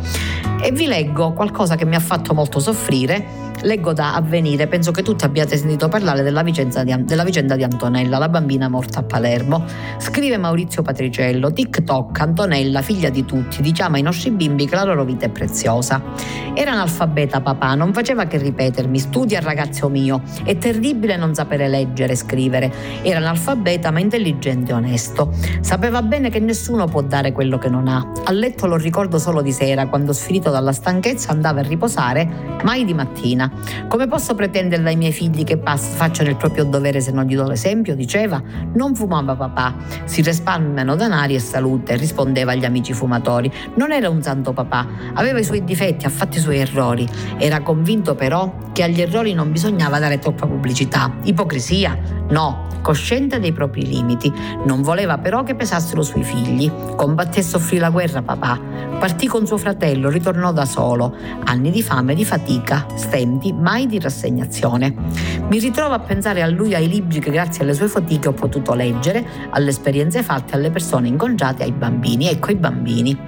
E 0.60 0.72
vi 0.72 0.86
leggo 0.86 1.32
qualcosa 1.32 1.76
che 1.76 1.84
mi 1.84 1.94
ha 1.94 2.00
fatto 2.00 2.34
molto 2.34 2.58
soffrire 2.58 3.44
Leggo 3.62 3.92
da 3.92 4.14
avvenire, 4.14 4.66
penso 4.66 4.90
che 4.90 5.02
tutti 5.02 5.24
abbiate 5.24 5.56
sentito 5.56 5.88
parlare 5.88 6.15
della 6.22 6.42
vicenda, 6.42 6.84
di, 6.84 6.94
della 7.04 7.24
vicenda 7.24 7.56
di 7.56 7.62
Antonella, 7.62 8.18
la 8.18 8.28
bambina 8.28 8.68
morta 8.68 9.00
a 9.00 9.02
Palermo. 9.02 9.64
Scrive 9.98 10.36
Maurizio 10.36 10.82
Patriciello, 10.82 11.52
TikTok, 11.52 12.20
Antonella, 12.20 12.82
figlia 12.82 13.10
di 13.10 13.24
tutti, 13.24 13.62
diciamo 13.62 13.96
ai 13.96 14.02
nostri 14.02 14.30
bimbi 14.30 14.66
che 14.66 14.74
la 14.74 14.84
loro 14.84 15.04
vita 15.04 15.26
è 15.26 15.28
preziosa. 15.28 16.02
Era 16.54 16.72
analfabeta 16.72 17.40
papà, 17.40 17.74
non 17.74 17.92
faceva 17.92 18.26
che 18.26 18.38
ripetermi, 18.38 18.98
studia 18.98 19.40
ragazzo 19.40 19.88
mio, 19.88 20.22
è 20.44 20.56
terribile 20.56 21.16
non 21.16 21.34
sapere 21.34 21.68
leggere 21.68 22.12
e 22.12 22.16
scrivere. 22.16 22.72
Era 23.02 23.18
analfabeta 23.18 23.90
ma 23.90 24.00
intelligente 24.00 24.72
e 24.72 24.74
onesto. 24.74 25.32
Sapeva 25.60 26.02
bene 26.02 26.30
che 26.30 26.40
nessuno 26.40 26.86
può 26.86 27.02
dare 27.02 27.32
quello 27.32 27.58
che 27.58 27.68
non 27.68 27.88
ha. 27.88 28.12
A 28.24 28.32
letto 28.32 28.66
lo 28.66 28.76
ricordo 28.76 29.18
solo 29.18 29.42
di 29.42 29.52
sera, 29.52 29.86
quando 29.86 30.12
sfinito 30.12 30.50
dalla 30.50 30.72
stanchezza 30.72 31.30
andava 31.30 31.60
a 31.60 31.62
riposare, 31.62 32.58
mai 32.62 32.84
di 32.84 32.94
mattina. 32.94 33.50
Come 33.88 34.06
posso 34.06 34.34
pretendere 34.34 34.82
dai 34.82 34.96
miei 34.96 35.12
figli 35.12 35.44
che 35.44 35.56
pass- 35.56 35.94
facciano 36.06 36.30
il 36.30 36.36
proprio 36.36 36.62
dovere 36.64 37.00
se 37.00 37.10
non 37.10 37.24
gli 37.24 37.34
do 37.34 37.48
l'esempio? 37.48 37.96
Diceva. 37.96 38.40
Non 38.74 38.94
fumava 38.94 39.34
papà. 39.34 39.74
Si 40.04 40.22
risparmiano 40.22 40.94
danari 40.94 41.34
e 41.34 41.40
salute, 41.40 41.96
rispondeva 41.96 42.52
agli 42.52 42.64
amici 42.64 42.92
fumatori. 42.92 43.50
Non 43.74 43.90
era 43.90 44.08
un 44.08 44.22
santo 44.22 44.52
papà. 44.52 44.86
Aveva 45.14 45.40
i 45.40 45.44
suoi 45.44 45.64
difetti, 45.64 46.06
ha 46.06 46.08
fatto 46.08 46.36
i 46.36 46.40
suoi 46.40 46.58
errori. 46.58 47.08
Era 47.38 47.60
convinto 47.60 48.14
però 48.14 48.54
che 48.72 48.84
agli 48.84 49.00
errori 49.00 49.34
non 49.34 49.50
bisognava 49.50 49.98
dare 49.98 50.20
troppa 50.20 50.46
pubblicità. 50.46 51.12
Ipocrisia? 51.24 51.98
No. 52.28 52.64
Cosciente 52.82 53.40
dei 53.40 53.52
propri 53.52 53.84
limiti. 53.84 54.32
Non 54.64 54.82
voleva 54.82 55.18
però 55.18 55.42
che 55.42 55.56
pesassero 55.56 56.02
sui 56.02 56.22
figli. 56.22 56.70
Combatté 56.94 57.40
e 57.40 57.42
soffrì 57.42 57.78
la 57.78 57.90
guerra 57.90 58.22
papà. 58.22 58.60
Partì 59.00 59.26
con 59.26 59.44
suo 59.44 59.56
fratello, 59.56 60.08
ritornò 60.08 60.52
da 60.52 60.64
solo. 60.64 61.14
Anni 61.44 61.70
di 61.70 61.82
fame, 61.82 62.14
di 62.14 62.24
fatica, 62.24 62.86
stenti 62.94 63.52
mai 63.52 63.86
di 63.86 63.98
rassegnazione. 63.98 64.94
Mi 65.48 65.58
ritrovo 65.58 65.94
a 65.96 66.00
pensare 66.00 66.42
a 66.42 66.46
lui, 66.48 66.74
ai 66.74 66.88
libri 66.88 67.18
che 67.18 67.30
grazie 67.30 67.62
alle 67.62 67.74
sue 67.74 67.88
fatiche 67.88 68.28
ho 68.28 68.32
potuto 68.32 68.74
leggere, 68.74 69.26
alle 69.50 69.70
esperienze 69.70 70.22
fatte, 70.22 70.54
alle 70.54 70.70
persone 70.70 71.08
incontrate, 71.08 71.62
ai 71.62 71.72
bambini. 71.72 72.28
Ecco 72.28 72.52
i 72.52 72.56
bambini. 72.56 73.18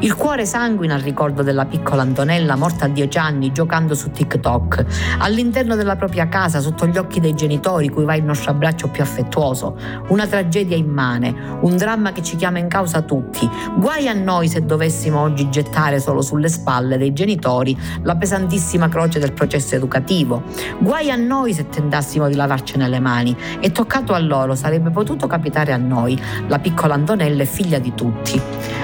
Il 0.00 0.14
cuore 0.14 0.46
sanguina 0.46 0.94
al 0.94 1.00
ricordo 1.00 1.42
della 1.42 1.66
piccola 1.66 2.02
Antonella 2.02 2.54
morta 2.54 2.84
a 2.84 2.88
dieci 2.88 3.18
anni 3.18 3.50
giocando 3.50 3.94
su 3.94 4.10
TikTok, 4.10 4.84
all'interno 5.18 5.74
della 5.74 5.96
propria 5.96 6.28
casa, 6.28 6.60
sotto 6.60 6.86
gli 6.86 6.96
occhi 6.96 7.18
dei 7.18 7.34
genitori, 7.34 7.88
cui 7.88 8.04
va 8.04 8.14
il 8.14 8.22
nostro 8.22 8.52
abbraccio 8.52 8.88
più 8.88 9.02
affettuoso. 9.02 9.76
Una 10.08 10.26
tragedia 10.26 10.76
immane, 10.76 11.34
un 11.62 11.76
dramma 11.76 12.12
che 12.12 12.22
ci 12.22 12.36
chiama 12.36 12.58
in 12.58 12.68
causa 12.68 13.02
tutti. 13.02 13.48
Guai 13.76 14.08
a 14.08 14.12
noi 14.12 14.48
se 14.48 14.64
dovessimo 14.64 15.20
oggi 15.20 15.50
gettare 15.50 15.98
solo 15.98 16.22
sulle 16.22 16.48
spalle 16.48 16.96
dei 16.96 17.12
genitori 17.12 17.76
la 18.02 18.14
pesantissima 18.16 18.88
croce 18.88 19.18
del 19.18 19.32
processo 19.32 19.74
educativo. 19.74 20.42
Guai 20.78 21.10
a 21.10 21.16
noi 21.16 21.52
se 21.52 21.68
tentassimo 21.68 22.17
di 22.26 22.34
lavarcene 22.34 22.88
le 22.88 22.98
mani. 22.98 23.36
E 23.60 23.70
toccato 23.70 24.14
a 24.14 24.18
loro 24.18 24.56
sarebbe 24.56 24.90
potuto 24.90 25.28
capitare 25.28 25.72
a 25.72 25.76
noi. 25.76 26.20
La 26.48 26.58
piccola 26.58 26.94
Antonella 26.94 27.42
è 27.42 27.46
figlia 27.46 27.78
di 27.78 27.94
tutti. 27.94 28.40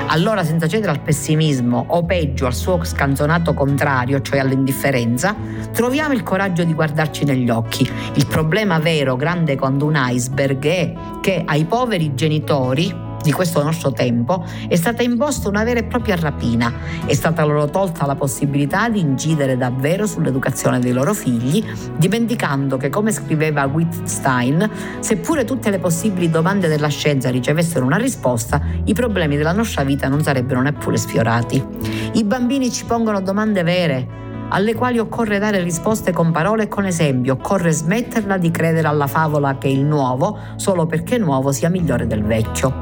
Allora, 0.07 0.45
senza 0.45 0.69
cedere 0.69 0.93
al 0.93 1.01
pessimismo 1.01 1.85
o 1.89 2.05
peggio 2.05 2.47
al 2.47 2.55
suo 2.55 2.85
scanzonato 2.85 3.55
contrario, 3.55 4.21
cioè 4.21 4.39
all'indifferenza, 4.39 5.35
troviamo 5.73 6.15
il 6.15 6.23
coraggio 6.23 6.63
di 6.63 6.75
guardarci 6.75 7.25
negli 7.25 7.51
occhi. 7.51 7.91
Il 8.15 8.27
problema 8.27 8.79
vero, 8.79 9.17
grande 9.17 9.57
quando 9.57 9.87
un 9.87 9.95
iceberg, 9.97 10.65
è 10.65 10.93
che 11.21 11.43
ai 11.45 11.65
poveri 11.65 12.15
genitori 12.15 13.04
di 13.25 13.33
questo 13.33 13.63
nostro 13.63 13.91
tempo 13.91 14.45
è 14.69 14.77
stata 14.77 15.03
imposta 15.03 15.49
una 15.49 15.65
vera 15.65 15.81
e 15.81 15.85
propria 15.85 16.15
rapina, 16.15 16.71
è 17.07 17.15
stata 17.15 17.43
loro 17.43 17.71
tolta 17.71 18.05
la 18.05 18.15
possibilità 18.15 18.91
di 18.91 19.01
incidere 19.01 19.57
davvero 19.57 20.07
sull'educazione 20.07 20.79
dei 20.79 20.93
loro 20.93 21.15
figli, 21.15 21.65
dimenticando 21.97 22.77
che, 22.77 22.91
come 22.91 23.13
scriveva 23.13 23.65
Wittstein, 23.65 24.71
seppure 25.01 25.45
tutte 25.45 25.71
le 25.71 25.79
possibili 25.79 26.29
domande 26.29 26.69
della 26.69 26.89
scienza 26.89 27.31
ricevessero 27.31 27.87
una 27.87 27.97
risposta, 27.97 28.61
i 28.85 28.93
problemi 28.93 29.37
della 29.37 29.53
nostra 29.53 29.85
vita 29.85 30.07
non 30.07 30.23
sarebbero 30.23 30.61
neppure 30.61 30.99
sfiorati. 30.99 31.65
I 32.13 32.25
bambini 32.25 32.71
ci 32.71 32.85
pongono 32.85 33.23
domande 33.23 33.63
vere, 33.63 34.23
alle 34.55 34.75
quali 34.75 34.99
occorre 34.99 35.41
dare 35.41 35.61
risposte 35.61 36.13
con 36.13 36.31
parole 36.31 36.65
e 36.65 36.69
con 36.69 36.87
esempi, 36.87 37.29
occorre 37.29 37.73
smetterla 37.73 38.39
di 38.39 38.53
credere 38.53 38.87
alla 38.87 39.09
favola 39.09 39.59
che 39.59 39.67
il 39.67 39.85
nuovo, 39.85 40.39
solo 40.55 40.87
perché 40.87 41.19
nuovo, 41.19 41.51
sia 41.51 41.69
migliore 41.69 42.07
del 42.07 42.23
vecchio. 42.23 42.73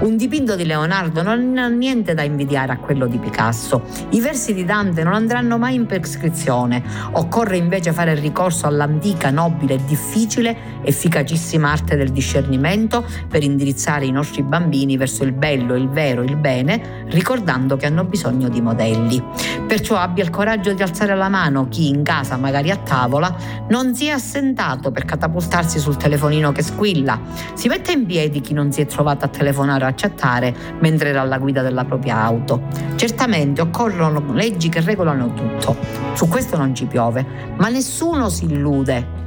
Un 0.00 0.16
dipinto 0.16 0.56
di 0.56 0.64
Leonardo 0.64 1.22
non 1.22 1.58
ha 1.58 1.68
niente 1.68 2.14
da 2.14 2.22
invidiare 2.22 2.72
a 2.72 2.78
quello 2.78 3.06
di 3.06 3.18
Picasso. 3.18 3.82
I 4.10 4.20
versi 4.20 4.54
di 4.54 4.64
Dante 4.64 5.02
non 5.02 5.12
andranno 5.12 5.58
mai 5.58 5.74
in 5.74 5.84
prescrizione, 5.84 6.82
occorre 7.12 7.58
invece 7.58 7.92
fare 7.92 8.14
ricorso 8.14 8.66
all'antica, 8.66 9.30
nobile, 9.30 9.84
difficile, 9.84 10.56
efficacissima 10.82 11.70
arte 11.70 11.96
del 11.96 12.08
discernimento 12.08 13.04
per 13.28 13.42
indirizzare 13.42 14.06
i 14.06 14.10
nostri 14.10 14.42
bambini 14.42 14.96
verso 14.96 15.24
il 15.24 15.32
bello, 15.32 15.74
il 15.74 15.90
vero, 15.90 16.22
il 16.22 16.36
bene, 16.36 17.04
ricordando 17.08 17.76
che 17.76 17.84
hanno 17.84 18.04
bisogno 18.04 18.48
di 18.48 18.62
modelli. 18.62 19.22
Perciò 19.66 19.96
abbia 19.96 20.24
il 20.24 20.30
coraggio 20.30 20.72
di 20.72 20.82
alzare 20.82 21.16
la 21.17 21.17
mano 21.26 21.66
chi 21.68 21.88
in 21.88 22.04
casa, 22.04 22.36
magari 22.36 22.70
a 22.70 22.76
tavola, 22.76 23.34
non 23.70 23.96
si 23.96 24.06
è 24.06 24.10
assentato 24.10 24.92
per 24.92 25.04
catapultarsi 25.04 25.80
sul 25.80 25.96
telefonino 25.96 26.52
che 26.52 26.62
squilla. 26.62 27.18
Si 27.54 27.66
mette 27.66 27.90
in 27.90 28.06
piedi 28.06 28.40
chi 28.40 28.52
non 28.52 28.70
si 28.70 28.80
è 28.80 28.86
trovato 28.86 29.24
a 29.24 29.28
telefonare 29.28 29.84
o 29.84 29.88
a 29.88 29.94
chattare 29.96 30.54
mentre 30.78 31.08
era 31.08 31.22
alla 31.22 31.38
guida 31.38 31.62
della 31.62 31.84
propria 31.84 32.22
auto. 32.22 32.62
Certamente 32.94 33.60
occorrono 33.60 34.22
leggi 34.32 34.68
che 34.68 34.80
regolano 34.80 35.34
tutto. 35.34 35.76
Su 36.12 36.28
questo 36.28 36.56
non 36.56 36.76
ci 36.76 36.86
piove, 36.86 37.26
ma 37.56 37.68
nessuno 37.68 38.28
si 38.28 38.44
illude 38.44 39.26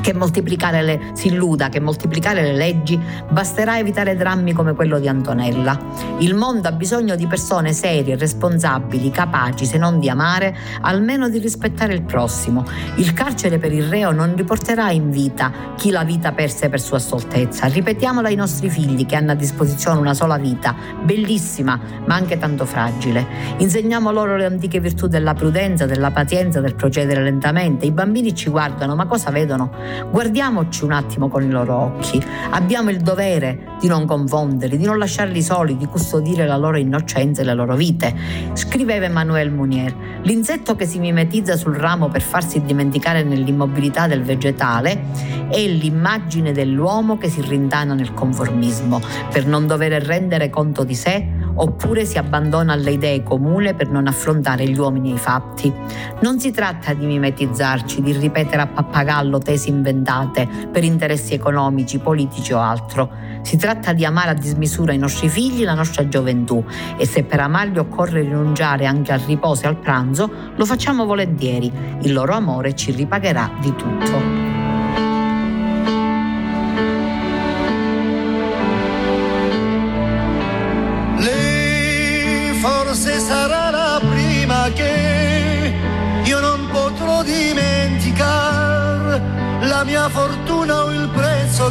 che 0.00 0.14
moltiplicare 0.14 0.82
le, 0.82 1.00
si 1.14 1.28
illuda 1.28 1.68
che 1.68 1.80
moltiplicare 1.80 2.42
le 2.42 2.54
leggi 2.54 2.98
basterà 3.30 3.78
evitare 3.78 4.16
drammi 4.16 4.52
come 4.52 4.74
quello 4.74 4.98
di 4.98 5.08
Antonella. 5.08 5.78
Il 6.18 6.34
mondo 6.34 6.68
ha 6.68 6.72
bisogno 6.72 7.16
di 7.16 7.26
persone 7.26 7.72
serie, 7.72 8.16
responsabili, 8.16 9.10
capaci, 9.10 9.66
se 9.66 9.78
non 9.78 9.98
di 9.98 10.08
amare, 10.08 10.56
almeno 10.80 11.28
di 11.28 11.38
rispettare 11.38 11.94
il 11.94 12.02
prossimo. 12.02 12.64
Il 12.96 13.12
carcere 13.12 13.58
per 13.58 13.72
il 13.72 13.84
reo 13.84 14.12
non 14.12 14.34
riporterà 14.36 14.90
in 14.90 15.10
vita 15.10 15.52
chi 15.76 15.90
la 15.90 16.04
vita 16.04 16.32
perse 16.32 16.68
per 16.68 16.80
sua 16.80 16.98
stoltezza. 16.98 17.66
Ripetiamolo 17.66 18.26
ai 18.26 18.34
nostri 18.34 18.70
figli 18.70 19.06
che 19.06 19.16
hanno 19.16 19.32
a 19.32 19.34
disposizione 19.34 19.98
una 19.98 20.14
sola 20.14 20.36
vita, 20.36 20.74
bellissima, 21.02 21.78
ma 22.06 22.14
anche 22.14 22.38
tanto 22.38 22.64
fragile. 22.64 23.26
Insegniamo 23.58 24.10
loro 24.10 24.36
le 24.36 24.44
antiche 24.44 24.80
virtù 24.80 25.06
della 25.06 25.34
prudenza, 25.34 25.86
della 25.86 26.10
pazienza, 26.10 26.60
del 26.60 26.74
procedere 26.74 27.22
lentamente. 27.22 27.86
I 27.86 27.90
bambini 27.90 28.34
ci 28.34 28.50
guardano, 28.50 28.94
ma 28.94 29.06
cosa 29.06 29.30
vedono? 29.30 29.70
Guardiamoci 30.10 30.84
un 30.84 30.92
attimo 30.92 31.28
con 31.28 31.42
i 31.42 31.50
loro 31.50 31.74
occhi. 31.76 32.22
Abbiamo 32.50 32.90
il 32.90 33.00
dovere 33.00 33.76
di 33.80 33.88
non 33.88 34.06
confonderli, 34.06 34.76
di 34.76 34.84
non 34.84 34.98
lasciarli 34.98 35.42
soli, 35.42 35.76
di 35.76 35.86
custodire 35.86 36.46
la 36.46 36.56
loro 36.56 36.78
innocenza 36.78 37.42
e 37.42 37.44
le 37.44 37.54
loro 37.54 37.76
vite. 37.76 38.14
Scriveva 38.54 39.04
Emmanuel 39.04 39.52
Mounier, 39.52 39.94
l'insetto 40.22 40.76
che 40.76 40.86
si 40.86 40.98
mimetizza 40.98 41.56
sul 41.56 41.74
ramo 41.74 42.08
per 42.08 42.22
farsi 42.22 42.62
dimenticare 42.62 43.22
nell'immobilità 43.22 44.06
del 44.06 44.22
vegetale 44.22 45.46
è 45.50 45.66
l'immagine 45.66 46.52
dell'uomo 46.52 47.16
che 47.16 47.28
si 47.28 47.40
rintana 47.40 47.94
nel 47.94 48.12
conformismo, 48.12 49.00
per 49.30 49.46
non 49.46 49.66
dover 49.66 50.02
rendere 50.02 50.50
conto 50.50 50.84
di 50.84 50.94
sé 50.94 51.37
oppure 51.60 52.04
si 52.04 52.18
abbandona 52.18 52.72
alle 52.72 52.92
idee 52.92 53.22
comuni 53.22 53.74
per 53.74 53.90
non 53.90 54.06
affrontare 54.06 54.68
gli 54.68 54.78
uomini 54.78 55.10
e 55.10 55.14
i 55.14 55.18
fatti. 55.18 55.72
Non 56.20 56.38
si 56.38 56.50
tratta 56.50 56.94
di 56.94 57.06
mimetizzarci, 57.06 58.02
di 58.02 58.12
ripetere 58.12 58.62
a 58.62 58.66
pappagallo 58.66 59.38
tesi 59.38 59.68
inventate 59.68 60.48
per 60.70 60.84
interessi 60.84 61.34
economici, 61.34 61.98
politici 61.98 62.52
o 62.52 62.60
altro. 62.60 63.10
Si 63.42 63.56
tratta 63.56 63.92
di 63.92 64.04
amare 64.04 64.30
a 64.30 64.34
dismisura 64.34 64.92
i 64.92 64.98
nostri 64.98 65.28
figli 65.28 65.62
e 65.62 65.64
la 65.64 65.74
nostra 65.74 66.08
gioventù 66.08 66.64
e 66.96 67.06
se 67.06 67.24
per 67.24 67.40
amarli 67.40 67.78
occorre 67.78 68.22
rinunciare 68.22 68.86
anche 68.86 69.12
al 69.12 69.20
riposo 69.20 69.64
e 69.64 69.68
al 69.68 69.76
pranzo, 69.76 70.30
lo 70.54 70.64
facciamo 70.64 71.04
volentieri. 71.04 71.72
Il 72.02 72.12
loro 72.12 72.34
amore 72.34 72.74
ci 72.74 72.92
ripagherà 72.92 73.50
di 73.60 73.74
tutto. 73.74 74.37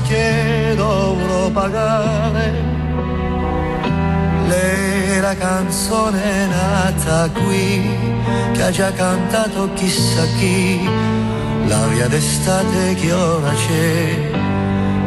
Che 0.01 0.73
dovrò 0.75 1.49
pagare. 1.49 2.53
Lei 4.47 5.17
è 5.17 5.19
la 5.19 5.35
canzone 5.35 6.47
nata 6.47 7.29
qui 7.31 7.81
che 8.53 8.63
ha 8.63 8.71
già 8.71 8.91
cantato 8.91 9.73
chissà 9.73 10.23
chi, 10.37 10.87
l'aria 11.67 12.07
d'estate 12.07 12.95
che 12.95 13.11
ora 13.11 13.51
c'è 13.51 14.31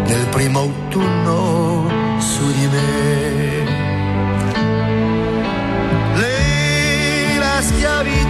nel 0.06 0.26
primo 0.30 0.60
autunno 0.60 1.88
su 2.18 2.46
di 2.52 2.66
me. 2.66 3.40
schiavitù, 7.60 8.29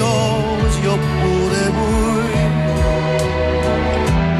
luminosi 0.00 0.86
oppure 0.86 1.70
bui. 1.76 2.32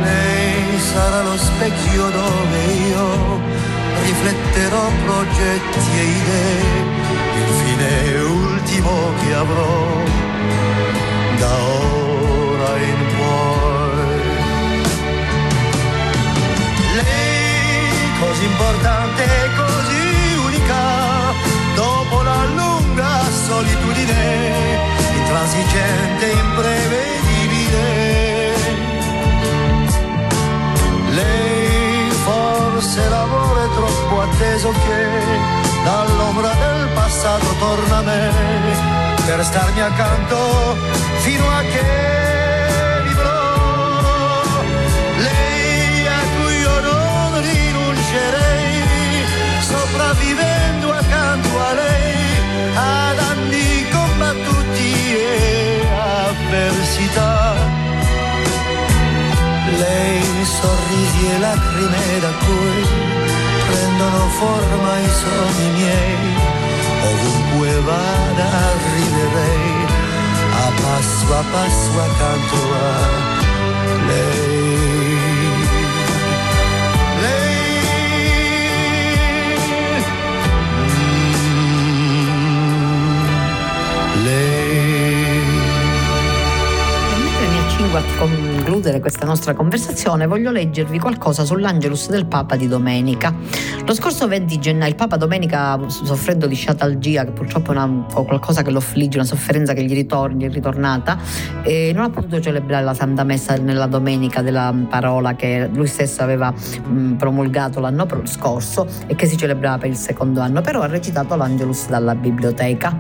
Lei 0.03 0.79
sarà 0.79 1.23
lo 1.23 1.37
specchio 1.37 2.09
dove 2.11 2.59
io 2.89 3.41
rifletterò 4.05 4.91
progetti 5.05 5.91
e 5.99 6.05
idee, 6.21 6.65
il 7.41 7.51
fine 7.61 8.21
ultimo 8.21 9.13
che 9.21 9.35
avrò 9.35 10.03
da 11.39 11.55
ora 11.59 12.77
in 12.79 13.09
così 18.21 18.45
importante 18.45 19.23
e 19.25 19.49
così 19.57 20.35
unica, 20.45 21.33
dopo 21.75 22.23
la 22.23 22.45
lunga 22.55 23.23
solitudine, 23.47 24.50
intransigente 25.51 26.31
e 26.31 26.33
imprevedibile. 26.33 27.85
Lei 31.11 32.11
forse 32.25 33.09
l'amore 33.09 33.69
troppo 33.75 34.21
atteso 34.23 34.71
che 34.71 35.09
dall'ombra 35.83 36.55
del 36.55 36.89
passato 36.95 37.47
torna 37.59 37.97
a 37.97 38.03
me 38.03 38.31
per 39.27 39.45
starmi 39.45 39.81
accanto 39.81 40.77
fino 41.19 41.51
a 41.51 41.61
che 41.63 42.29
vincerei, 48.11 48.83
sopravvivendo 49.61 50.93
accanto 50.93 51.49
a 51.61 51.73
lei, 51.75 52.75
ad 52.75 53.19
avversità. 56.91 57.55
Lei 59.79 60.23
e 61.35 61.39
lacrime 61.39 62.21
da 62.21 62.33
cui 62.45 62.85
prendono 63.69 64.29
forma 64.31 64.99
i 64.99 65.09
sogni 65.09 65.71
miei. 65.77 66.35
Ovunque 67.11 67.81
vada 67.81 68.47
arriverei 68.71 69.87
a 70.53 70.73
passo 70.83 71.35
a 71.35 71.45
passo 71.53 72.01
accanto 72.01 72.57
a 72.75 74.07
lei. 74.07 74.60
A 87.97 88.03
concludere 88.19 89.01
questa 89.01 89.27
nostra 89.27 89.53
conversazione 89.53 90.27
voglio 90.27 90.53
leggervi 90.53 90.99
qualcosa 91.01 91.45
sull'Angelus 91.45 92.09
del 92.09 92.27
Papa 92.27 92.55
di 92.55 92.69
domenica. 92.69 93.35
Lo 93.87 93.95
scorso 93.95 94.29
20 94.29 94.59
gennaio 94.59 94.91
il 94.91 94.95
Papa 94.95 95.17
domenica, 95.17 95.79
soffrendo 95.89 96.47
di 96.47 96.55
sciatalgia, 96.55 97.25
che 97.25 97.33
purtroppo 97.33 97.73
è 97.73 97.77
una, 97.77 98.05
qualcosa 98.13 98.63
che 98.63 98.71
lo 98.71 98.79
affligge, 98.79 99.17
una 99.17 99.27
sofferenza 99.27 99.73
che 99.73 99.83
gli 99.83 99.95
ritorna, 99.95 100.47
è 100.47 100.51
ritornata, 100.51 101.19
e 101.63 101.91
non 101.95 102.05
ha 102.05 102.11
potuto 102.11 102.41
celebrare 102.41 102.85
la 102.85 102.95
Santa 102.95 103.25
Messa 103.25 103.57
nella 103.57 103.87
domenica 103.87 104.43
della 104.43 104.73
parola 104.89 105.35
che 105.35 105.69
lui 105.73 105.87
stesso 105.87 106.23
aveva 106.23 106.53
mh, 106.53 107.15
promulgato 107.15 107.81
l'anno 107.81 108.07
scorso 108.25 108.87
e 109.07 109.15
che 109.15 109.27
si 109.27 109.37
celebrava 109.37 109.79
per 109.79 109.89
il 109.89 109.97
secondo 109.97 110.41
anno, 110.41 110.61
però 110.61 110.83
ha 110.83 110.87
recitato 110.87 111.35
l'Angelus 111.35 111.89
dalla 111.89 112.15
biblioteca. 112.15 112.97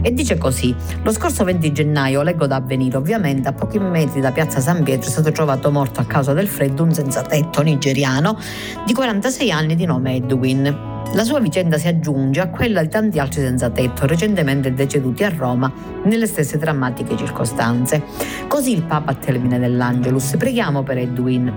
E 0.00 0.12
dice 0.12 0.38
così, 0.38 0.74
lo 1.02 1.12
scorso 1.12 1.44
20 1.44 1.72
gennaio, 1.72 2.22
leggo 2.22 2.46
da 2.46 2.56
avvenire 2.56 2.96
ovviamente, 2.96 3.48
a 3.48 3.52
pochi 3.52 3.78
metri 3.78 4.20
da 4.20 4.32
piazza 4.32 4.60
San 4.60 4.82
Pietro 4.82 5.08
è 5.08 5.12
stato 5.12 5.30
trovato 5.30 5.70
morto 5.70 6.00
a 6.00 6.04
causa 6.04 6.32
del 6.32 6.48
freddo 6.48 6.82
un 6.82 6.92
senza 6.92 7.22
tetto 7.22 7.62
nigeriano 7.62 8.36
di 8.84 8.92
46 8.92 9.50
anni 9.50 9.74
di 9.74 9.84
nome 9.84 10.20
Edwin. 10.22 10.90
La 11.14 11.24
sua 11.24 11.40
vicenda 11.40 11.76
si 11.76 11.88
aggiunge 11.88 12.40
a 12.40 12.48
quella 12.48 12.80
di 12.80 12.88
tanti 12.88 13.18
altri 13.18 13.42
senza 13.42 13.68
tetto 13.68 14.06
recentemente 14.06 14.72
deceduti 14.72 15.24
a 15.24 15.28
Roma 15.28 15.70
nelle 16.04 16.26
stesse 16.26 16.56
drammatiche 16.56 17.16
circostanze. 17.16 18.02
Così 18.48 18.72
il 18.72 18.84
Papa 18.84 19.10
a 19.10 19.14
termine 19.14 19.58
dell'Angelus. 19.58 20.36
Preghiamo 20.38 20.82
per 20.82 20.98
Edwin, 20.98 21.52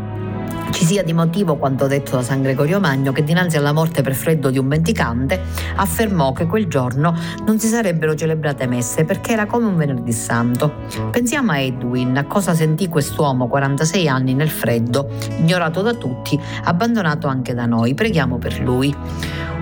ci 0.71 0.85
sia 0.85 1.03
di 1.03 1.13
motivo 1.13 1.55
quanto 1.55 1.87
detto 1.87 2.15
da 2.15 2.23
San 2.23 2.41
Gregorio 2.41 2.79
Magno 2.79 3.11
che 3.11 3.23
dinanzi 3.23 3.57
alla 3.57 3.71
morte 3.71 4.01
per 4.01 4.13
freddo 4.13 4.49
di 4.49 4.57
un 4.57 4.65
mendicante 4.65 5.41
affermò 5.75 6.31
che 6.33 6.45
quel 6.45 6.67
giorno 6.67 7.15
non 7.45 7.59
si 7.59 7.67
sarebbero 7.67 8.15
celebrate 8.15 8.67
messe 8.67 9.05
perché 9.05 9.33
era 9.33 9.45
come 9.45 9.67
un 9.67 9.75
venerdì 9.75 10.11
santo. 10.11 10.73
Pensiamo 11.11 11.51
a 11.51 11.59
Edwin, 11.59 12.17
a 12.17 12.25
cosa 12.25 12.53
sentì 12.53 12.87
quest'uomo 12.87 13.47
46 13.47 14.07
anni 14.07 14.33
nel 14.33 14.49
freddo, 14.49 15.09
ignorato 15.37 15.81
da 15.81 15.93
tutti, 15.93 16.39
abbandonato 16.63 17.27
anche 17.27 17.53
da 17.53 17.65
noi. 17.65 17.93
Preghiamo 17.93 18.37
per 18.37 18.59
lui. 18.59 18.95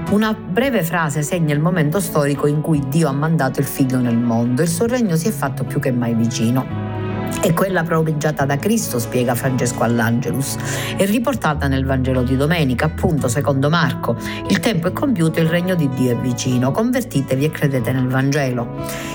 Una 0.09 0.33
breve 0.33 0.83
frase 0.83 1.21
segna 1.21 1.53
il 1.53 1.59
momento 1.59 1.99
storico 1.99 2.47
in 2.47 2.61
cui 2.61 2.81
Dio 2.87 3.07
ha 3.07 3.13
mandato 3.13 3.59
il 3.59 3.65
figlio 3.65 3.99
nel 3.99 4.17
mondo. 4.17 4.61
Il 4.61 4.67
suo 4.67 4.85
regno 4.85 5.15
si 5.15 5.27
è 5.27 5.31
fatto 5.31 5.63
più 5.63 5.79
che 5.79 5.91
mai 5.91 6.13
vicino 6.13 6.92
è 7.41 7.53
quella 7.53 7.83
proveggiata 7.83 8.45
da 8.45 8.57
Cristo, 8.57 8.99
spiega 8.99 9.35
Francesco 9.35 9.83
all'Angelus, 9.83 10.57
e 10.95 11.05
riportata 11.05 11.67
nel 11.67 11.85
Vangelo 11.85 12.23
di 12.23 12.37
domenica, 12.37 12.85
appunto 12.85 13.27
secondo 13.27 13.69
Marco. 13.69 14.15
Il 14.47 14.59
tempo 14.59 14.87
è 14.87 14.93
compiuto, 14.93 15.39
il 15.39 15.47
regno 15.47 15.75
di 15.75 15.89
Dio 15.89 16.11
è 16.11 16.15
vicino, 16.15 16.71
convertitevi 16.71 17.45
e 17.45 17.51
credete 17.51 17.91
nel 17.91 18.07
Vangelo. 18.07 18.67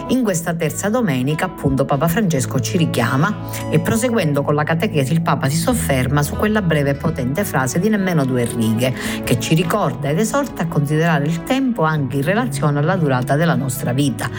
In 0.09 0.23
questa 0.23 0.55
terza 0.55 0.89
domenica, 0.89 1.47
appunto, 1.47 1.85
Papa 1.85 2.09
Francesco 2.09 2.61
ci 2.61 2.77
richiama 2.77 3.35
e 3.71 3.79
proseguendo 3.79 4.43
con 4.43 4.55
la 4.55 4.65
catechesi 4.65 5.13
il 5.13 5.23
Papa 5.23 5.49
si 5.49 5.57
sofferma 5.57 6.23
su 6.23 6.37
quella 6.37 6.63
breve 6.63 6.91
e 6.91 6.95
potente 6.95 7.45
frase 7.45 7.79
di 7.79 7.89
nemmeno 7.89 8.25
due 8.25 8.45
righe, 8.45 8.95
che 9.25 9.39
ci 9.39 9.55
ricorda 9.55 10.09
ed 10.09 10.19
esorta 10.19 10.63
a 10.63 10.67
considerare 10.67 11.25
il 11.25 11.43
tempo 11.45 11.83
anche 11.83 12.17
in 12.17 12.23
relazione 12.23 12.79
alla 12.79 12.97
durata 12.97 13.37
della 13.37 13.55
nostra 13.55 13.93
vita. 13.93 14.31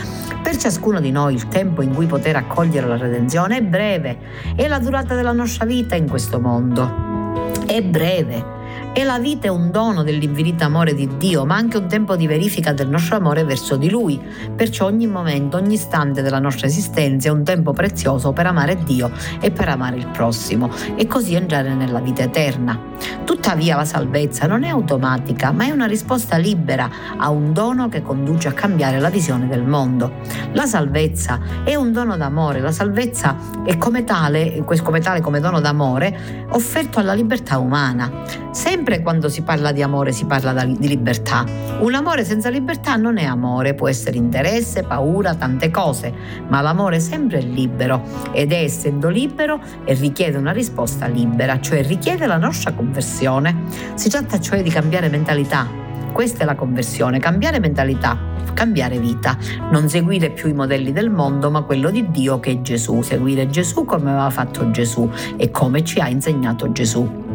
Per 0.41 0.57
ciascuno 0.57 0.99
di 0.99 1.11
noi 1.11 1.33
il 1.33 1.47
tempo 1.47 1.81
in 1.81 1.93
cui 1.93 2.05
poter 2.05 2.35
accogliere 2.35 2.87
la 2.87 2.97
redenzione 2.97 3.57
è 3.57 3.61
breve 3.69 4.17
e 4.55 4.67
la 4.67 4.79
durata 4.79 5.15
della 5.15 5.31
nostra 5.31 5.65
vita 5.65 5.95
in 5.95 6.09
questo 6.09 6.39
mondo. 6.39 7.51
È 7.65 7.81
breve 7.81 8.57
e 8.93 9.03
la 9.03 9.19
vita 9.19 9.47
è 9.47 9.49
un 9.49 9.71
dono 9.71 10.03
dell'infinito 10.03 10.63
amore 10.63 10.93
di 10.93 11.07
Dio, 11.17 11.45
ma 11.45 11.55
anche 11.55 11.77
un 11.77 11.87
tempo 11.87 12.15
di 12.15 12.27
verifica 12.27 12.73
del 12.73 12.89
nostro 12.89 13.15
amore 13.15 13.43
verso 13.43 13.75
di 13.75 13.89
Lui. 13.89 14.19
Perciò 14.55 14.85
ogni 14.85 15.07
momento, 15.07 15.57
ogni 15.57 15.75
istante 15.75 16.21
della 16.21 16.39
nostra 16.39 16.67
esistenza 16.67 17.29
è 17.29 17.31
un 17.31 17.43
tempo 17.43 17.71
prezioso 17.71 18.33
per 18.33 18.47
amare 18.47 18.83
Dio 18.83 19.11
e 19.39 19.51
per 19.51 19.69
amare 19.69 19.97
il 19.97 20.07
prossimo 20.07 20.69
e 20.95 21.07
così 21.07 21.35
entrare 21.35 21.73
nella 21.75 21.99
vita 21.99 22.23
eterna. 22.23 22.79
Tuttavia 23.23 23.75
la 23.75 23.85
salvezza 23.85 24.47
non 24.47 24.63
è 24.63 24.69
automatica, 24.69 25.51
ma 25.51 25.65
è 25.65 25.71
una 25.71 25.85
risposta 25.85 26.37
libera 26.37 26.89
a 27.17 27.29
un 27.29 27.53
dono 27.53 27.87
che 27.89 28.01
conduce 28.01 28.47
a 28.47 28.53
cambiare 28.53 28.99
la 28.99 29.09
visione 29.09 29.47
del 29.47 29.63
mondo. 29.63 30.13
La 30.53 30.65
salvezza 30.65 31.39
è 31.63 31.75
un 31.75 31.91
dono 31.93 32.17
d'amore, 32.17 32.59
la 32.59 32.71
salvezza 32.71 33.37
è 33.63 33.77
come 33.77 34.03
tale, 34.03 34.63
come 34.65 34.99
tale 34.99 35.21
come 35.21 35.39
dono 35.39 35.59
d'amore 35.59 36.47
offerto 36.49 36.99
alla 36.99 37.13
libertà 37.13 37.59
umana. 37.59 38.11
Sempre 38.51 38.78
quando 39.01 39.29
si 39.29 39.41
parla 39.41 39.71
di 39.71 39.81
amore 39.81 40.11
si 40.11 40.25
parla 40.25 40.63
di 40.63 40.87
libertà. 40.87 41.43
Un 41.79 41.93
amore 41.93 42.23
senza 42.23 42.49
libertà 42.49 42.95
non 42.95 43.17
è 43.17 43.25
amore, 43.25 43.73
può 43.73 43.87
essere 43.87 44.17
interesse, 44.17 44.83
paura, 44.83 45.35
tante 45.35 45.69
cose, 45.69 46.13
ma 46.47 46.61
l'amore 46.61 46.99
sempre 46.99 47.39
è 47.39 47.41
libero 47.41 48.01
ed 48.31 48.51
è 48.51 48.63
essendo 48.63 49.09
libero 49.09 49.59
e 49.85 49.93
richiede 49.93 50.37
una 50.37 50.51
risposta 50.51 51.07
libera, 51.07 51.59
cioè 51.59 51.85
richiede 51.85 52.25
la 52.25 52.37
nostra 52.37 52.71
conversione. 52.73 53.63
Si 53.95 54.09
tratta 54.09 54.39
cioè 54.39 54.63
di 54.63 54.69
cambiare 54.69 55.09
mentalità. 55.09 55.67
Questa 56.11 56.43
è 56.43 56.45
la 56.45 56.55
conversione, 56.55 57.19
cambiare 57.19 57.59
mentalità, 57.59 58.17
cambiare 58.53 58.97
vita, 58.97 59.37
non 59.71 59.87
seguire 59.87 60.31
più 60.31 60.49
i 60.49 60.53
modelli 60.53 60.91
del 60.91 61.09
mondo, 61.09 61.51
ma 61.51 61.61
quello 61.61 61.91
di 61.91 62.09
Dio 62.09 62.39
che 62.39 62.51
è 62.51 62.61
Gesù, 62.61 63.01
seguire 63.01 63.47
Gesù 63.49 63.85
come 63.85 64.09
aveva 64.09 64.29
fatto 64.29 64.71
Gesù 64.71 65.09
e 65.37 65.51
come 65.51 65.83
ci 65.83 65.99
ha 65.99 66.09
insegnato 66.09 66.71
Gesù. 66.71 67.27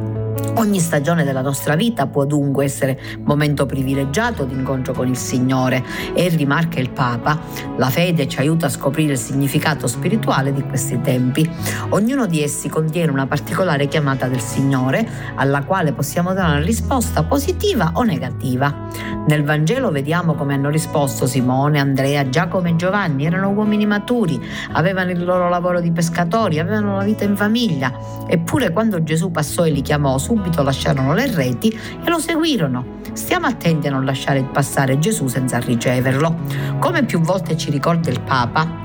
Ogni 0.57 0.79
stagione 0.79 1.25
della 1.25 1.41
nostra 1.41 1.75
vita 1.75 2.07
può 2.07 2.25
dunque 2.25 2.65
essere 2.65 2.97
momento 3.25 3.67
privilegiato 3.67 4.45
di 4.45 4.55
incontro 4.55 4.93
con 4.93 5.09
il 5.09 5.17
Signore 5.17 5.85
e 6.15 6.29
rimarca 6.29 6.79
il 6.79 6.91
Papa, 6.91 7.41
la 7.77 7.91
fede 7.91 8.29
ci 8.29 8.39
aiuta 8.39 8.67
a 8.67 8.69
scoprire 8.69 9.15
il 9.15 9.19
significato 9.19 9.89
spirituale 9.89 10.53
di 10.53 10.63
questi 10.63 11.01
tempi. 11.01 11.51
Ognuno 11.89 12.27
di 12.27 12.41
essi 12.41 12.69
contiene 12.69 13.11
una 13.11 13.27
particolare 13.27 13.89
chiamata 13.89 14.29
del 14.29 14.41
Signore 14.41 15.07
alla 15.35 15.65
quale 15.65 15.93
possiamo 15.93 16.33
dare 16.33 16.59
una 16.59 16.65
risposta 16.65 17.25
positiva 17.25 17.91
o 17.95 18.05
negativa. 18.05 18.91
Nel 19.27 19.43
Vangelo 19.43 19.91
vediamo 19.91 20.35
come 20.35 20.55
hanno 20.55 20.71
risposto 20.71 21.27
Simone, 21.27 21.81
Andrea, 21.81 22.29
Giacomo 22.29 22.69
e 22.69 22.77
Giovanni, 22.77 23.27
erano 23.27 23.51
uomini 23.51 23.87
maturi, 23.87 24.41
avevano 24.73 25.11
il 25.11 25.25
loro 25.25 25.49
lavoro 25.49 25.81
di 25.81 25.91
pescatori, 25.91 26.61
avevano 26.61 26.97
la 26.97 27.05
vita 27.05 27.25
in 27.25 27.35
famiglia, 27.35 27.93
eppure 28.29 28.71
quando 28.71 29.03
Gesù 29.03 29.33
passò 29.33 29.67
e 29.67 29.71
li 29.71 29.83
chiamò 29.83 30.17
subito 30.17 30.43
subito 30.45 30.63
lasciarono 30.63 31.15
le 31.15 31.35
reti 31.35 31.71
e 31.71 32.11
lo 32.11 32.19
seguirono. 32.19 33.01
Stiamo 33.15 33.47
attenti 33.47 33.87
a 33.87 33.91
non 33.91 34.05
lasciare 34.05 34.43
passare 34.43 34.99
Gesù 34.99 35.27
senza 35.27 35.59
riceverlo. 35.59 36.37
Come 36.79 37.05
più 37.05 37.21
volte 37.21 37.57
ci 37.57 37.71
ricorda 37.71 38.11
il 38.11 38.21
Papa, 38.21 38.83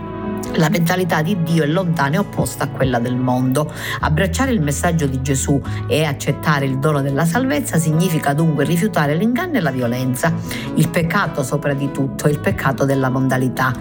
la 0.54 0.70
mentalità 0.70 1.22
di 1.22 1.44
Dio 1.44 1.64
è 1.64 1.68
lontana 1.68 2.16
e 2.16 2.20
opposta 2.20 2.64
a 2.64 2.70
quella 2.70 3.00
del 3.00 3.18
mondo. 3.18 3.72
Abbracciare 4.00 4.52
il 4.52 4.62
messaggio 4.62 5.06
di 5.06 5.22
Gesù 5.22 5.62
e 5.88 6.06
accettare 6.06 6.66
il 6.66 6.80
dono 6.80 7.02
della 7.02 7.26
salvezza 7.26 7.78
significa 7.78 8.34
dunque 8.34 8.64
rifiutare 8.64 9.16
l'inganno 9.16 9.58
e 9.58 9.62
la 9.62 9.72
violenza. 9.72 10.34
Il 10.76 10.88
peccato 10.90 11.44
sopra 11.44 11.74
di 11.74 11.92
tutto 11.92 12.30
il 12.30 12.40
peccato 12.40 12.86
della 12.86 13.10
mondalità 13.10 13.74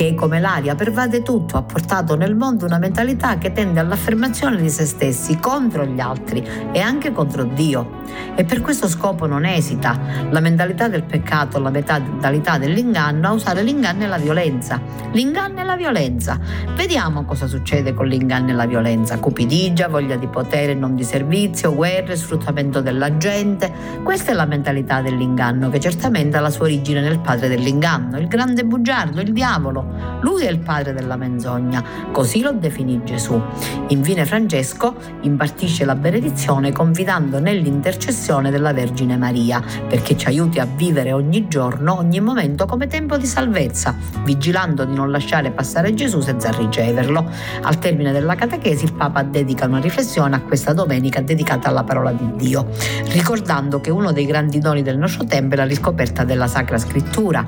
che 0.00 0.14
come 0.14 0.40
l'aria 0.40 0.74
pervade 0.74 1.20
tutto, 1.20 1.58
ha 1.58 1.62
portato 1.62 2.16
nel 2.16 2.34
mondo 2.34 2.64
una 2.64 2.78
mentalità 2.78 3.36
che 3.36 3.52
tende 3.52 3.80
all'affermazione 3.80 4.56
di 4.56 4.70
se 4.70 4.86
stessi 4.86 5.38
contro 5.38 5.84
gli 5.84 6.00
altri 6.00 6.42
e 6.72 6.80
anche 6.80 7.12
contro 7.12 7.44
Dio. 7.44 7.98
E 8.34 8.44
per 8.44 8.62
questo 8.62 8.88
scopo 8.88 9.26
non 9.26 9.44
esita 9.44 9.98
la 10.30 10.40
mentalità 10.40 10.88
del 10.88 11.02
peccato, 11.02 11.58
la 11.58 11.68
mentalità 11.68 12.56
dell'inganno, 12.56 13.28
a 13.28 13.32
usare 13.32 13.62
l'inganno 13.62 14.04
e 14.04 14.06
la 14.06 14.16
violenza. 14.16 14.80
L'inganno 15.12 15.60
e 15.60 15.64
la 15.64 15.76
violenza. 15.76 16.40
Vediamo 16.74 17.26
cosa 17.26 17.46
succede 17.46 17.92
con 17.92 18.06
l'inganno 18.06 18.50
e 18.50 18.54
la 18.54 18.66
violenza. 18.66 19.18
Cupidigia, 19.18 19.88
voglia 19.88 20.16
di 20.16 20.28
potere, 20.28 20.72
non 20.72 20.94
di 20.94 21.04
servizio, 21.04 21.74
guerre, 21.74 22.16
sfruttamento 22.16 22.80
della 22.80 23.18
gente. 23.18 23.70
Questa 24.02 24.30
è 24.30 24.34
la 24.34 24.46
mentalità 24.46 25.02
dell'inganno 25.02 25.68
che 25.68 25.78
certamente 25.78 26.38
ha 26.38 26.40
la 26.40 26.48
sua 26.48 26.64
origine 26.64 27.02
nel 27.02 27.18
padre 27.18 27.48
dell'inganno, 27.48 28.18
il 28.18 28.28
grande 28.28 28.64
bugiardo, 28.64 29.20
il 29.20 29.32
diavolo. 29.34 29.89
Lui 30.20 30.44
è 30.44 30.50
il 30.50 30.58
padre 30.58 30.92
della 30.92 31.16
menzogna, 31.16 31.82
così 32.12 32.40
lo 32.40 32.52
definì 32.52 33.00
Gesù. 33.04 33.40
Infine 33.88 34.26
Francesco 34.26 34.94
impartisce 35.22 35.84
la 35.84 35.94
benedizione 35.94 36.72
confidando 36.72 37.38
nell'intercessione 37.40 38.50
della 38.50 38.72
Vergine 38.72 39.16
Maria, 39.16 39.62
perché 39.88 40.16
ci 40.16 40.26
aiuti 40.26 40.58
a 40.58 40.66
vivere 40.66 41.12
ogni 41.12 41.48
giorno, 41.48 41.96
ogni 41.96 42.20
momento 42.20 42.66
come 42.66 42.86
tempo 42.86 43.16
di 43.16 43.26
salvezza, 43.26 43.94
vigilando 44.24 44.84
di 44.84 44.94
non 44.94 45.10
lasciare 45.10 45.50
passare 45.50 45.94
Gesù 45.94 46.20
senza 46.20 46.50
riceverlo. 46.50 47.28
Al 47.62 47.78
termine 47.78 48.12
della 48.12 48.34
catechesi 48.34 48.84
il 48.84 48.92
Papa 48.92 49.22
dedica 49.22 49.66
una 49.66 49.80
riflessione 49.80 50.36
a 50.36 50.40
questa 50.40 50.72
domenica 50.72 51.20
dedicata 51.20 51.68
alla 51.68 51.84
parola 51.84 52.12
di 52.12 52.30
Dio, 52.36 52.68
ricordando 53.12 53.80
che 53.80 53.90
uno 53.90 54.12
dei 54.12 54.26
grandi 54.26 54.58
doni 54.58 54.82
del 54.82 54.98
nostro 54.98 55.24
tempo 55.24 55.54
è 55.54 55.56
la 55.56 55.64
riscoperta 55.64 56.24
della 56.24 56.46
Sacra 56.46 56.78
Scrittura, 56.78 57.44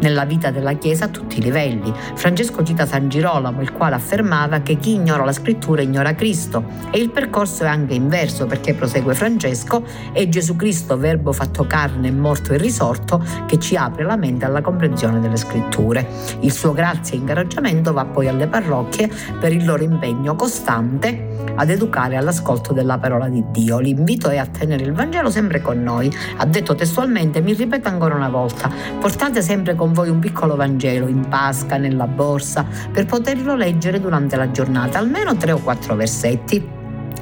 nella 0.00 0.24
vita 0.24 0.50
della 0.50 0.72
Chiesa 0.74 1.06
a 1.06 1.08
tutti 1.08 1.38
i 1.38 1.42
livelli, 1.42 1.75
Francesco 2.14 2.62
cita 2.62 2.86
San 2.86 3.08
Girolamo, 3.08 3.60
il 3.60 3.72
quale 3.72 3.94
affermava 3.94 4.60
che 4.60 4.76
chi 4.76 4.94
ignora 4.94 5.24
la 5.24 5.32
scrittura 5.32 5.82
ignora 5.82 6.14
Cristo 6.14 6.64
e 6.90 6.98
il 6.98 7.10
percorso 7.10 7.64
è 7.64 7.68
anche 7.68 7.94
inverso 7.94 8.46
perché 8.46 8.74
prosegue 8.74 9.14
Francesco, 9.14 9.84
è 10.12 10.28
Gesù 10.28 10.56
Cristo, 10.56 10.96
verbo 10.96 11.32
fatto 11.32 11.66
carne, 11.66 12.10
morto 12.10 12.52
e 12.52 12.58
risorto, 12.58 13.22
che 13.46 13.58
ci 13.58 13.76
apre 13.76 14.04
la 14.04 14.16
mente 14.16 14.44
alla 14.44 14.60
comprensione 14.60 15.20
delle 15.20 15.36
scritture. 15.36 16.06
Il 16.40 16.52
suo 16.52 16.72
grazie 16.72 17.16
e 17.16 17.20
incoraggiamento 17.20 17.92
va 17.92 18.04
poi 18.04 18.28
alle 18.28 18.46
parrocchie 18.46 19.10
per 19.38 19.52
il 19.52 19.64
loro 19.64 19.82
impegno 19.82 20.34
costante 20.34 21.34
ad 21.54 21.70
educare 21.70 22.16
all'ascolto 22.16 22.72
della 22.72 22.98
parola 22.98 23.28
di 23.28 23.44
Dio. 23.50 23.78
L'invito 23.78 24.28
è 24.28 24.36
a 24.36 24.46
tenere 24.46 24.84
il 24.84 24.92
Vangelo 24.92 25.30
sempre 25.30 25.60
con 25.60 25.82
noi. 25.82 26.14
Ha 26.36 26.44
detto 26.46 26.74
testualmente, 26.74 27.40
mi 27.40 27.52
ripeto 27.52 27.88
ancora 27.88 28.14
una 28.14 28.28
volta, 28.28 28.70
portate 29.00 29.42
sempre 29.42 29.74
con 29.74 29.92
voi 29.92 30.08
un 30.08 30.18
piccolo 30.18 30.56
Vangelo 30.56 31.06
in 31.08 31.28
pasca, 31.66 31.76
nella 31.76 32.06
borsa, 32.06 32.64
per 32.92 33.04
poterlo 33.04 33.54
leggere 33.56 34.00
durante 34.00 34.36
la 34.36 34.50
giornata, 34.50 34.98
almeno 34.98 35.36
tre 35.36 35.52
o 35.52 35.58
quattro 35.58 35.96
versetti. 35.96 36.75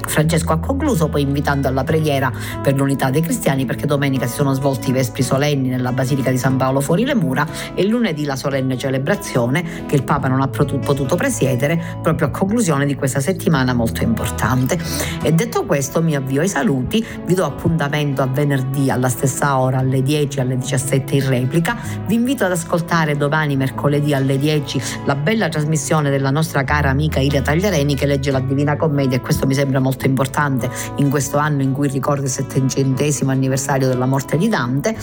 Francesco 0.07 0.53
ha 0.53 0.59
concluso 0.59 1.07
poi 1.07 1.21
invitando 1.21 1.67
alla 1.67 1.83
preghiera 1.83 2.31
per 2.61 2.75
l'unità 2.75 3.09
dei 3.09 3.21
cristiani 3.21 3.65
perché 3.65 3.85
domenica 3.85 4.27
si 4.27 4.35
sono 4.35 4.53
svolti 4.53 4.89
i 4.89 4.93
vespri 4.93 5.23
solenni 5.23 5.69
nella 5.69 5.91
Basilica 5.91 6.31
di 6.31 6.37
San 6.37 6.57
Paolo 6.57 6.81
fuori 6.81 7.05
le 7.05 7.15
mura 7.15 7.47
e 7.73 7.85
lunedì 7.85 8.25
la 8.25 8.35
solenne 8.35 8.77
celebrazione 8.77 9.85
che 9.85 9.95
il 9.95 10.03
Papa 10.03 10.27
non 10.27 10.41
ha 10.41 10.47
potuto 10.47 11.15
presiedere 11.15 11.81
proprio 12.01 12.27
a 12.27 12.29
conclusione 12.31 12.85
di 12.85 12.95
questa 12.95 13.19
settimana 13.19 13.73
molto 13.73 14.03
importante. 14.03 14.77
E 15.21 15.31
detto 15.31 15.65
questo 15.65 16.01
mi 16.01 16.15
avvio 16.15 16.41
ai 16.41 16.47
saluti, 16.47 17.05
vi 17.25 17.33
do 17.33 17.45
appuntamento 17.45 18.21
a 18.21 18.27
venerdì 18.27 18.89
alla 18.89 19.09
stessa 19.09 19.57
ora 19.57 19.79
alle 19.79 20.01
10 20.01 20.39
alle 20.39 20.57
17 20.57 21.15
in 21.15 21.27
replica, 21.27 21.77
vi 22.05 22.15
invito 22.15 22.45
ad 22.45 22.51
ascoltare 22.51 23.17
domani 23.17 23.55
mercoledì 23.55 24.13
alle 24.13 24.37
10 24.37 24.81
la 25.05 25.15
bella 25.15 25.49
trasmissione 25.49 26.09
della 26.09 26.31
nostra 26.31 26.63
cara 26.63 26.89
amica 26.89 27.19
Ilia 27.19 27.41
Tagliareni 27.41 27.95
che 27.95 28.05
legge 28.05 28.31
la 28.31 28.39
Divina 28.39 28.75
Commedia 28.75 29.17
e 29.17 29.21
questo 29.21 29.45
mi 29.45 29.53
sembra 29.53 29.79
molto 29.79 29.94
molto 29.95 30.05
importante 30.07 30.69
in 30.97 31.09
questo 31.09 31.37
anno 31.37 31.61
in 31.61 31.71
cui 31.71 31.87
ricorda 31.87 32.23
il 32.23 32.29
settecentesimo 32.29 33.31
anniversario 33.31 33.87
della 33.87 34.05
morte 34.05 34.37
di 34.37 34.49
Dante, 34.49 34.95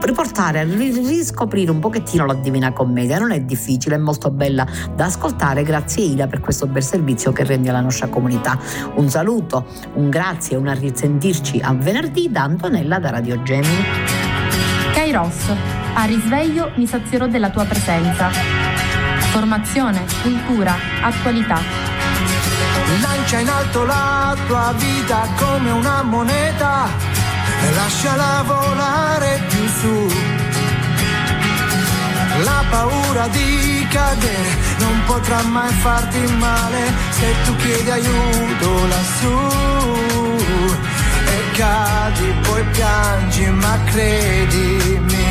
riportare 0.00 0.62
riscoprire 0.64 1.70
un 1.70 1.78
pochettino 1.78 2.26
la 2.26 2.34
Divina 2.34 2.72
Commedia. 2.72 3.18
Non 3.18 3.32
è 3.32 3.40
difficile, 3.40 3.94
è 3.94 3.98
molto 3.98 4.30
bella 4.30 4.66
da 4.94 5.06
ascoltare. 5.06 5.62
Grazie 5.62 6.04
Ila 6.04 6.26
per 6.26 6.40
questo 6.40 6.66
bel 6.66 6.82
servizio 6.82 7.32
che 7.32 7.44
rendi 7.44 7.70
alla 7.70 7.80
nostra 7.80 8.08
comunità. 8.08 8.58
Un 8.96 9.08
saluto, 9.08 9.66
un 9.94 10.10
grazie 10.10 10.56
e 10.56 10.58
un 10.58 10.68
a 10.68 10.74
risentirci 10.74 11.60
a 11.62 11.72
venerdì 11.72 12.30
da 12.30 12.42
Antonella 12.42 12.98
da 12.98 13.10
Radio 13.10 13.42
Gemini. 13.42 13.84
Kairos, 14.92 15.50
a 15.94 16.04
risveglio 16.04 16.72
mi 16.76 16.86
sazierò 16.86 17.26
della 17.26 17.50
tua 17.50 17.64
presenza. 17.64 18.28
Formazione, 19.30 20.04
cultura, 20.22 20.74
attualità 21.02 21.85
Lancia 23.00 23.38
in 23.38 23.48
alto 23.48 23.84
la 23.84 24.36
tua 24.46 24.72
vita 24.76 25.28
come 25.36 25.70
una 25.70 26.02
moneta 26.02 26.88
e 27.62 27.74
lasciala 27.74 28.42
volare 28.46 29.42
più 29.48 29.66
su. 29.80 30.12
La 32.44 32.64
paura 32.70 33.28
di 33.28 33.86
cadere 33.90 34.56
non 34.78 35.02
potrà 35.06 35.42
mai 35.42 35.72
farti 35.72 36.18
male 36.38 36.92
se 37.10 37.34
tu 37.44 37.56
chiedi 37.56 37.90
aiuto 37.90 38.86
lassù. 38.86 39.36
E 41.26 41.50
cadi, 41.56 42.34
poi 42.42 42.64
piangi, 42.72 43.46
ma 43.50 43.78
credimi, 43.84 45.26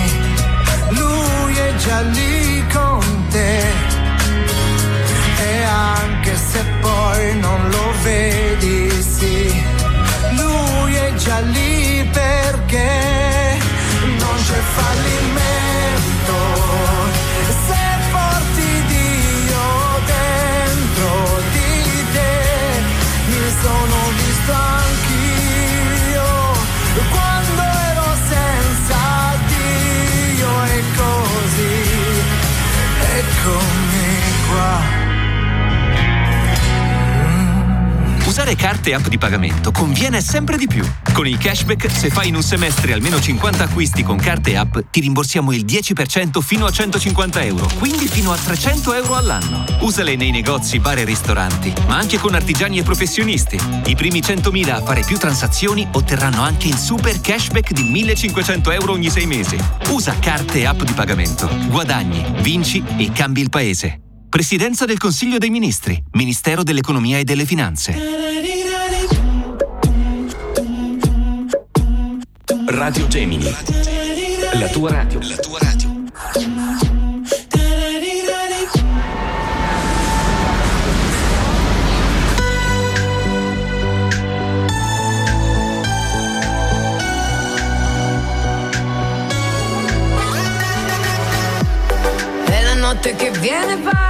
lui 0.90 1.56
è 1.56 1.76
già 1.76 2.02
lì 2.02 2.66
con 2.72 3.28
te 3.30 3.94
anche 5.66 6.36
se 6.36 6.75
poi 7.06 7.38
non 7.40 7.70
lo 7.70 7.92
vedi, 8.02 8.90
sì, 8.90 9.64
lui 10.32 10.96
è 10.96 11.14
già 11.14 11.40
lì 11.40 12.04
perché 12.12 13.60
non 14.18 14.36
c'è 14.46 14.62
fallimento 14.80 16.34
Usare 38.36 38.58
carte 38.58 38.90
e 38.90 38.94
app 38.96 39.08
di 39.08 39.18
pagamento 39.18 39.72
conviene 39.72 40.20
sempre 40.20 40.58
di 40.58 40.68
più. 40.68 40.84
Con 41.14 41.26
il 41.26 41.38
cashback, 41.38 41.90
se 41.90 42.10
fai 42.10 42.28
in 42.28 42.36
un 42.36 42.44
semestre 42.44 42.92
almeno 42.92 43.18
50 43.18 43.64
acquisti 43.64 44.04
con 44.04 44.18
carte 44.18 44.52
e 44.52 44.56
app, 44.58 44.78
ti 44.92 45.00
rimborsiamo 45.00 45.54
il 45.54 45.64
10% 45.64 46.42
fino 46.42 46.66
a 46.66 46.70
150 46.70 47.42
euro, 47.44 47.70
quindi 47.80 48.10
fino 48.10 48.34
a 48.34 48.36
300 48.36 48.94
euro 48.94 49.16
all'anno. 49.16 49.64
Usale 49.80 50.18
nei 50.18 50.32
negozi, 50.32 50.80
bar 50.80 50.98
e 50.98 51.06
ristoranti, 51.06 51.74
ma 51.88 51.96
anche 51.96 52.18
con 52.18 52.36
artigiani 52.36 52.78
e 52.78 52.84
professionisti. 52.84 53.58
I 53.86 53.96
primi 53.96 54.20
100.000 54.20 54.70
a 54.70 54.82
fare 54.82 55.04
più 55.06 55.18
transazioni 55.18 55.88
otterranno 55.94 56.42
anche 56.42 56.68
il 56.68 56.76
super 56.76 57.22
cashback 57.22 57.72
di 57.72 57.84
1500 57.84 58.72
euro 58.72 58.92
ogni 58.92 59.10
sei 59.10 59.28
mesi. 59.28 59.58
Usa 59.92 60.14
carte 60.20 60.60
e 60.60 60.66
app 60.66 60.82
di 60.82 60.92
pagamento. 60.92 61.50
Guadagni, 61.70 62.22
vinci 62.42 62.84
e 62.98 63.14
cambi 63.14 63.40
il 63.40 63.50
paese. 63.50 64.02
Presidenza 64.36 64.84
del 64.84 64.98
Consiglio 64.98 65.38
dei 65.38 65.50
Ministri, 65.50 65.98
Ministero 66.12 66.62
dell'Economia 66.62 67.18
e 67.18 67.24
delle 67.24 67.46
Finanze. 67.46 67.98
Radio 72.66 73.08
Gemini. 73.08 73.50
La 74.56 74.68
tua 74.68 74.90
radio. 74.90 75.20
La 75.22 75.36
tua 75.38 75.58
radio. 75.62 76.04
È 92.44 92.64
la 92.64 92.74
notte 92.74 93.16
che 93.16 93.32
viene 93.40 93.78
va 93.78 94.05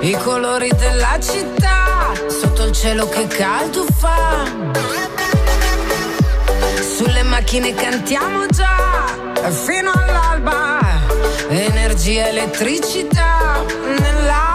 i 0.00 0.12
colori 0.12 0.70
della 0.76 1.18
città, 1.20 2.12
sotto 2.28 2.64
il 2.64 2.72
cielo 2.72 3.08
che 3.08 3.26
caldo 3.26 3.84
fa. 3.98 4.44
Sulle 6.96 7.22
macchine 7.22 7.74
cantiamo 7.74 8.46
già, 8.46 9.06
fino 9.50 9.90
all'alba. 9.92 10.78
Energia, 11.48 12.28
elettricità 12.28 13.62
nell'aria. 13.98 14.49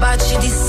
baci 0.00 0.38
di 0.38 0.59